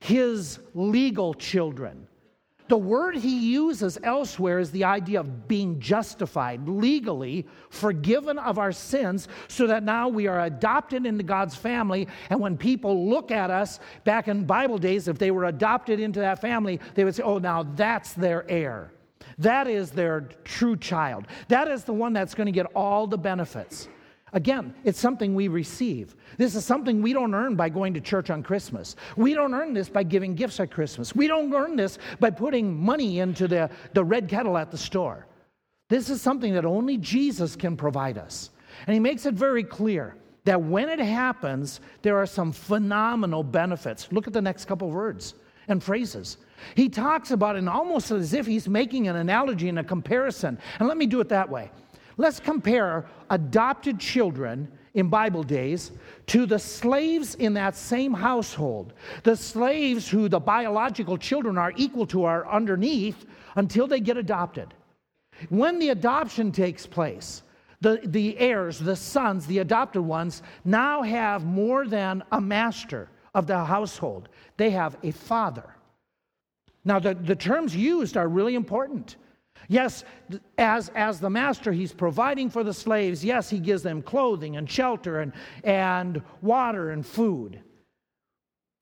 His 0.00 0.58
legal 0.74 1.32
children. 1.32 2.06
The 2.72 2.78
word 2.78 3.16
he 3.16 3.52
uses 3.52 3.98
elsewhere 4.02 4.58
is 4.58 4.70
the 4.70 4.84
idea 4.84 5.20
of 5.20 5.46
being 5.46 5.78
justified, 5.78 6.66
legally 6.66 7.46
forgiven 7.68 8.38
of 8.38 8.56
our 8.56 8.72
sins, 8.72 9.28
so 9.46 9.66
that 9.66 9.82
now 9.82 10.08
we 10.08 10.26
are 10.26 10.44
adopted 10.44 11.04
into 11.04 11.22
God's 11.22 11.54
family. 11.54 12.08
And 12.30 12.40
when 12.40 12.56
people 12.56 13.10
look 13.10 13.30
at 13.30 13.50
us 13.50 13.78
back 14.04 14.26
in 14.26 14.46
Bible 14.46 14.78
days, 14.78 15.06
if 15.06 15.18
they 15.18 15.30
were 15.30 15.44
adopted 15.44 16.00
into 16.00 16.20
that 16.20 16.40
family, 16.40 16.80
they 16.94 17.04
would 17.04 17.14
say, 17.14 17.22
oh, 17.22 17.36
now 17.36 17.62
that's 17.62 18.14
their 18.14 18.50
heir. 18.50 18.90
That 19.36 19.68
is 19.68 19.90
their 19.90 20.22
true 20.42 20.78
child. 20.78 21.26
That 21.48 21.68
is 21.68 21.84
the 21.84 21.92
one 21.92 22.14
that's 22.14 22.34
going 22.34 22.46
to 22.46 22.52
get 22.52 22.68
all 22.74 23.06
the 23.06 23.18
benefits. 23.18 23.86
Again, 24.34 24.74
it's 24.84 24.98
something 24.98 25.34
we 25.34 25.48
receive. 25.48 26.16
This 26.38 26.54
is 26.54 26.64
something 26.64 27.02
we 27.02 27.12
don't 27.12 27.34
earn 27.34 27.54
by 27.54 27.68
going 27.68 27.92
to 27.94 28.00
church 28.00 28.30
on 28.30 28.42
Christmas. 28.42 28.96
We 29.16 29.34
don't 29.34 29.52
earn 29.52 29.74
this 29.74 29.90
by 29.90 30.04
giving 30.04 30.34
gifts 30.34 30.58
at 30.58 30.70
Christmas. 30.70 31.14
We 31.14 31.26
don't 31.26 31.52
earn 31.52 31.76
this 31.76 31.98
by 32.18 32.30
putting 32.30 32.74
money 32.74 33.18
into 33.18 33.46
the, 33.46 33.68
the 33.92 34.02
red 34.02 34.28
kettle 34.28 34.56
at 34.56 34.70
the 34.70 34.78
store. 34.78 35.26
This 35.90 36.08
is 36.08 36.22
something 36.22 36.54
that 36.54 36.64
only 36.64 36.96
Jesus 36.96 37.54
can 37.54 37.76
provide 37.76 38.16
us. 38.16 38.50
And 38.86 38.94
he 38.94 39.00
makes 39.00 39.26
it 39.26 39.34
very 39.34 39.62
clear 39.62 40.16
that 40.44 40.60
when 40.60 40.88
it 40.88 40.98
happens, 40.98 41.80
there 42.00 42.16
are 42.16 42.26
some 42.26 42.52
phenomenal 42.52 43.42
benefits. 43.42 44.08
Look 44.10 44.26
at 44.26 44.32
the 44.32 44.40
next 44.40 44.64
couple 44.64 44.90
words 44.90 45.34
and 45.68 45.82
phrases. 45.82 46.38
He 46.74 46.88
talks 46.88 47.30
about 47.30 47.56
it 47.56 47.68
almost 47.68 48.10
as 48.10 48.32
if 48.32 48.46
he's 48.46 48.68
making 48.68 49.08
an 49.08 49.16
analogy 49.16 49.68
and 49.68 49.78
a 49.78 49.84
comparison. 49.84 50.58
And 50.78 50.88
let 50.88 50.96
me 50.96 51.06
do 51.06 51.20
it 51.20 51.28
that 51.28 51.50
way. 51.50 51.70
Let's 52.16 52.40
compare 52.40 53.06
adopted 53.30 53.98
children 53.98 54.68
in 54.94 55.08
Bible 55.08 55.42
days 55.42 55.92
to 56.26 56.44
the 56.46 56.58
slaves 56.58 57.34
in 57.36 57.54
that 57.54 57.76
same 57.76 58.12
household. 58.12 58.92
The 59.22 59.36
slaves 59.36 60.08
who 60.08 60.28
the 60.28 60.40
biological 60.40 61.16
children 61.16 61.56
are 61.56 61.72
equal 61.76 62.06
to 62.08 62.24
are 62.24 62.46
underneath 62.46 63.24
until 63.56 63.86
they 63.86 64.00
get 64.00 64.16
adopted. 64.16 64.74
When 65.48 65.78
the 65.78 65.88
adoption 65.90 66.52
takes 66.52 66.86
place, 66.86 67.42
the, 67.80 68.00
the 68.04 68.38
heirs, 68.38 68.78
the 68.78 68.94
sons, 68.94 69.46
the 69.46 69.58
adopted 69.58 70.02
ones, 70.02 70.42
now 70.64 71.02
have 71.02 71.44
more 71.44 71.86
than 71.86 72.22
a 72.30 72.40
master 72.40 73.08
of 73.34 73.46
the 73.46 73.64
household, 73.64 74.28
they 74.56 74.70
have 74.70 74.96
a 75.02 75.10
father. 75.10 75.74
Now, 76.84 76.98
the, 76.98 77.14
the 77.14 77.36
terms 77.36 77.74
used 77.74 78.16
are 78.16 78.28
really 78.28 78.54
important. 78.54 79.16
Yes, 79.72 80.04
as, 80.58 80.90
as 80.90 81.18
the 81.18 81.30
master, 81.30 81.72
he's 81.72 81.94
providing 81.94 82.50
for 82.50 82.62
the 82.62 82.74
slaves. 82.74 83.24
Yes, 83.24 83.48
he 83.48 83.58
gives 83.58 83.82
them 83.82 84.02
clothing 84.02 84.58
and 84.58 84.70
shelter 84.70 85.20
and, 85.20 85.32
and 85.64 86.20
water 86.42 86.90
and 86.90 87.06
food. 87.06 87.58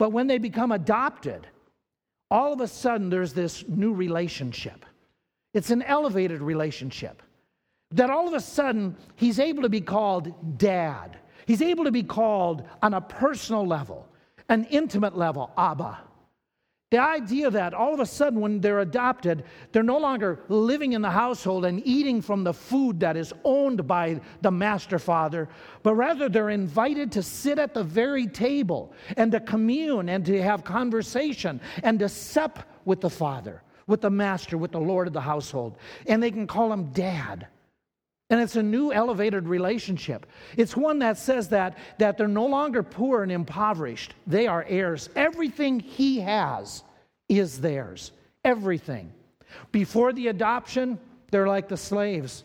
But 0.01 0.11
when 0.11 0.27
they 0.27 0.39
become 0.39 0.73
adopted, 0.73 1.47
all 2.29 2.53
of 2.53 2.61
a 2.61 2.67
sudden 2.67 3.09
there's 3.09 3.33
this 3.33 3.65
new 3.69 3.93
relationship. 3.93 4.85
It's 5.55 5.71
an 5.71 5.83
elevated 5.83 6.43
relationship. 6.43 7.23
That 7.93 8.11
all 8.11 8.27
of 8.27 8.35
a 8.35 8.41
sudden 8.41 8.97
he's 9.15 9.39
able 9.39 9.63
to 9.63 9.69
be 9.69 9.81
called 9.81 10.59
dad. 10.59 11.19
He's 11.47 11.63
able 11.63 11.85
to 11.85 11.93
be 11.93 12.03
called 12.03 12.69
on 12.83 12.95
a 12.95 13.01
personal 13.01 13.65
level, 13.65 14.09
an 14.49 14.65
intimate 14.65 15.17
level, 15.17 15.53
Abba. 15.57 16.01
The 16.91 16.99
idea 16.99 17.49
that 17.53 17.73
all 17.73 17.95
of 17.95 18.01
a 18.01 18.07
sudden, 18.07 18.41
when 18.41 18.61
they're 18.61 18.81
adopted, 18.81 19.45
they're 19.71 19.85
no 19.85 19.99
longer 19.99 20.41
living 20.49 20.93
in 20.95 21.03
the 21.03 21.11
household 21.11 21.65
and 21.65 21.81
eating 21.87 22.21
from 22.21 22.43
the 22.43 22.53
food 22.53 22.99
that 22.99 23.17
is 23.17 23.33
owned 23.45 23.87
by 23.87 24.21
the 24.43 24.51
master 24.51 24.99
father, 24.99 25.49
but 25.85 25.95
rather 25.95 26.29
they're 26.29 26.51
invited 26.51 27.13
to 27.13 27.23
sit 27.23 27.61
at 27.61 27.75
the 27.75 27.85
very 27.85 28.27
table 28.27 28.93
and 29.17 29.31
to 29.31 29.39
commune 29.39 30.09
and 30.09 30.27
to 30.27 30.43
have 30.43 30.65
conversation 30.65 31.61
and 31.85 32.01
to 32.01 32.09
sup 32.09 32.59
with 32.85 33.01
the 33.01 33.11
father, 33.11 33.63
with 33.87 34.01
the 34.01 34.11
master, 34.11 34.59
with 34.59 34.73
the 34.73 34.81
Lord 34.81 35.07
of 35.07 35.13
the 35.13 35.21
household. 35.21 35.77
And 36.09 36.21
they 36.21 36.33
can 36.33 36.49
call 36.49 36.73
him 36.73 36.91
dad. 36.91 37.47
And 38.31 38.41
it's 38.41 38.57
a 38.57 38.63
new 38.63 38.93
elevated 38.93 39.49
relationship. 39.49 40.25
It's 40.57 40.77
one 40.77 41.01
that 41.01 41.19
says 41.19 41.49
that, 41.49 41.77
that 41.99 42.17
they're 42.17 42.29
no 42.29 42.47
longer 42.47 42.83
poor 42.83 43.25
and 43.25 43.33
impoverished. 43.33 44.15
They 44.27 44.47
are 44.47 44.65
heirs. 44.69 45.11
Everything 45.17 45.81
he 45.81 46.21
has 46.21 46.85
is 47.29 47.61
theirs. 47.61 48.13
Everything. 48.45 49.13
Before 49.73 50.13
the 50.13 50.29
adoption, 50.29 50.99
they're 51.33 51.49
like 51.49 51.69
the 51.69 51.77
slaves. 51.77 52.45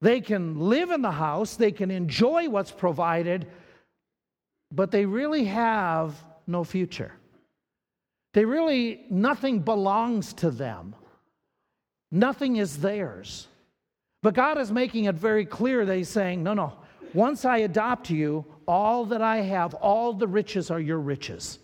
They 0.00 0.20
can 0.20 0.58
live 0.58 0.90
in 0.90 1.00
the 1.00 1.12
house, 1.12 1.54
they 1.54 1.70
can 1.70 1.92
enjoy 1.92 2.48
what's 2.48 2.72
provided, 2.72 3.46
but 4.72 4.90
they 4.90 5.06
really 5.06 5.44
have 5.44 6.16
no 6.48 6.64
future. 6.64 7.12
They 8.34 8.44
really, 8.44 9.04
nothing 9.10 9.60
belongs 9.60 10.32
to 10.34 10.50
them, 10.50 10.96
nothing 12.10 12.56
is 12.56 12.78
theirs. 12.78 13.46
But 14.22 14.34
God 14.34 14.58
is 14.58 14.70
making 14.70 15.04
it 15.06 15.16
very 15.16 15.44
clear 15.44 15.84
that 15.84 15.96
He's 15.96 16.08
saying, 16.08 16.42
no, 16.42 16.54
no, 16.54 16.72
once 17.12 17.44
I 17.44 17.58
adopt 17.58 18.08
you, 18.08 18.44
all 18.66 19.04
that 19.06 19.20
I 19.20 19.38
have, 19.38 19.74
all 19.74 20.12
the 20.12 20.26
riches 20.26 20.70
are 20.70 20.80
your 20.80 21.00
riches. 21.00 21.58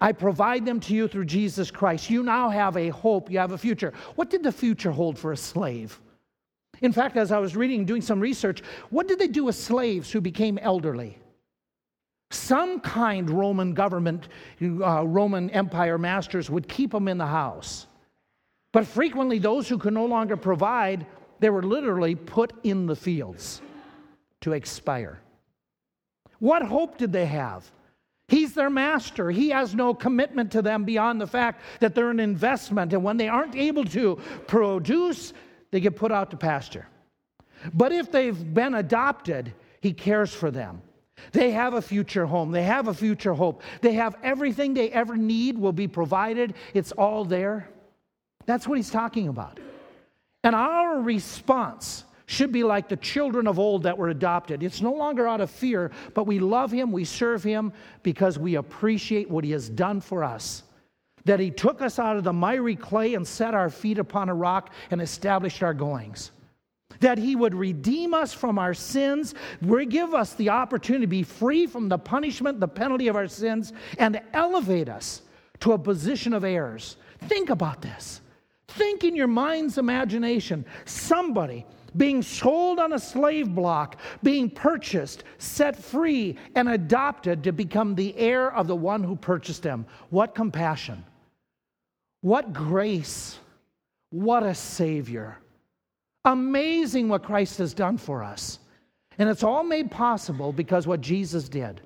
I 0.00 0.12
provide 0.12 0.64
them 0.64 0.80
to 0.80 0.94
you 0.94 1.08
through 1.08 1.26
Jesus 1.26 1.70
Christ. 1.70 2.08
You 2.08 2.22
now 2.22 2.48
have 2.50 2.76
a 2.76 2.88
hope, 2.88 3.30
you 3.30 3.38
have 3.38 3.52
a 3.52 3.58
future. 3.58 3.92
What 4.14 4.30
did 4.30 4.42
the 4.42 4.52
future 4.52 4.90
hold 4.90 5.18
for 5.18 5.32
a 5.32 5.36
slave? 5.36 6.00
In 6.80 6.92
fact, 6.92 7.16
as 7.16 7.32
I 7.32 7.38
was 7.38 7.56
reading, 7.56 7.84
doing 7.84 8.02
some 8.02 8.20
research, 8.20 8.62
what 8.90 9.08
did 9.08 9.18
they 9.18 9.26
do 9.26 9.44
with 9.44 9.56
slaves 9.56 10.10
who 10.10 10.20
became 10.20 10.58
elderly? 10.58 11.18
Some 12.30 12.80
kind 12.80 13.28
Roman 13.28 13.74
government, 13.74 14.28
uh, 14.62 15.04
Roman 15.06 15.50
Empire 15.50 15.98
masters 15.98 16.48
would 16.48 16.68
keep 16.68 16.92
them 16.92 17.08
in 17.08 17.18
the 17.18 17.26
house. 17.26 17.86
But 18.72 18.86
frequently, 18.86 19.38
those 19.38 19.68
who 19.68 19.78
could 19.78 19.94
no 19.94 20.04
longer 20.04 20.36
provide 20.36 21.06
they 21.40 21.50
were 21.50 21.62
literally 21.62 22.14
put 22.14 22.52
in 22.64 22.86
the 22.86 22.96
fields 22.96 23.62
to 24.40 24.52
expire. 24.52 25.20
What 26.38 26.62
hope 26.62 26.98
did 26.98 27.12
they 27.12 27.26
have? 27.26 27.70
He's 28.28 28.52
their 28.52 28.70
master. 28.70 29.30
He 29.30 29.48
has 29.50 29.74
no 29.74 29.94
commitment 29.94 30.52
to 30.52 30.62
them 30.62 30.84
beyond 30.84 31.20
the 31.20 31.26
fact 31.26 31.62
that 31.80 31.94
they're 31.94 32.10
an 32.10 32.20
investment. 32.20 32.92
And 32.92 33.02
when 33.02 33.16
they 33.16 33.28
aren't 33.28 33.56
able 33.56 33.84
to 33.86 34.16
produce, 34.46 35.32
they 35.70 35.80
get 35.80 35.96
put 35.96 36.12
out 36.12 36.30
to 36.30 36.36
pasture. 36.36 36.86
But 37.72 37.90
if 37.92 38.12
they've 38.12 38.54
been 38.54 38.74
adopted, 38.74 39.54
He 39.80 39.92
cares 39.92 40.32
for 40.32 40.50
them. 40.50 40.82
They 41.32 41.50
have 41.50 41.74
a 41.74 41.82
future 41.82 42.26
home. 42.26 42.52
They 42.52 42.62
have 42.62 42.86
a 42.86 42.94
future 42.94 43.34
hope. 43.34 43.62
They 43.80 43.94
have 43.94 44.14
everything 44.22 44.74
they 44.74 44.90
ever 44.90 45.16
need 45.16 45.58
will 45.58 45.72
be 45.72 45.88
provided. 45.88 46.54
It's 46.74 46.92
all 46.92 47.24
there. 47.24 47.68
That's 48.46 48.68
what 48.68 48.76
He's 48.76 48.90
talking 48.90 49.28
about. 49.28 49.58
And 50.44 50.54
our 50.54 51.00
response 51.00 52.04
should 52.26 52.52
be 52.52 52.62
like 52.62 52.88
the 52.88 52.96
children 52.96 53.46
of 53.46 53.58
old 53.58 53.84
that 53.84 53.96
were 53.96 54.10
adopted. 54.10 54.62
It's 54.62 54.82
no 54.82 54.92
longer 54.92 55.26
out 55.26 55.40
of 55.40 55.50
fear, 55.50 55.90
but 56.14 56.26
we 56.26 56.38
love 56.38 56.70
him, 56.70 56.92
we 56.92 57.04
serve 57.04 57.42
him 57.42 57.72
because 58.02 58.38
we 58.38 58.56
appreciate 58.56 59.30
what 59.30 59.44
he 59.44 59.50
has 59.52 59.68
done 59.68 60.00
for 60.00 60.22
us. 60.22 60.62
That 61.24 61.40
he 61.40 61.50
took 61.50 61.80
us 61.80 61.98
out 61.98 62.16
of 62.16 62.24
the 62.24 62.32
miry 62.32 62.76
clay 62.76 63.14
and 63.14 63.26
set 63.26 63.54
our 63.54 63.70
feet 63.70 63.98
upon 63.98 64.28
a 64.28 64.34
rock 64.34 64.72
and 64.90 65.00
established 65.00 65.62
our 65.62 65.74
goings. 65.74 66.30
That 67.00 67.18
he 67.18 67.34
would 67.34 67.54
redeem 67.54 68.12
us 68.12 68.32
from 68.32 68.58
our 68.58 68.74
sins, 68.74 69.34
give 69.88 70.14
us 70.14 70.34
the 70.34 70.50
opportunity 70.50 71.04
to 71.04 71.10
be 71.10 71.22
free 71.22 71.66
from 71.66 71.88
the 71.88 71.98
punishment, 71.98 72.60
the 72.60 72.68
penalty 72.68 73.08
of 73.08 73.16
our 73.16 73.28
sins, 73.28 73.72
and 73.98 74.20
elevate 74.34 74.88
us 74.88 75.22
to 75.60 75.72
a 75.72 75.78
position 75.78 76.34
of 76.34 76.44
heirs. 76.44 76.96
Think 77.20 77.50
about 77.50 77.80
this. 77.80 78.20
Think 78.68 79.04
in 79.04 79.16
your 79.16 79.26
mind's 79.26 79.78
imagination 79.78 80.64
somebody 80.84 81.64
being 81.96 82.22
sold 82.22 82.78
on 82.78 82.92
a 82.92 82.98
slave 82.98 83.54
block, 83.54 83.96
being 84.22 84.50
purchased, 84.50 85.24
set 85.38 85.76
free, 85.76 86.36
and 86.54 86.68
adopted 86.68 87.42
to 87.42 87.52
become 87.52 87.94
the 87.94 88.16
heir 88.16 88.52
of 88.54 88.66
the 88.66 88.76
one 88.76 89.02
who 89.02 89.16
purchased 89.16 89.62
them. 89.62 89.86
What 90.10 90.34
compassion! 90.34 91.04
What 92.20 92.52
grace! 92.52 93.38
What 94.10 94.42
a 94.42 94.54
Savior! 94.54 95.38
Amazing 96.24 97.08
what 97.08 97.22
Christ 97.22 97.58
has 97.58 97.72
done 97.72 97.96
for 97.96 98.22
us. 98.22 98.58
And 99.18 99.28
it's 99.28 99.42
all 99.42 99.64
made 99.64 99.90
possible 99.90 100.52
because 100.52 100.86
what 100.86 101.00
Jesus 101.00 101.48
did. 101.48 101.80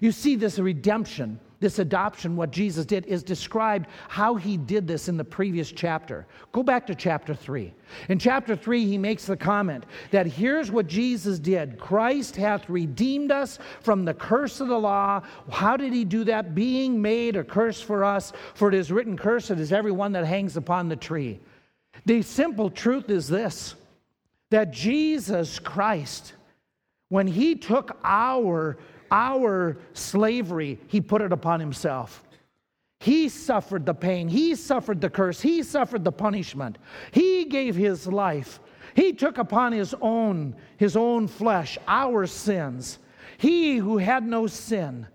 You 0.00 0.12
see, 0.12 0.36
this 0.36 0.58
redemption 0.58 1.40
this 1.60 1.78
adoption, 1.78 2.36
what 2.36 2.50
Jesus 2.50 2.86
did, 2.86 3.04
is 3.06 3.22
described 3.22 3.86
how 4.08 4.34
he 4.34 4.56
did 4.56 4.88
this 4.88 5.08
in 5.08 5.18
the 5.18 5.24
previous 5.24 5.70
chapter. 5.70 6.26
Go 6.52 6.62
back 6.62 6.86
to 6.86 6.94
chapter 6.94 7.34
3. 7.34 7.72
In 8.08 8.18
chapter 8.18 8.56
3, 8.56 8.86
he 8.86 8.96
makes 8.96 9.26
the 9.26 9.36
comment 9.36 9.84
that 10.10 10.26
here's 10.26 10.70
what 10.70 10.86
Jesus 10.86 11.38
did 11.38 11.78
Christ 11.78 12.34
hath 12.34 12.68
redeemed 12.70 13.30
us 13.30 13.58
from 13.82 14.04
the 14.04 14.14
curse 14.14 14.60
of 14.60 14.68
the 14.68 14.78
law. 14.78 15.22
How 15.50 15.76
did 15.76 15.92
he 15.92 16.04
do 16.04 16.24
that? 16.24 16.54
Being 16.54 17.00
made 17.00 17.36
a 17.36 17.44
curse 17.44 17.80
for 17.80 18.04
us, 18.04 18.32
for 18.54 18.68
it 18.68 18.74
is 18.74 18.90
written, 18.90 19.16
Cursed 19.16 19.50
is 19.50 19.72
everyone 19.72 20.12
that 20.12 20.24
hangs 20.24 20.56
upon 20.56 20.88
the 20.88 20.96
tree. 20.96 21.40
The 22.06 22.22
simple 22.22 22.70
truth 22.70 23.10
is 23.10 23.28
this 23.28 23.74
that 24.50 24.72
Jesus 24.72 25.58
Christ, 25.58 26.32
when 27.08 27.26
he 27.26 27.54
took 27.54 27.96
our, 28.02 28.78
our 29.10 29.76
slavery, 29.92 30.78
he 30.88 31.00
put 31.00 31.22
it 31.22 31.32
upon 31.32 31.60
himself. 31.60 32.22
He 33.00 33.30
suffered 33.30 33.86
the 33.86 33.94
pain, 33.94 34.28
he 34.28 34.54
suffered 34.54 35.00
the 35.00 35.10
curse, 35.10 35.40
he 35.40 35.62
suffered 35.62 36.04
the 36.04 36.12
punishment. 36.12 36.76
He 37.12 37.46
gave 37.46 37.74
his 37.74 38.06
life. 38.06 38.60
He 38.94 39.12
took 39.12 39.38
upon 39.38 39.72
his 39.72 39.94
own 40.00 40.54
his 40.76 40.96
own 40.96 41.28
flesh 41.28 41.78
our 41.86 42.26
sins. 42.26 42.98
He 43.38 43.76
who 43.76 43.98
had 43.98 44.26
no 44.26 44.46
sin 44.46 45.06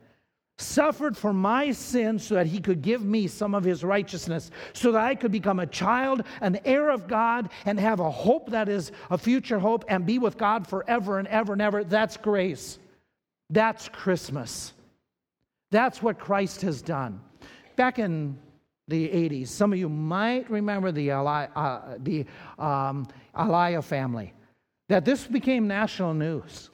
suffered 0.58 1.18
for 1.18 1.34
my 1.34 1.72
sin 1.72 2.18
so 2.18 2.36
that 2.36 2.48
he 2.48 2.60
could 2.60 2.82
give 2.82 3.04
me 3.04 3.28
some 3.28 3.54
of 3.54 3.64
his 3.64 3.84
righteousness, 3.84 4.52
so 4.74 4.92
that 4.94 5.04
I 5.04 5.14
could 5.14 5.32
become 5.32 5.60
a 5.60 5.68
child, 5.68 6.24
an 6.42 6.60
heir 6.66 6.90
of 6.90 7.08
God, 7.08 7.50
and 7.66 7.80
have 7.80 8.00
a 8.00 8.10
hope 8.10 8.50
that 8.52 8.70
is 8.70 8.92
a 9.12 9.18
future 9.18 9.60
hope 9.60 9.84
and 9.90 10.06
be 10.06 10.18
with 10.18 10.38
God 10.38 10.66
forever 10.66 11.20
and 11.20 11.28
ever 11.28 11.54
and 11.54 11.62
ever. 11.62 11.84
That's 11.84 12.18
grace. 12.18 12.80
That's 13.50 13.90
Christmas. 13.90 14.74
That's 15.72 16.02
what 16.02 16.20
Christ 16.20 16.62
has 16.62 16.82
done. 16.82 17.22
Back 17.76 18.00
in 18.00 18.38
the 18.88 19.10
80s, 19.10 19.48
some 19.48 19.74
of 19.74 19.80
you 19.80 19.90
might 19.90 20.50
remember 20.50 20.92
the, 20.92 21.08
Eli, 21.08 21.48
uh, 21.56 21.98
the 22.00 22.26
um, 22.60 23.08
family, 23.82 24.34
that 24.90 25.06
this 25.06 25.26
became 25.28 25.68
national 25.68 26.14
news. 26.14 26.70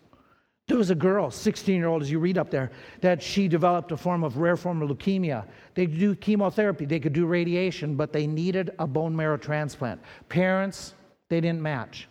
There 0.68 0.78
was 0.78 0.90
a 0.90 0.96
girl, 0.96 1.32
16 1.32 1.76
year 1.76 1.88
old, 1.88 2.02
as 2.02 2.12
you 2.12 2.20
read 2.20 2.38
up 2.38 2.50
there, 2.50 2.72
that 3.02 3.22
she 3.22 3.48
developed 3.48 3.92
a 3.92 3.98
form 3.98 4.24
of 4.24 4.38
rare 4.38 4.56
form 4.56 4.82
of 4.82 4.90
leukemia. 4.90 5.46
They 5.74 5.86
could 5.86 6.00
do 6.00 6.16
chemotherapy, 6.16 6.86
they 6.86 7.00
could 7.00 7.14
do 7.14 7.26
radiation, 7.26 7.96
but 7.96 8.14
they 8.14 8.28
needed 8.28 8.72
a 8.80 8.88
bone 8.88 9.16
marrow 9.16 9.38
transplant. 9.38 10.02
Parents, 10.30 10.94
they 11.30 11.42
didn't 11.42 11.62
match. 11.62 12.08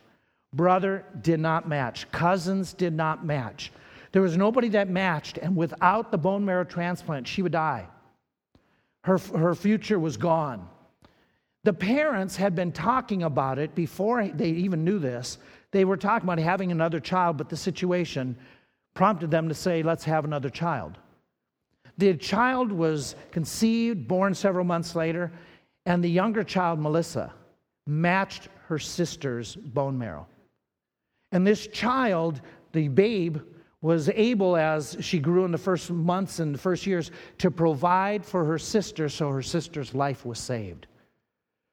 Brother 0.52 1.06
did 1.22 1.40
not 1.40 1.68
match. 1.68 2.11
Cousins 2.11 2.72
did 2.72 2.92
not 2.92 3.24
match. 3.24 3.72
There 4.12 4.22
was 4.22 4.36
nobody 4.36 4.68
that 4.70 4.88
matched, 4.88 5.38
and 5.38 5.56
without 5.56 6.11
the 6.11 6.18
bone 6.18 6.44
marrow 6.44 6.64
transplant, 6.64 7.28
she 7.28 7.42
would 7.42 7.52
die. 7.52 7.86
Her, 9.04 9.18
her 9.18 9.54
future 9.54 9.98
was 9.98 10.16
gone. 10.16 10.68
The 11.62 11.72
parents 11.72 12.36
had 12.36 12.54
been 12.54 12.72
talking 12.72 13.22
about 13.22 13.58
it 13.58 13.74
before 13.74 14.26
they 14.28 14.48
even 14.50 14.84
knew 14.84 14.98
this. 14.98 15.38
They 15.70 15.84
were 15.84 15.96
talking 15.96 16.28
about 16.28 16.38
having 16.38 16.72
another 16.72 17.00
child, 17.00 17.36
but 17.36 17.48
the 17.48 17.56
situation 17.56 18.36
prompted 18.94 19.30
them 19.30 19.48
to 19.48 19.54
say, 19.54 19.82
let's 19.82 20.04
have 20.04 20.24
another 20.24 20.50
child. 20.50 20.98
The 21.98 22.14
child 22.14 22.72
was 22.72 23.14
conceived, 23.30 24.08
born 24.08 24.34
several 24.34 24.64
months 24.64 24.96
later, 24.96 25.30
and 25.86 26.02
the 26.02 26.11
younger 26.11 26.42
child, 26.42 26.80
Melissa, 26.80 27.32
matched 27.86 28.48
her 28.66 28.78
sister's 28.78 29.54
bone 29.54 29.98
marrow. 29.98 30.26
And 31.32 31.46
this 31.46 31.66
child, 31.66 32.40
the 32.72 32.88
babe, 32.88 33.38
was 33.82 34.10
able, 34.10 34.56
as 34.56 34.96
she 35.00 35.18
grew 35.18 35.44
in 35.44 35.52
the 35.52 35.58
first 35.58 35.90
months 35.90 36.38
and 36.38 36.54
the 36.54 36.58
first 36.58 36.86
years, 36.86 37.10
to 37.38 37.50
provide 37.50 38.24
for 38.24 38.44
her 38.44 38.58
sister 38.58 39.08
so 39.08 39.30
her 39.30 39.42
sister's 39.42 39.94
life 39.94 40.26
was 40.26 40.38
saved. 40.38 40.86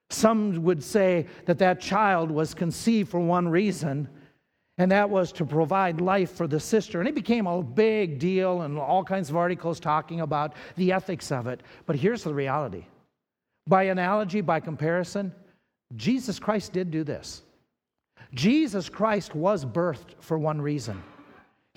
Some 0.10 0.64
would 0.64 0.82
say 0.82 1.26
that 1.46 1.60
that 1.60 1.82
child 1.82 2.32
was 2.32 2.54
conceived 2.54 3.10
for 3.10 3.20
one 3.20 3.50
reason, 3.50 4.08
and 4.78 4.90
that 4.92 5.10
was 5.10 5.34
to 5.34 5.46
provide 5.46 6.00
life 6.00 6.32
for 6.32 6.48
the 6.48 6.60
sister. 6.60 7.00
And 7.00 7.10
it 7.10 7.16
became 7.16 7.46
a 7.46 7.62
big 7.62 8.20
deal, 8.20 8.62
and 8.62 8.78
all 8.80 9.04
kinds 9.04 9.30
of 9.30 9.36
articles 9.36 9.80
talking 9.80 10.22
about 10.22 10.54
the 10.78 10.94
ethics 10.94 11.32
of 11.32 11.48
it. 11.48 11.62
But 11.86 11.98
here's 11.98 12.24
the 12.24 12.34
reality 12.34 12.86
by 13.68 13.84
analogy, 13.84 14.40
by 14.40 14.62
comparison, 14.62 15.34
Jesus 15.98 16.40
Christ 16.40 16.72
did 16.72 16.90
do 16.90 17.04
this. 17.04 17.42
Jesus 18.34 18.88
Christ 18.88 19.36
was 19.36 19.66
birthed 19.66 20.16
for 20.22 20.38
one 20.38 20.62
reason. 20.62 21.04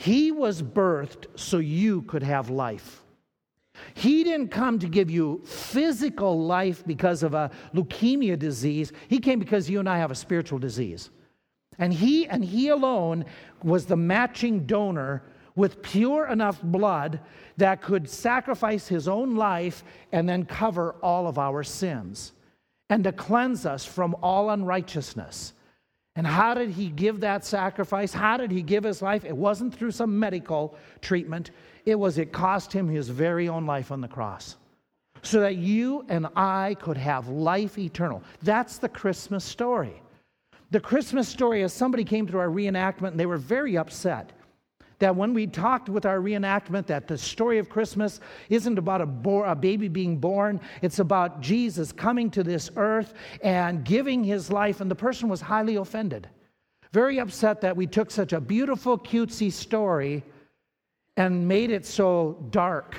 He 0.01 0.32
was 0.32 0.62
birthed 0.62 1.26
so 1.38 1.59
you 1.59 2.01
could 2.03 2.22
have 2.22 2.48
life. 2.48 3.03
He 3.92 4.24
didn't 4.24 4.48
come 4.48 4.78
to 4.78 4.88
give 4.88 5.11
you 5.11 5.42
physical 5.44 6.42
life 6.42 6.82
because 6.86 7.22
of 7.22 7.34
a 7.34 7.51
leukemia 7.74 8.38
disease. 8.38 8.92
He 9.09 9.18
came 9.18 9.38
because 9.38 9.68
you 9.68 9.78
and 9.78 9.86
I 9.86 9.98
have 9.98 10.11
a 10.11 10.14
spiritual 10.14 10.59
disease. 10.59 11.11
And 11.78 11.92
he 11.92 12.26
and 12.26 12.42
he 12.42 12.68
alone 12.68 13.26
was 13.62 13.84
the 13.84 13.96
matching 13.96 14.64
donor 14.64 15.22
with 15.55 15.82
pure 15.82 16.28
enough 16.28 16.62
blood 16.62 17.20
that 17.59 17.82
could 17.82 18.09
sacrifice 18.09 18.88
his 18.88 19.07
own 19.07 19.36
life 19.36 19.84
and 20.12 20.26
then 20.26 20.46
cover 20.46 20.94
all 21.03 21.28
of 21.28 21.38
our 21.38 21.62
sins 21.62 22.32
and 22.88 23.05
to 23.05 23.12
cleanse 23.12 23.66
us 23.66 23.84
from 23.84 24.16
all 24.22 24.48
unrighteousness. 24.48 25.53
And 26.16 26.26
how 26.26 26.54
did 26.54 26.70
he 26.70 26.88
give 26.88 27.20
that 27.20 27.44
sacrifice? 27.44 28.12
How 28.12 28.36
did 28.36 28.50
he 28.50 28.62
give 28.62 28.84
his 28.84 29.00
life? 29.00 29.24
It 29.24 29.36
wasn't 29.36 29.74
through 29.74 29.92
some 29.92 30.18
medical 30.18 30.76
treatment, 31.00 31.50
it 31.86 31.94
was 31.98 32.18
it 32.18 32.32
cost 32.32 32.72
him 32.72 32.88
his 32.88 33.08
very 33.08 33.48
own 33.48 33.64
life 33.64 33.90
on 33.90 34.00
the 34.00 34.08
cross 34.08 34.56
so 35.22 35.40
that 35.40 35.56
you 35.56 36.04
and 36.08 36.26
I 36.36 36.76
could 36.80 36.96
have 36.96 37.28
life 37.28 37.78
eternal. 37.78 38.22
That's 38.42 38.78
the 38.78 38.88
Christmas 38.88 39.44
story. 39.44 40.02
The 40.70 40.80
Christmas 40.80 41.28
story 41.28 41.62
is 41.62 41.72
somebody 41.72 42.04
came 42.04 42.26
to 42.28 42.38
our 42.38 42.48
reenactment 42.48 43.08
and 43.08 43.20
they 43.20 43.26
were 43.26 43.36
very 43.36 43.76
upset 43.76 44.32
that 45.01 45.16
when 45.16 45.34
we 45.34 45.46
talked 45.46 45.88
with 45.88 46.07
our 46.07 46.18
reenactment 46.18 46.86
that 46.86 47.09
the 47.09 47.18
story 47.18 47.59
of 47.59 47.68
Christmas 47.68 48.20
isn't 48.48 48.78
about 48.78 49.01
a, 49.01 49.07
bo- 49.07 49.44
a, 49.44 49.57
baby 49.57 49.88
being 49.88 50.18
born, 50.18 50.61
it's 50.82 51.01
about 51.01 51.40
Jesus 51.40 51.90
coming 51.90 52.30
to 52.30 52.44
this 52.44 52.70
earth 52.76 53.14
and 53.42 53.84
giving 53.84 54.22
his 54.22 54.53
life, 54.53 54.80
and 54.80 54.90
the 54.90 54.94
person 54.94 55.28
was 55.28 55.40
highly 55.40 55.76
offended. 55.76 56.28
Very 56.92 57.18
upset 57.18 57.61
that 57.62 57.76
we 57.76 57.86
took 57.86 58.11
such 58.11 58.32
a 58.32 58.40
beautiful, 58.40 58.98
cutesy 58.98 59.51
story 59.51 60.22
and 61.16 61.46
made 61.48 61.70
it 61.70 61.86
so 61.86 62.46
dark. 62.51 62.96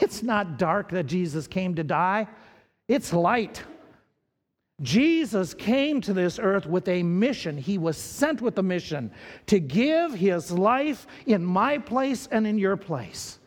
It's 0.00 0.22
not 0.22 0.58
dark 0.58 0.90
that 0.90 1.06
Jesus 1.06 1.46
came 1.46 1.74
to 1.76 1.84
die, 1.84 2.26
it's 2.88 3.12
light. 3.12 3.62
Jesus 4.80 5.54
came 5.54 6.00
to 6.02 6.12
this 6.12 6.38
earth 6.38 6.66
with 6.66 6.86
a 6.88 7.02
mission. 7.02 7.58
He 7.58 7.78
was 7.78 7.96
sent 7.96 8.40
with 8.40 8.58
a 8.58 8.62
mission 8.62 9.10
to 9.46 9.58
give 9.58 10.14
his 10.14 10.52
life 10.52 11.06
in 11.26 11.44
my 11.44 11.78
place 11.78 12.28
and 12.30 12.46
in 12.46 12.58
your 12.58 12.76
place 12.76 13.38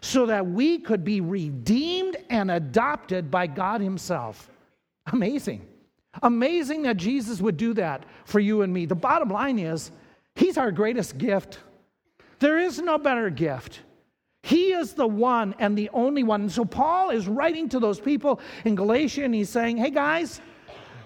so 0.00 0.26
that 0.26 0.46
we 0.46 0.78
could 0.78 1.04
be 1.04 1.20
redeemed 1.20 2.16
and 2.30 2.50
adopted 2.50 3.30
by 3.30 3.46
God 3.46 3.80
Himself. 3.80 4.50
Amazing. 5.12 5.66
Amazing 6.22 6.82
that 6.82 6.96
Jesus 6.96 7.40
would 7.40 7.56
do 7.56 7.74
that 7.74 8.04
for 8.24 8.40
you 8.40 8.62
and 8.62 8.72
me. 8.72 8.86
The 8.86 8.94
bottom 8.94 9.28
line 9.28 9.58
is, 9.58 9.90
He's 10.34 10.56
our 10.58 10.70
greatest 10.70 11.18
gift. 11.18 11.58
There 12.38 12.58
is 12.58 12.78
no 12.78 12.98
better 12.98 13.30
gift. 13.30 13.80
He 14.44 14.72
is 14.72 14.92
the 14.92 15.06
one 15.06 15.54
and 15.58 15.76
the 15.76 15.90
only 15.92 16.22
one. 16.22 16.48
So 16.48 16.64
Paul 16.64 17.10
is 17.10 17.26
writing 17.26 17.68
to 17.70 17.80
those 17.80 17.98
people 17.98 18.40
in 18.64 18.76
Galatia 18.76 19.24
and 19.24 19.34
he's 19.34 19.50
saying, 19.50 19.76
hey 19.76 19.90
guys, 19.90 20.40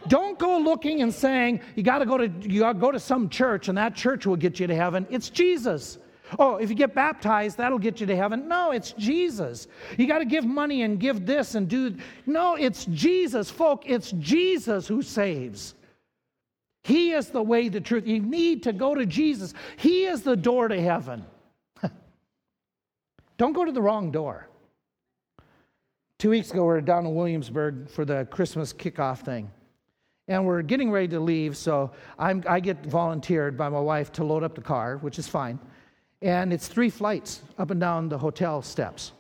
don't 0.09 0.39
go 0.39 0.59
looking 0.59 1.03
and 1.03 1.13
saying 1.13 1.61
you 1.77 1.83
got 1.83 1.99
to 1.99 2.07
go 2.07 2.19
to 2.19 2.29
you 2.43 2.61
got 2.61 2.75
to 2.75 2.79
go 2.79 2.91
to 2.91 3.01
some 3.01 3.29
church 3.29 3.69
and 3.69 3.79
that 3.79 3.95
church 3.95 4.27
will 4.27 4.37
get 4.37 4.59
you 4.59 4.67
to 4.67 4.75
heaven. 4.75 5.07
It's 5.11 5.31
Jesus. 5.31 5.99
Oh, 6.39 6.57
if 6.57 6.71
you 6.71 6.77
get 6.77 6.95
baptized, 6.95 7.59
that'll 7.59 7.79
get 7.79 8.01
you 8.01 8.07
to 8.07 8.17
heaven. 8.17 8.49
No, 8.49 8.71
it's 8.71 8.93
Jesus. 8.93 9.69
You 9.99 10.07
got 10.07 10.19
to 10.19 10.25
give 10.25 10.45
money 10.45 10.83
and 10.83 10.99
give 10.99 11.27
this 11.27 11.55
and 11.55 11.69
do. 11.69 11.97
No, 12.25 12.55
it's 12.55 12.87
Jesus, 12.87 13.51
folk. 13.51 13.83
It's 13.87 14.13
Jesus 14.13 14.89
who 14.89 15.03
saves. 15.03 15.75
He 16.85 17.13
is 17.13 17.29
the 17.29 17.43
way, 17.43 17.69
the 17.69 17.81
truth. 17.81 18.07
You 18.07 18.21
need 18.21 18.63
to 18.65 18.73
go 18.73 18.95
to 18.95 19.07
Jesus. 19.07 19.53
He 19.77 20.05
is 20.07 20.23
the 20.23 20.37
door 20.37 20.69
to 20.69 20.81
heaven. 20.81 21.25
Don't 23.37 23.53
go 23.53 23.65
to 23.65 23.73
the 23.73 23.83
wrong 23.83 24.11
door. 24.11 24.49
Two 26.19 26.31
weeks 26.31 26.51
ago, 26.51 26.63
we 26.63 26.69
were 26.69 26.81
down 26.81 27.05
in 27.05 27.15
Williamsburg 27.15 27.91
for 27.91 28.05
the 28.05 28.27
Christmas 28.31 28.73
kickoff 28.73 29.21
thing 29.25 29.51
and 30.29 30.47
we're 30.47 30.63
getting 30.63 30.91
ready 30.91 31.09
to 31.09 31.21
leave. 31.21 31.57
So 31.57 31.91
I'm, 32.19 32.43
I 32.49 32.61
get 32.61 32.85
volunteered 32.87 33.57
by 33.57 33.69
my 33.69 33.81
wife 33.81 34.13
to 34.13 34.25
load 34.25 34.43
up 34.43 34.55
the 34.55 34.61
car, 34.61 34.99
which 34.99 35.19
is 35.19 35.29
fine. 35.29 35.59
And 36.21 36.53
it's 36.53 36.69
three 36.69 36.91
flights 36.91 37.43
up 37.59 37.71
and 37.71 37.81
down 37.81 38.09
the 38.09 38.19
hotel 38.19 38.63
steps. 38.63 39.13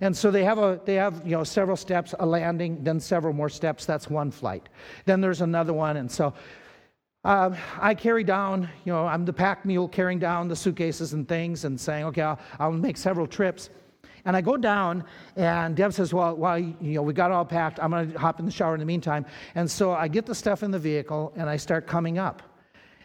And 0.00 0.16
so 0.16 0.30
they 0.30 0.44
have, 0.44 0.58
a, 0.58 0.80
they 0.84 0.94
have 0.96 1.22
you 1.24 1.36
know, 1.36 1.44
several 1.44 1.76
steps, 1.76 2.14
a 2.18 2.26
landing, 2.26 2.82
then 2.82 2.98
several 2.98 3.32
more 3.32 3.48
steps. 3.48 3.86
That's 3.86 4.10
one 4.10 4.30
flight. 4.30 4.68
Then 5.04 5.20
there's 5.20 5.40
another 5.40 5.72
one. 5.72 5.96
And 5.96 6.10
so 6.10 6.34
um, 7.24 7.56
I 7.80 7.94
carry 7.94 8.24
down, 8.24 8.68
you 8.84 8.92
know, 8.92 9.06
I'm 9.06 9.24
the 9.24 9.32
pack 9.32 9.64
mule 9.64 9.88
carrying 9.88 10.18
down 10.18 10.48
the 10.48 10.56
suitcases 10.56 11.12
and 11.12 11.26
things 11.28 11.64
and 11.64 11.80
saying, 11.80 12.04
okay, 12.06 12.22
I'll, 12.22 12.40
I'll 12.58 12.72
make 12.72 12.96
several 12.96 13.28
trips. 13.28 13.70
And 14.24 14.36
I 14.36 14.40
go 14.40 14.56
down, 14.56 15.04
and 15.36 15.74
Deb 15.74 15.92
says, 15.92 16.14
Well, 16.14 16.36
while 16.36 16.58
you 16.58 16.76
know, 16.80 17.02
we 17.02 17.12
got 17.12 17.32
all 17.32 17.44
packed, 17.44 17.80
I'm 17.80 17.90
going 17.90 18.12
to 18.12 18.18
hop 18.18 18.38
in 18.38 18.46
the 18.46 18.52
shower 18.52 18.74
in 18.74 18.80
the 18.80 18.86
meantime. 18.86 19.26
And 19.54 19.68
so 19.68 19.92
I 19.92 20.08
get 20.08 20.26
the 20.26 20.34
stuff 20.34 20.62
in 20.62 20.70
the 20.70 20.78
vehicle, 20.78 21.32
and 21.36 21.50
I 21.50 21.56
start 21.56 21.86
coming 21.86 22.18
up. 22.18 22.42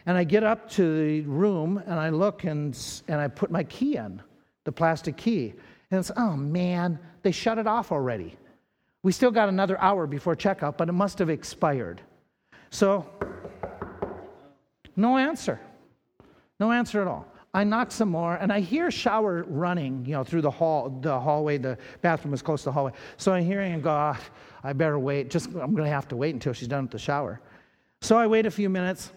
And 0.06 0.16
I 0.16 0.24
get 0.24 0.44
up 0.44 0.70
to 0.70 1.06
the 1.06 1.20
room, 1.22 1.82
and 1.86 1.94
I 1.94 2.10
look, 2.10 2.44
and, 2.44 2.78
and 3.08 3.20
I 3.20 3.28
put 3.28 3.50
my 3.50 3.64
key 3.64 3.96
in, 3.96 4.22
the 4.64 4.72
plastic 4.72 5.16
key. 5.16 5.54
And 5.90 6.00
it's, 6.00 6.12
oh 6.16 6.36
man, 6.36 6.98
they 7.22 7.32
shut 7.32 7.58
it 7.58 7.66
off 7.66 7.90
already. 7.90 8.36
We 9.02 9.12
still 9.12 9.30
got 9.30 9.48
another 9.48 9.80
hour 9.80 10.06
before 10.06 10.36
checkout, 10.36 10.76
but 10.76 10.88
it 10.88 10.92
must 10.92 11.18
have 11.18 11.30
expired. 11.30 12.00
So, 12.70 13.06
no 14.96 15.16
answer. 15.16 15.60
No 16.60 16.72
answer 16.72 17.00
at 17.00 17.06
all. 17.06 17.26
I 17.54 17.64
knock 17.64 17.90
some 17.90 18.10
more, 18.10 18.34
and 18.34 18.52
I 18.52 18.60
hear 18.60 18.90
shower 18.90 19.44
running, 19.48 20.04
you 20.04 20.12
know, 20.12 20.22
through 20.22 20.42
the 20.42 20.50
hall, 20.50 20.90
the 21.00 21.18
hallway. 21.18 21.56
The 21.56 21.78
bathroom 22.02 22.34
is 22.34 22.42
close 22.42 22.60
to 22.62 22.66
the 22.66 22.72
hallway. 22.72 22.92
So 23.16 23.32
I 23.32 23.40
hear 23.40 23.60
and 23.60 23.82
go, 23.82 23.90
oh, 23.90 24.16
I 24.62 24.72
better 24.74 24.98
wait. 24.98 25.30
Just 25.30 25.46
I'm 25.46 25.74
going 25.74 25.84
to 25.84 25.88
have 25.88 26.08
to 26.08 26.16
wait 26.16 26.34
until 26.34 26.52
she's 26.52 26.68
done 26.68 26.84
with 26.84 26.90
the 26.90 26.98
shower. 26.98 27.40
So 28.02 28.16
I 28.16 28.26
wait 28.26 28.44
a 28.44 28.50
few 28.50 28.68
minutes, 28.68 29.12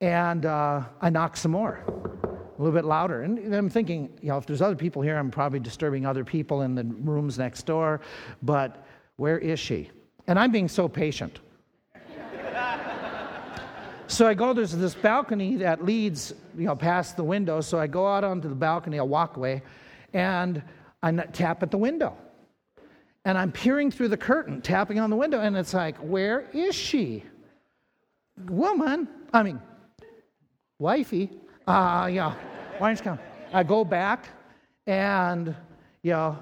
and 0.00 0.46
uh, 0.46 0.82
I 1.00 1.10
knock 1.10 1.36
some 1.36 1.52
more, 1.52 1.84
a 1.86 2.62
little 2.62 2.74
bit 2.74 2.86
louder. 2.86 3.22
And 3.22 3.54
I'm 3.54 3.68
thinking, 3.68 4.18
you 4.22 4.28
know, 4.28 4.38
if 4.38 4.46
there's 4.46 4.62
other 4.62 4.76
people 4.76 5.02
here, 5.02 5.18
I'm 5.18 5.30
probably 5.30 5.60
disturbing 5.60 6.06
other 6.06 6.24
people 6.24 6.62
in 6.62 6.74
the 6.74 6.84
rooms 6.84 7.38
next 7.38 7.66
door. 7.66 8.00
But 8.42 8.86
where 9.16 9.38
is 9.38 9.60
she? 9.60 9.90
And 10.26 10.38
I'm 10.38 10.50
being 10.50 10.68
so 10.68 10.88
patient. 10.88 11.40
So 14.08 14.26
I 14.26 14.32
go, 14.32 14.54
there's 14.54 14.72
this 14.72 14.94
balcony 14.94 15.56
that 15.56 15.84
leads, 15.84 16.32
you 16.56 16.64
know, 16.64 16.74
past 16.74 17.18
the 17.18 17.22
window. 17.22 17.60
So 17.60 17.78
I 17.78 17.86
go 17.86 18.06
out 18.06 18.24
onto 18.24 18.48
the 18.48 18.54
balcony, 18.54 18.96
a 18.96 19.04
walkway, 19.04 19.62
and 20.14 20.62
I 21.02 21.12
tap 21.12 21.62
at 21.62 21.70
the 21.70 21.76
window. 21.76 22.16
And 23.26 23.36
I'm 23.36 23.52
peering 23.52 23.90
through 23.90 24.08
the 24.08 24.16
curtain, 24.16 24.62
tapping 24.62 24.98
on 24.98 25.10
the 25.10 25.16
window, 25.16 25.40
and 25.40 25.54
it's 25.58 25.74
like, 25.74 25.98
where 25.98 26.48
is 26.54 26.74
she? 26.74 27.22
Woman, 28.48 29.08
I 29.30 29.42
mean, 29.42 29.60
wifey, 30.78 31.30
uh, 31.66 32.08
yeah, 32.10 32.32
why 32.78 32.88
don't 32.88 32.98
you 32.98 33.04
come? 33.04 33.18
I 33.52 33.62
go 33.62 33.84
back, 33.84 34.26
and, 34.86 35.54
you 36.02 36.12
know, 36.12 36.38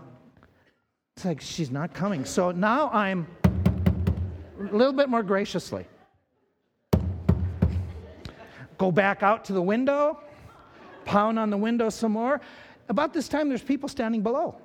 it's 1.17 1.25
like 1.25 1.41
she's 1.41 1.73
not 1.73 1.93
coming. 1.93 2.25
So 2.25 2.53
now 2.53 2.91
I'm 2.91 3.27
a 3.45 4.77
little 4.77 4.93
bit 4.93 5.09
more 5.09 5.25
graciously 5.25 5.85
go 8.79 8.91
back 8.91 9.23
out 9.23 9.45
to 9.47 9.53
the 9.53 9.63
window, 9.63 10.21
pound 11.05 11.39
on 11.39 11.51
the 11.51 11.57
window 11.57 11.89
some 11.89 12.13
more. 12.13 12.41
About 12.89 13.13
this 13.13 13.29
time, 13.29 13.49
there's 13.49 13.63
people 13.63 13.89
standing 13.89 14.23
below. 14.23 14.57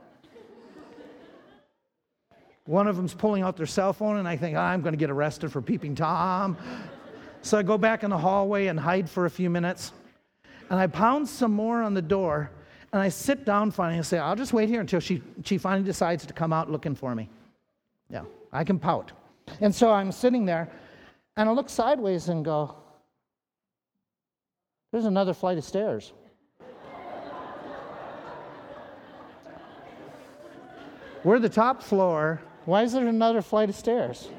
One 2.66 2.88
of 2.88 2.96
them's 2.96 3.14
pulling 3.14 3.42
out 3.44 3.58
their 3.58 3.66
cell 3.66 3.92
phone, 3.92 4.18
and 4.18 4.28
I 4.28 4.38
think, 4.38 4.56
oh, 4.56 4.62
I'm 4.62 4.82
going 4.82 4.94
to 4.94 4.98
get 4.98 5.10
arrested 5.10 5.52
for 5.52 5.62
peeping 5.62 5.96
Tom. 5.96 6.58
So 7.42 7.58
I 7.58 7.64
go 7.64 7.78
back 7.78 8.04
in 8.04 8.12
the 8.12 8.18
hallway 8.18 8.68
and 8.68 8.80
hide 8.80 9.10
for 9.10 9.26
a 9.26 9.30
few 9.30 9.50
minutes. 9.50 9.94
And 10.70 10.80
I 10.80 10.88
pound 10.88 11.28
some 11.28 11.52
more 11.52 11.82
on 11.82 11.94
the 11.94 12.02
door, 12.02 12.52
and 12.94 13.02
I 13.02 13.10
sit 13.10 13.46
down 13.46 13.72
finally 13.72 13.98
and 13.98 14.06
say, 14.06 14.20
I'll 14.20 14.36
just 14.36 14.54
wait 14.54 14.70
here 14.70 14.80
until 14.80 15.00
she, 15.00 15.24
she 15.44 15.58
finally 15.58 15.86
decides 15.86 16.26
to 16.26 16.34
come 16.34 16.54
out 16.54 16.72
looking 16.72 16.94
for 16.94 17.16
me. 17.16 17.30
Yeah, 18.10 18.24
I 18.54 18.64
can 18.64 18.78
pout. 18.78 19.12
And 19.60 19.74
so 19.74 19.92
I'm 19.92 20.12
sitting 20.12 20.46
there, 20.46 20.70
and 21.36 21.50
I 21.50 21.52
look 21.52 21.70
sideways 21.70 22.30
and 22.30 22.46
go, 22.46 22.76
there's 24.92 25.06
another 25.06 25.34
flight 25.34 25.58
of 25.58 25.64
stairs. 25.64 26.14
We're 31.24 31.40
the 31.40 31.50
top 31.50 31.84
floor. 31.84 32.42
Why 32.66 32.84
is 32.84 32.94
there 32.94 33.08
another 33.08 33.42
flight 33.42 33.70
of 33.70 33.76
stairs? 33.76 34.30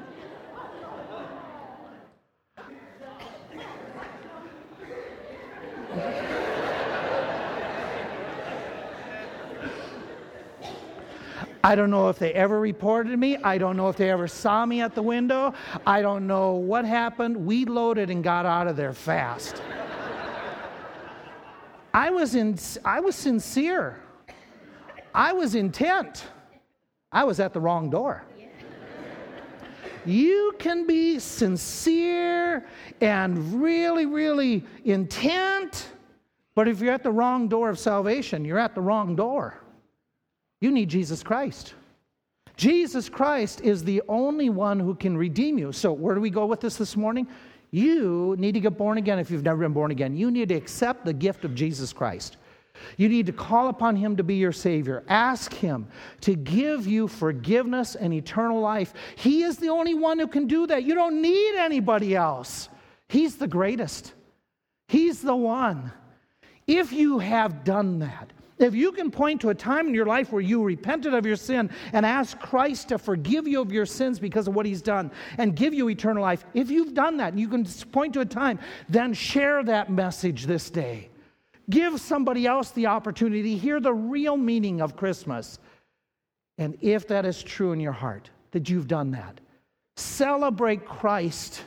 I 11.65 11.75
don't 11.75 11.89
know 11.89 12.09
if 12.09 12.19
they 12.19 12.33
ever 12.33 12.59
reported 12.59 13.17
me. 13.17 13.37
I 13.37 13.57
don't 13.57 13.77
know 13.77 13.87
if 13.87 13.95
they 13.95 14.11
ever 14.11 14.27
saw 14.27 14.65
me 14.65 14.81
at 14.81 14.95
the 14.95 15.01
window. 15.01 15.53
I 15.87 16.01
don't 16.01 16.27
know 16.27 16.55
what 16.55 16.83
happened. 16.83 17.37
We 17.37 17.63
loaded 17.63 18.09
and 18.09 18.21
got 18.21 18.45
out 18.45 18.67
of 18.67 18.75
there 18.75 18.91
fast. 18.91 19.61
I 21.93 22.09
was, 22.09 22.35
in, 22.35 22.57
I 22.83 22.99
was 22.99 23.15
sincere. 23.15 23.99
I 25.13 25.33
was 25.33 25.53
intent. 25.53 26.25
I 27.11 27.23
was 27.23 27.39
at 27.39 27.53
the 27.53 27.59
wrong 27.59 27.89
door. 27.89 28.23
You 30.05 30.53
can 30.59 30.85
be 30.85 31.19
sincere 31.19 32.65
and 32.99 33.61
really, 33.61 34.05
really 34.05 34.65
intent, 34.83 35.89
but 36.55 36.67
if 36.67 36.81
you're 36.81 36.93
at 36.93 37.03
the 37.03 37.11
wrong 37.11 37.47
door 37.47 37.69
of 37.69 37.79
salvation, 37.79 38.43
you're 38.43 38.59
at 38.59 38.75
the 38.75 38.81
wrong 38.81 39.15
door. 39.15 39.61
You 40.59 40.71
need 40.71 40.89
Jesus 40.89 41.23
Christ. 41.23 41.75
Jesus 42.57 43.07
Christ 43.07 43.61
is 43.61 43.83
the 43.83 44.01
only 44.07 44.49
one 44.49 44.79
who 44.79 44.93
can 44.93 45.17
redeem 45.17 45.57
you. 45.57 45.71
So, 45.71 45.91
where 45.93 46.15
do 46.15 46.21
we 46.21 46.29
go 46.29 46.45
with 46.45 46.59
this 46.59 46.75
this 46.75 46.95
morning? 46.95 47.27
You 47.73 48.35
need 48.37 48.51
to 48.51 48.59
get 48.59 48.77
born 48.77 48.99
again 48.99 49.17
if 49.17 49.31
you've 49.31 49.41
never 49.41 49.61
been 49.61 49.73
born 49.73 49.89
again. 49.89 50.15
You 50.15 50.29
need 50.29 50.49
to 50.49 50.55
accept 50.55 51.05
the 51.05 51.11
gift 51.11 51.43
of 51.43 51.55
Jesus 51.55 51.91
Christ. 51.91 52.37
You 52.97 53.09
need 53.09 53.25
to 53.25 53.31
call 53.31 53.69
upon 53.69 53.95
Him 53.95 54.15
to 54.17 54.23
be 54.23 54.35
your 54.35 54.51
Savior. 54.51 55.03
Ask 55.07 55.51
Him 55.51 55.87
to 56.21 56.35
give 56.35 56.85
you 56.85 57.07
forgiveness 57.07 57.95
and 57.95 58.13
eternal 58.13 58.59
life. 58.59 58.93
He 59.15 59.41
is 59.41 59.57
the 59.57 59.69
only 59.69 59.95
one 59.95 60.19
who 60.19 60.27
can 60.27 60.45
do 60.45 60.67
that. 60.67 60.83
You 60.83 60.93
don't 60.93 61.19
need 61.19 61.55
anybody 61.55 62.15
else. 62.15 62.69
He's 63.09 63.37
the 63.37 63.47
greatest, 63.47 64.13
He's 64.87 65.23
the 65.23 65.35
one. 65.35 65.91
If 66.67 66.93
you 66.93 67.17
have 67.17 67.63
done 67.63 67.97
that, 67.99 68.31
if 68.63 68.73
you 68.75 68.91
can 68.91 69.11
point 69.11 69.41
to 69.41 69.49
a 69.49 69.55
time 69.55 69.87
in 69.87 69.93
your 69.93 70.05
life 70.05 70.31
where 70.31 70.41
you 70.41 70.63
repented 70.63 71.13
of 71.13 71.25
your 71.25 71.35
sin 71.35 71.69
and 71.91 72.05
asked 72.05 72.39
Christ 72.39 72.89
to 72.89 72.97
forgive 72.97 73.47
you 73.47 73.61
of 73.61 73.71
your 73.71 73.85
sins 73.85 74.19
because 74.19 74.47
of 74.47 74.55
what 74.55 74.65
he's 74.65 74.81
done 74.81 75.11
and 75.37 75.55
give 75.55 75.73
you 75.73 75.89
eternal 75.89 76.23
life, 76.23 76.45
if 76.53 76.71
you've 76.71 76.93
done 76.93 77.17
that 77.17 77.33
and 77.33 77.39
you 77.39 77.47
can 77.47 77.65
point 77.91 78.13
to 78.13 78.21
a 78.21 78.25
time, 78.25 78.59
then 78.89 79.13
share 79.13 79.63
that 79.63 79.91
message 79.91 80.45
this 80.45 80.69
day. 80.69 81.09
Give 81.69 81.99
somebody 81.99 82.45
else 82.45 82.71
the 82.71 82.87
opportunity 82.87 83.43
to 83.43 83.57
hear 83.57 83.79
the 83.79 83.93
real 83.93 84.37
meaning 84.37 84.81
of 84.81 84.95
Christmas. 84.95 85.59
And 86.57 86.77
if 86.81 87.07
that 87.07 87.25
is 87.25 87.41
true 87.41 87.71
in 87.71 87.79
your 87.79 87.93
heart, 87.93 88.29
that 88.51 88.69
you've 88.69 88.87
done 88.87 89.11
that, 89.11 89.39
celebrate 89.95 90.85
Christ 90.85 91.63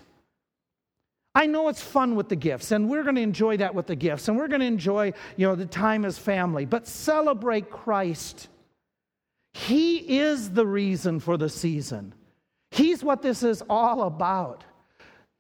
I 1.37 1.45
know 1.45 1.69
it's 1.69 1.83
fun 1.83 2.17
with 2.17 2.31
the 2.31 2.37
gifts, 2.37 2.73
and 2.73 2.89
we're 2.89 3.03
going 3.03 3.17
to 3.17 3.21
enjoy 3.21 3.59
that 3.59 3.75
with 3.75 3.87
the 3.87 3.95
gifts, 3.95 4.29
and 4.29 4.39
we're 4.39 4.49
going 4.49 4.63
to 4.63 4.67
enjoy, 4.67 5.13
you 5.37 5.47
know, 5.47 5.55
the 5.55 5.67
time 5.67 6.07
as 6.07 6.17
family, 6.17 6.65
but 6.65 6.89
celebrate 6.89 7.69
Christ. 7.69 8.49
He 9.53 10.19
is 10.19 10.49
the 10.51 10.67
reason 10.67 11.21
for 11.21 11.37
the 11.37 11.51
season. 11.51 12.15
He's 12.71 13.05
what 13.05 13.21
this 13.21 13.43
is 13.43 13.63
all 13.69 14.05
about. 14.05 14.65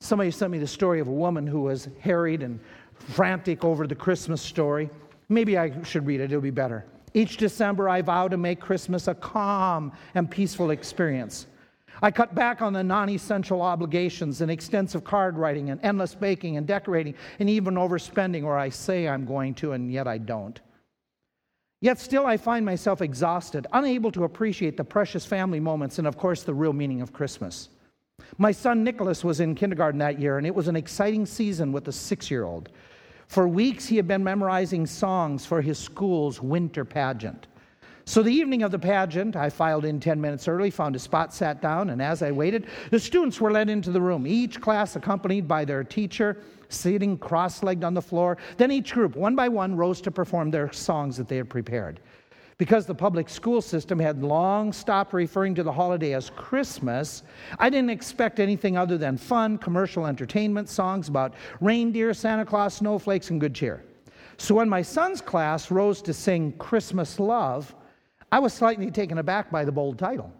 Somebody 0.02 0.32
sent 0.32 0.52
me 0.52 0.58
the 0.58 0.66
story 0.66 1.00
of 1.00 1.08
a 1.08 1.12
woman 1.12 1.46
who 1.46 1.62
was 1.62 1.88
harried 2.00 2.42
and 2.42 2.60
frantic 2.92 3.64
over 3.64 3.86
the 3.86 3.94
Christmas 3.94 4.42
story. 4.42 4.90
Maybe 5.30 5.56
I 5.56 5.82
should 5.82 6.04
read 6.04 6.20
it, 6.20 6.24
it'll 6.24 6.42
be 6.42 6.50
better. 6.50 6.84
Each 7.14 7.38
December, 7.38 7.88
I 7.88 8.02
vow 8.02 8.28
to 8.28 8.36
make 8.36 8.60
Christmas 8.60 9.08
a 9.08 9.14
calm 9.14 9.92
and 10.14 10.30
peaceful 10.30 10.72
experience. 10.72 11.46
I 12.02 12.10
cut 12.10 12.34
back 12.34 12.60
on 12.62 12.72
the 12.72 12.84
non 12.84 13.08
essential 13.08 13.62
obligations 13.62 14.40
and 14.40 14.50
extensive 14.50 15.04
card 15.04 15.36
writing 15.36 15.70
and 15.70 15.80
endless 15.82 16.14
baking 16.14 16.56
and 16.56 16.66
decorating 16.66 17.14
and 17.38 17.48
even 17.48 17.74
overspending, 17.74 18.42
where 18.42 18.58
I 18.58 18.68
say 18.68 19.08
I'm 19.08 19.24
going 19.24 19.54
to, 19.54 19.72
and 19.72 19.90
yet 19.90 20.06
I 20.06 20.18
don't. 20.18 20.60
Yet 21.80 21.98
still, 21.98 22.26
I 22.26 22.36
find 22.36 22.64
myself 22.64 23.02
exhausted, 23.02 23.66
unable 23.72 24.10
to 24.12 24.24
appreciate 24.24 24.76
the 24.76 24.84
precious 24.84 25.26
family 25.26 25.60
moments 25.60 25.98
and, 25.98 26.06
of 26.06 26.16
course, 26.16 26.42
the 26.42 26.54
real 26.54 26.72
meaning 26.72 27.02
of 27.02 27.12
Christmas. 27.12 27.68
My 28.38 28.50
son 28.50 28.82
Nicholas 28.82 29.22
was 29.22 29.40
in 29.40 29.54
kindergarten 29.54 29.98
that 29.98 30.18
year, 30.18 30.38
and 30.38 30.46
it 30.46 30.54
was 30.54 30.68
an 30.68 30.76
exciting 30.76 31.26
season 31.26 31.72
with 31.72 31.86
a 31.88 31.92
six 31.92 32.30
year 32.30 32.44
old. 32.44 32.70
For 33.28 33.46
weeks, 33.46 33.86
he 33.86 33.96
had 33.96 34.08
been 34.08 34.24
memorizing 34.24 34.86
songs 34.86 35.44
for 35.44 35.60
his 35.60 35.78
school's 35.78 36.40
winter 36.40 36.84
pageant. 36.84 37.46
So, 38.08 38.22
the 38.22 38.30
evening 38.30 38.62
of 38.62 38.70
the 38.70 38.78
pageant, 38.78 39.34
I 39.34 39.50
filed 39.50 39.84
in 39.84 39.98
10 39.98 40.20
minutes 40.20 40.46
early, 40.46 40.70
found 40.70 40.94
a 40.94 40.98
spot, 40.98 41.34
sat 41.34 41.60
down, 41.60 41.90
and 41.90 42.00
as 42.00 42.22
I 42.22 42.30
waited, 42.30 42.68
the 42.92 43.00
students 43.00 43.40
were 43.40 43.50
led 43.50 43.68
into 43.68 43.90
the 43.90 44.00
room, 44.00 44.28
each 44.28 44.60
class 44.60 44.94
accompanied 44.94 45.48
by 45.48 45.64
their 45.64 45.82
teacher, 45.82 46.40
sitting 46.68 47.18
cross 47.18 47.64
legged 47.64 47.82
on 47.82 47.94
the 47.94 48.00
floor. 48.00 48.38
Then 48.58 48.70
each 48.70 48.94
group, 48.94 49.16
one 49.16 49.34
by 49.34 49.48
one, 49.48 49.74
rose 49.76 50.00
to 50.02 50.12
perform 50.12 50.52
their 50.52 50.72
songs 50.72 51.16
that 51.16 51.26
they 51.26 51.36
had 51.36 51.50
prepared. 51.50 51.98
Because 52.58 52.86
the 52.86 52.94
public 52.94 53.28
school 53.28 53.60
system 53.60 53.98
had 53.98 54.22
long 54.22 54.72
stopped 54.72 55.12
referring 55.12 55.56
to 55.56 55.64
the 55.64 55.72
holiday 55.72 56.14
as 56.14 56.30
Christmas, 56.30 57.24
I 57.58 57.68
didn't 57.68 57.90
expect 57.90 58.38
anything 58.38 58.76
other 58.76 58.96
than 58.96 59.16
fun, 59.16 59.58
commercial 59.58 60.06
entertainment, 60.06 60.68
songs 60.68 61.08
about 61.08 61.34
reindeer, 61.60 62.14
Santa 62.14 62.44
Claus, 62.44 62.74
snowflakes, 62.74 63.30
and 63.30 63.40
good 63.40 63.54
cheer. 63.54 63.84
So 64.38 64.54
when 64.54 64.68
my 64.68 64.82
son's 64.82 65.20
class 65.20 65.72
rose 65.72 66.00
to 66.02 66.14
sing 66.14 66.52
Christmas 66.52 67.18
Love, 67.18 67.74
I 68.30 68.38
was 68.38 68.52
slightly 68.52 68.90
taken 68.90 69.18
aback 69.18 69.50
by 69.50 69.64
the 69.64 69.72
bold 69.72 69.98
title. 69.98 70.32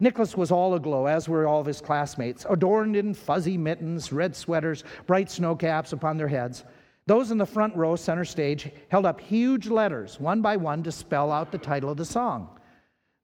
Nicholas 0.00 0.36
was 0.36 0.50
all 0.50 0.74
aglow, 0.74 1.06
as 1.06 1.28
were 1.28 1.46
all 1.46 1.60
of 1.60 1.66
his 1.66 1.80
classmates, 1.80 2.44
adorned 2.50 2.96
in 2.96 3.14
fuzzy 3.14 3.56
mittens, 3.56 4.12
red 4.12 4.34
sweaters, 4.34 4.82
bright 5.06 5.30
snow 5.30 5.54
caps 5.54 5.92
upon 5.92 6.16
their 6.16 6.28
heads. 6.28 6.64
Those 7.06 7.30
in 7.30 7.38
the 7.38 7.46
front 7.46 7.76
row, 7.76 7.94
center 7.94 8.24
stage, 8.24 8.70
held 8.88 9.06
up 9.06 9.20
huge 9.20 9.68
letters, 9.68 10.18
one 10.18 10.42
by 10.42 10.56
one, 10.56 10.82
to 10.82 10.92
spell 10.92 11.30
out 11.30 11.52
the 11.52 11.58
title 11.58 11.90
of 11.90 11.96
the 11.96 12.04
song. 12.04 12.58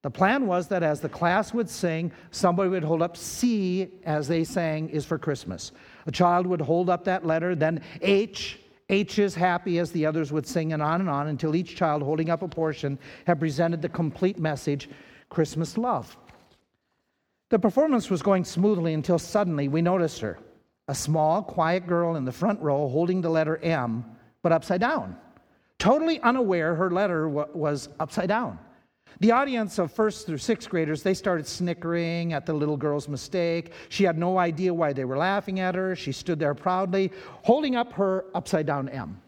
The 0.03 0.11
plan 0.11 0.47
was 0.47 0.68
that 0.68 0.84
as 0.84 1.01
the 1.01 1.09
class 1.09 1.53
would 1.53 1.68
sing, 1.68 2.12
somebody 2.30 2.70
would 2.70 2.84
hold 2.84 3.03
up 3.03 3.16
C 3.16 4.01
as 4.05 4.28
they 4.28 4.45
sang 4.45 4.89
is 4.91 5.05
for 5.05 5.18
Christmas. 5.18 5.72
A 6.07 6.12
child 6.12 6.47
would 6.47 6.61
hold 6.61 6.89
up 6.89 7.05
that 7.05 7.26
letter, 7.26 7.57
then 7.57 7.82
H, 8.01 8.61
H 8.89 9.18
is 9.18 9.34
happy 9.34 9.78
as 9.78 9.93
the 9.93 10.07
others 10.07 10.32
would 10.32 10.47
sing, 10.47 10.72
and 10.72 10.82
on 10.82 11.01
and 11.01 11.11
on 11.11 11.28
until 11.28 11.55
each 11.55 11.76
child 11.76 12.03
holding 12.03 12.30
up 12.30 12.43
a 12.43 12.49
portion 12.49 12.99
had 13.26 13.39
presented 13.39 13.82
the 13.82 13.89
complete 13.89 14.39
message 14.39 14.89
Christmas 15.28 15.76
love. 15.76 16.16
The 17.51 17.59
performance 17.59 18.11
was 18.11 18.22
going 18.22 18.45
smoothly 18.45 18.95
until 18.95 19.18
suddenly 19.18 19.68
we 19.68 19.82
noticed 19.82 20.20
her 20.20 20.39
a 20.89 20.95
small, 20.95 21.43
quiet 21.43 21.86
girl 21.86 22.16
in 22.16 22.24
the 22.24 22.32
front 22.32 22.61
row 22.61 22.89
holding 22.89 23.20
the 23.20 23.28
letter 23.28 23.59
M, 23.59 24.05
but 24.43 24.53
upside 24.53 24.80
down. 24.80 25.16
Totally 25.78 26.18
unaware 26.22 26.74
her 26.74 26.91
letter 26.91 27.28
was 27.28 27.91
upside 28.01 28.28
down. 28.28 28.59
The 29.20 29.32
audience 29.32 29.78
of 29.78 29.90
first 29.90 30.26
through 30.26 30.38
sixth 30.38 30.68
graders, 30.68 31.02
they 31.02 31.14
started 31.14 31.46
snickering 31.46 32.32
at 32.32 32.46
the 32.46 32.52
little 32.52 32.76
girl's 32.76 33.08
mistake. 33.08 33.72
She 33.88 34.04
had 34.04 34.16
no 34.16 34.38
idea 34.38 34.72
why 34.72 34.92
they 34.92 35.04
were 35.04 35.16
laughing 35.16 35.58
at 35.58 35.74
her. 35.74 35.96
She 35.96 36.12
stood 36.12 36.38
there 36.38 36.54
proudly, 36.54 37.10
holding 37.42 37.74
up 37.74 37.92
her 37.94 38.26
upside 38.34 38.66
down 38.66 38.88
M. 38.88 39.20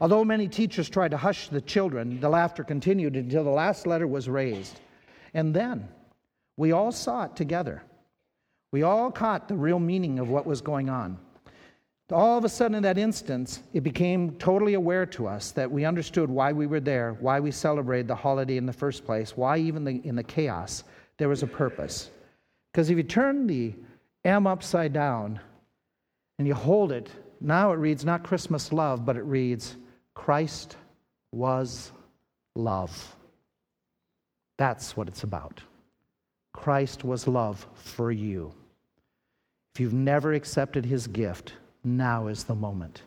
Although 0.00 0.24
many 0.24 0.46
teachers 0.46 0.88
tried 0.88 1.10
to 1.10 1.16
hush 1.16 1.48
the 1.48 1.60
children, 1.60 2.20
the 2.20 2.28
laughter 2.28 2.62
continued 2.62 3.16
until 3.16 3.42
the 3.42 3.50
last 3.50 3.86
letter 3.86 4.06
was 4.06 4.28
raised. 4.28 4.80
And 5.34 5.52
then 5.52 5.88
we 6.56 6.72
all 6.72 6.92
saw 6.92 7.24
it 7.24 7.34
together. 7.34 7.82
We 8.72 8.84
all 8.84 9.10
caught 9.10 9.48
the 9.48 9.56
real 9.56 9.80
meaning 9.80 10.20
of 10.20 10.28
what 10.28 10.46
was 10.46 10.60
going 10.60 10.88
on. 10.88 11.18
All 12.12 12.36
of 12.36 12.44
a 12.44 12.48
sudden, 12.48 12.74
in 12.74 12.82
that 12.82 12.98
instance, 12.98 13.62
it 13.72 13.82
became 13.82 14.32
totally 14.32 14.74
aware 14.74 15.06
to 15.06 15.28
us 15.28 15.52
that 15.52 15.70
we 15.70 15.84
understood 15.84 16.28
why 16.28 16.52
we 16.52 16.66
were 16.66 16.80
there, 16.80 17.16
why 17.20 17.40
we 17.40 17.50
celebrated 17.50 18.08
the 18.08 18.14
holiday 18.14 18.56
in 18.56 18.66
the 18.66 18.72
first 18.72 19.04
place, 19.04 19.36
why 19.36 19.58
even 19.58 19.84
the, 19.84 20.00
in 20.04 20.16
the 20.16 20.22
chaos 20.22 20.84
there 21.18 21.28
was 21.28 21.42
a 21.42 21.46
purpose. 21.46 22.10
Because 22.72 22.90
if 22.90 22.96
you 22.96 23.02
turn 23.02 23.46
the 23.46 23.74
M 24.24 24.46
upside 24.46 24.92
down 24.92 25.40
and 26.38 26.48
you 26.48 26.54
hold 26.54 26.92
it, 26.92 27.10
now 27.40 27.72
it 27.72 27.76
reads 27.76 28.04
not 28.04 28.24
Christmas 28.24 28.72
love, 28.72 29.04
but 29.04 29.16
it 29.16 29.24
reads 29.24 29.76
Christ 30.14 30.76
was 31.32 31.92
love. 32.54 33.16
That's 34.58 34.96
what 34.96 35.08
it's 35.08 35.22
about. 35.22 35.62
Christ 36.52 37.04
was 37.04 37.26
love 37.26 37.66
for 37.74 38.10
you. 38.12 38.52
If 39.74 39.80
you've 39.80 39.94
never 39.94 40.34
accepted 40.34 40.84
his 40.84 41.06
gift, 41.06 41.54
now 41.84 42.26
is 42.26 42.44
the 42.44 42.54
moment. 42.54 43.02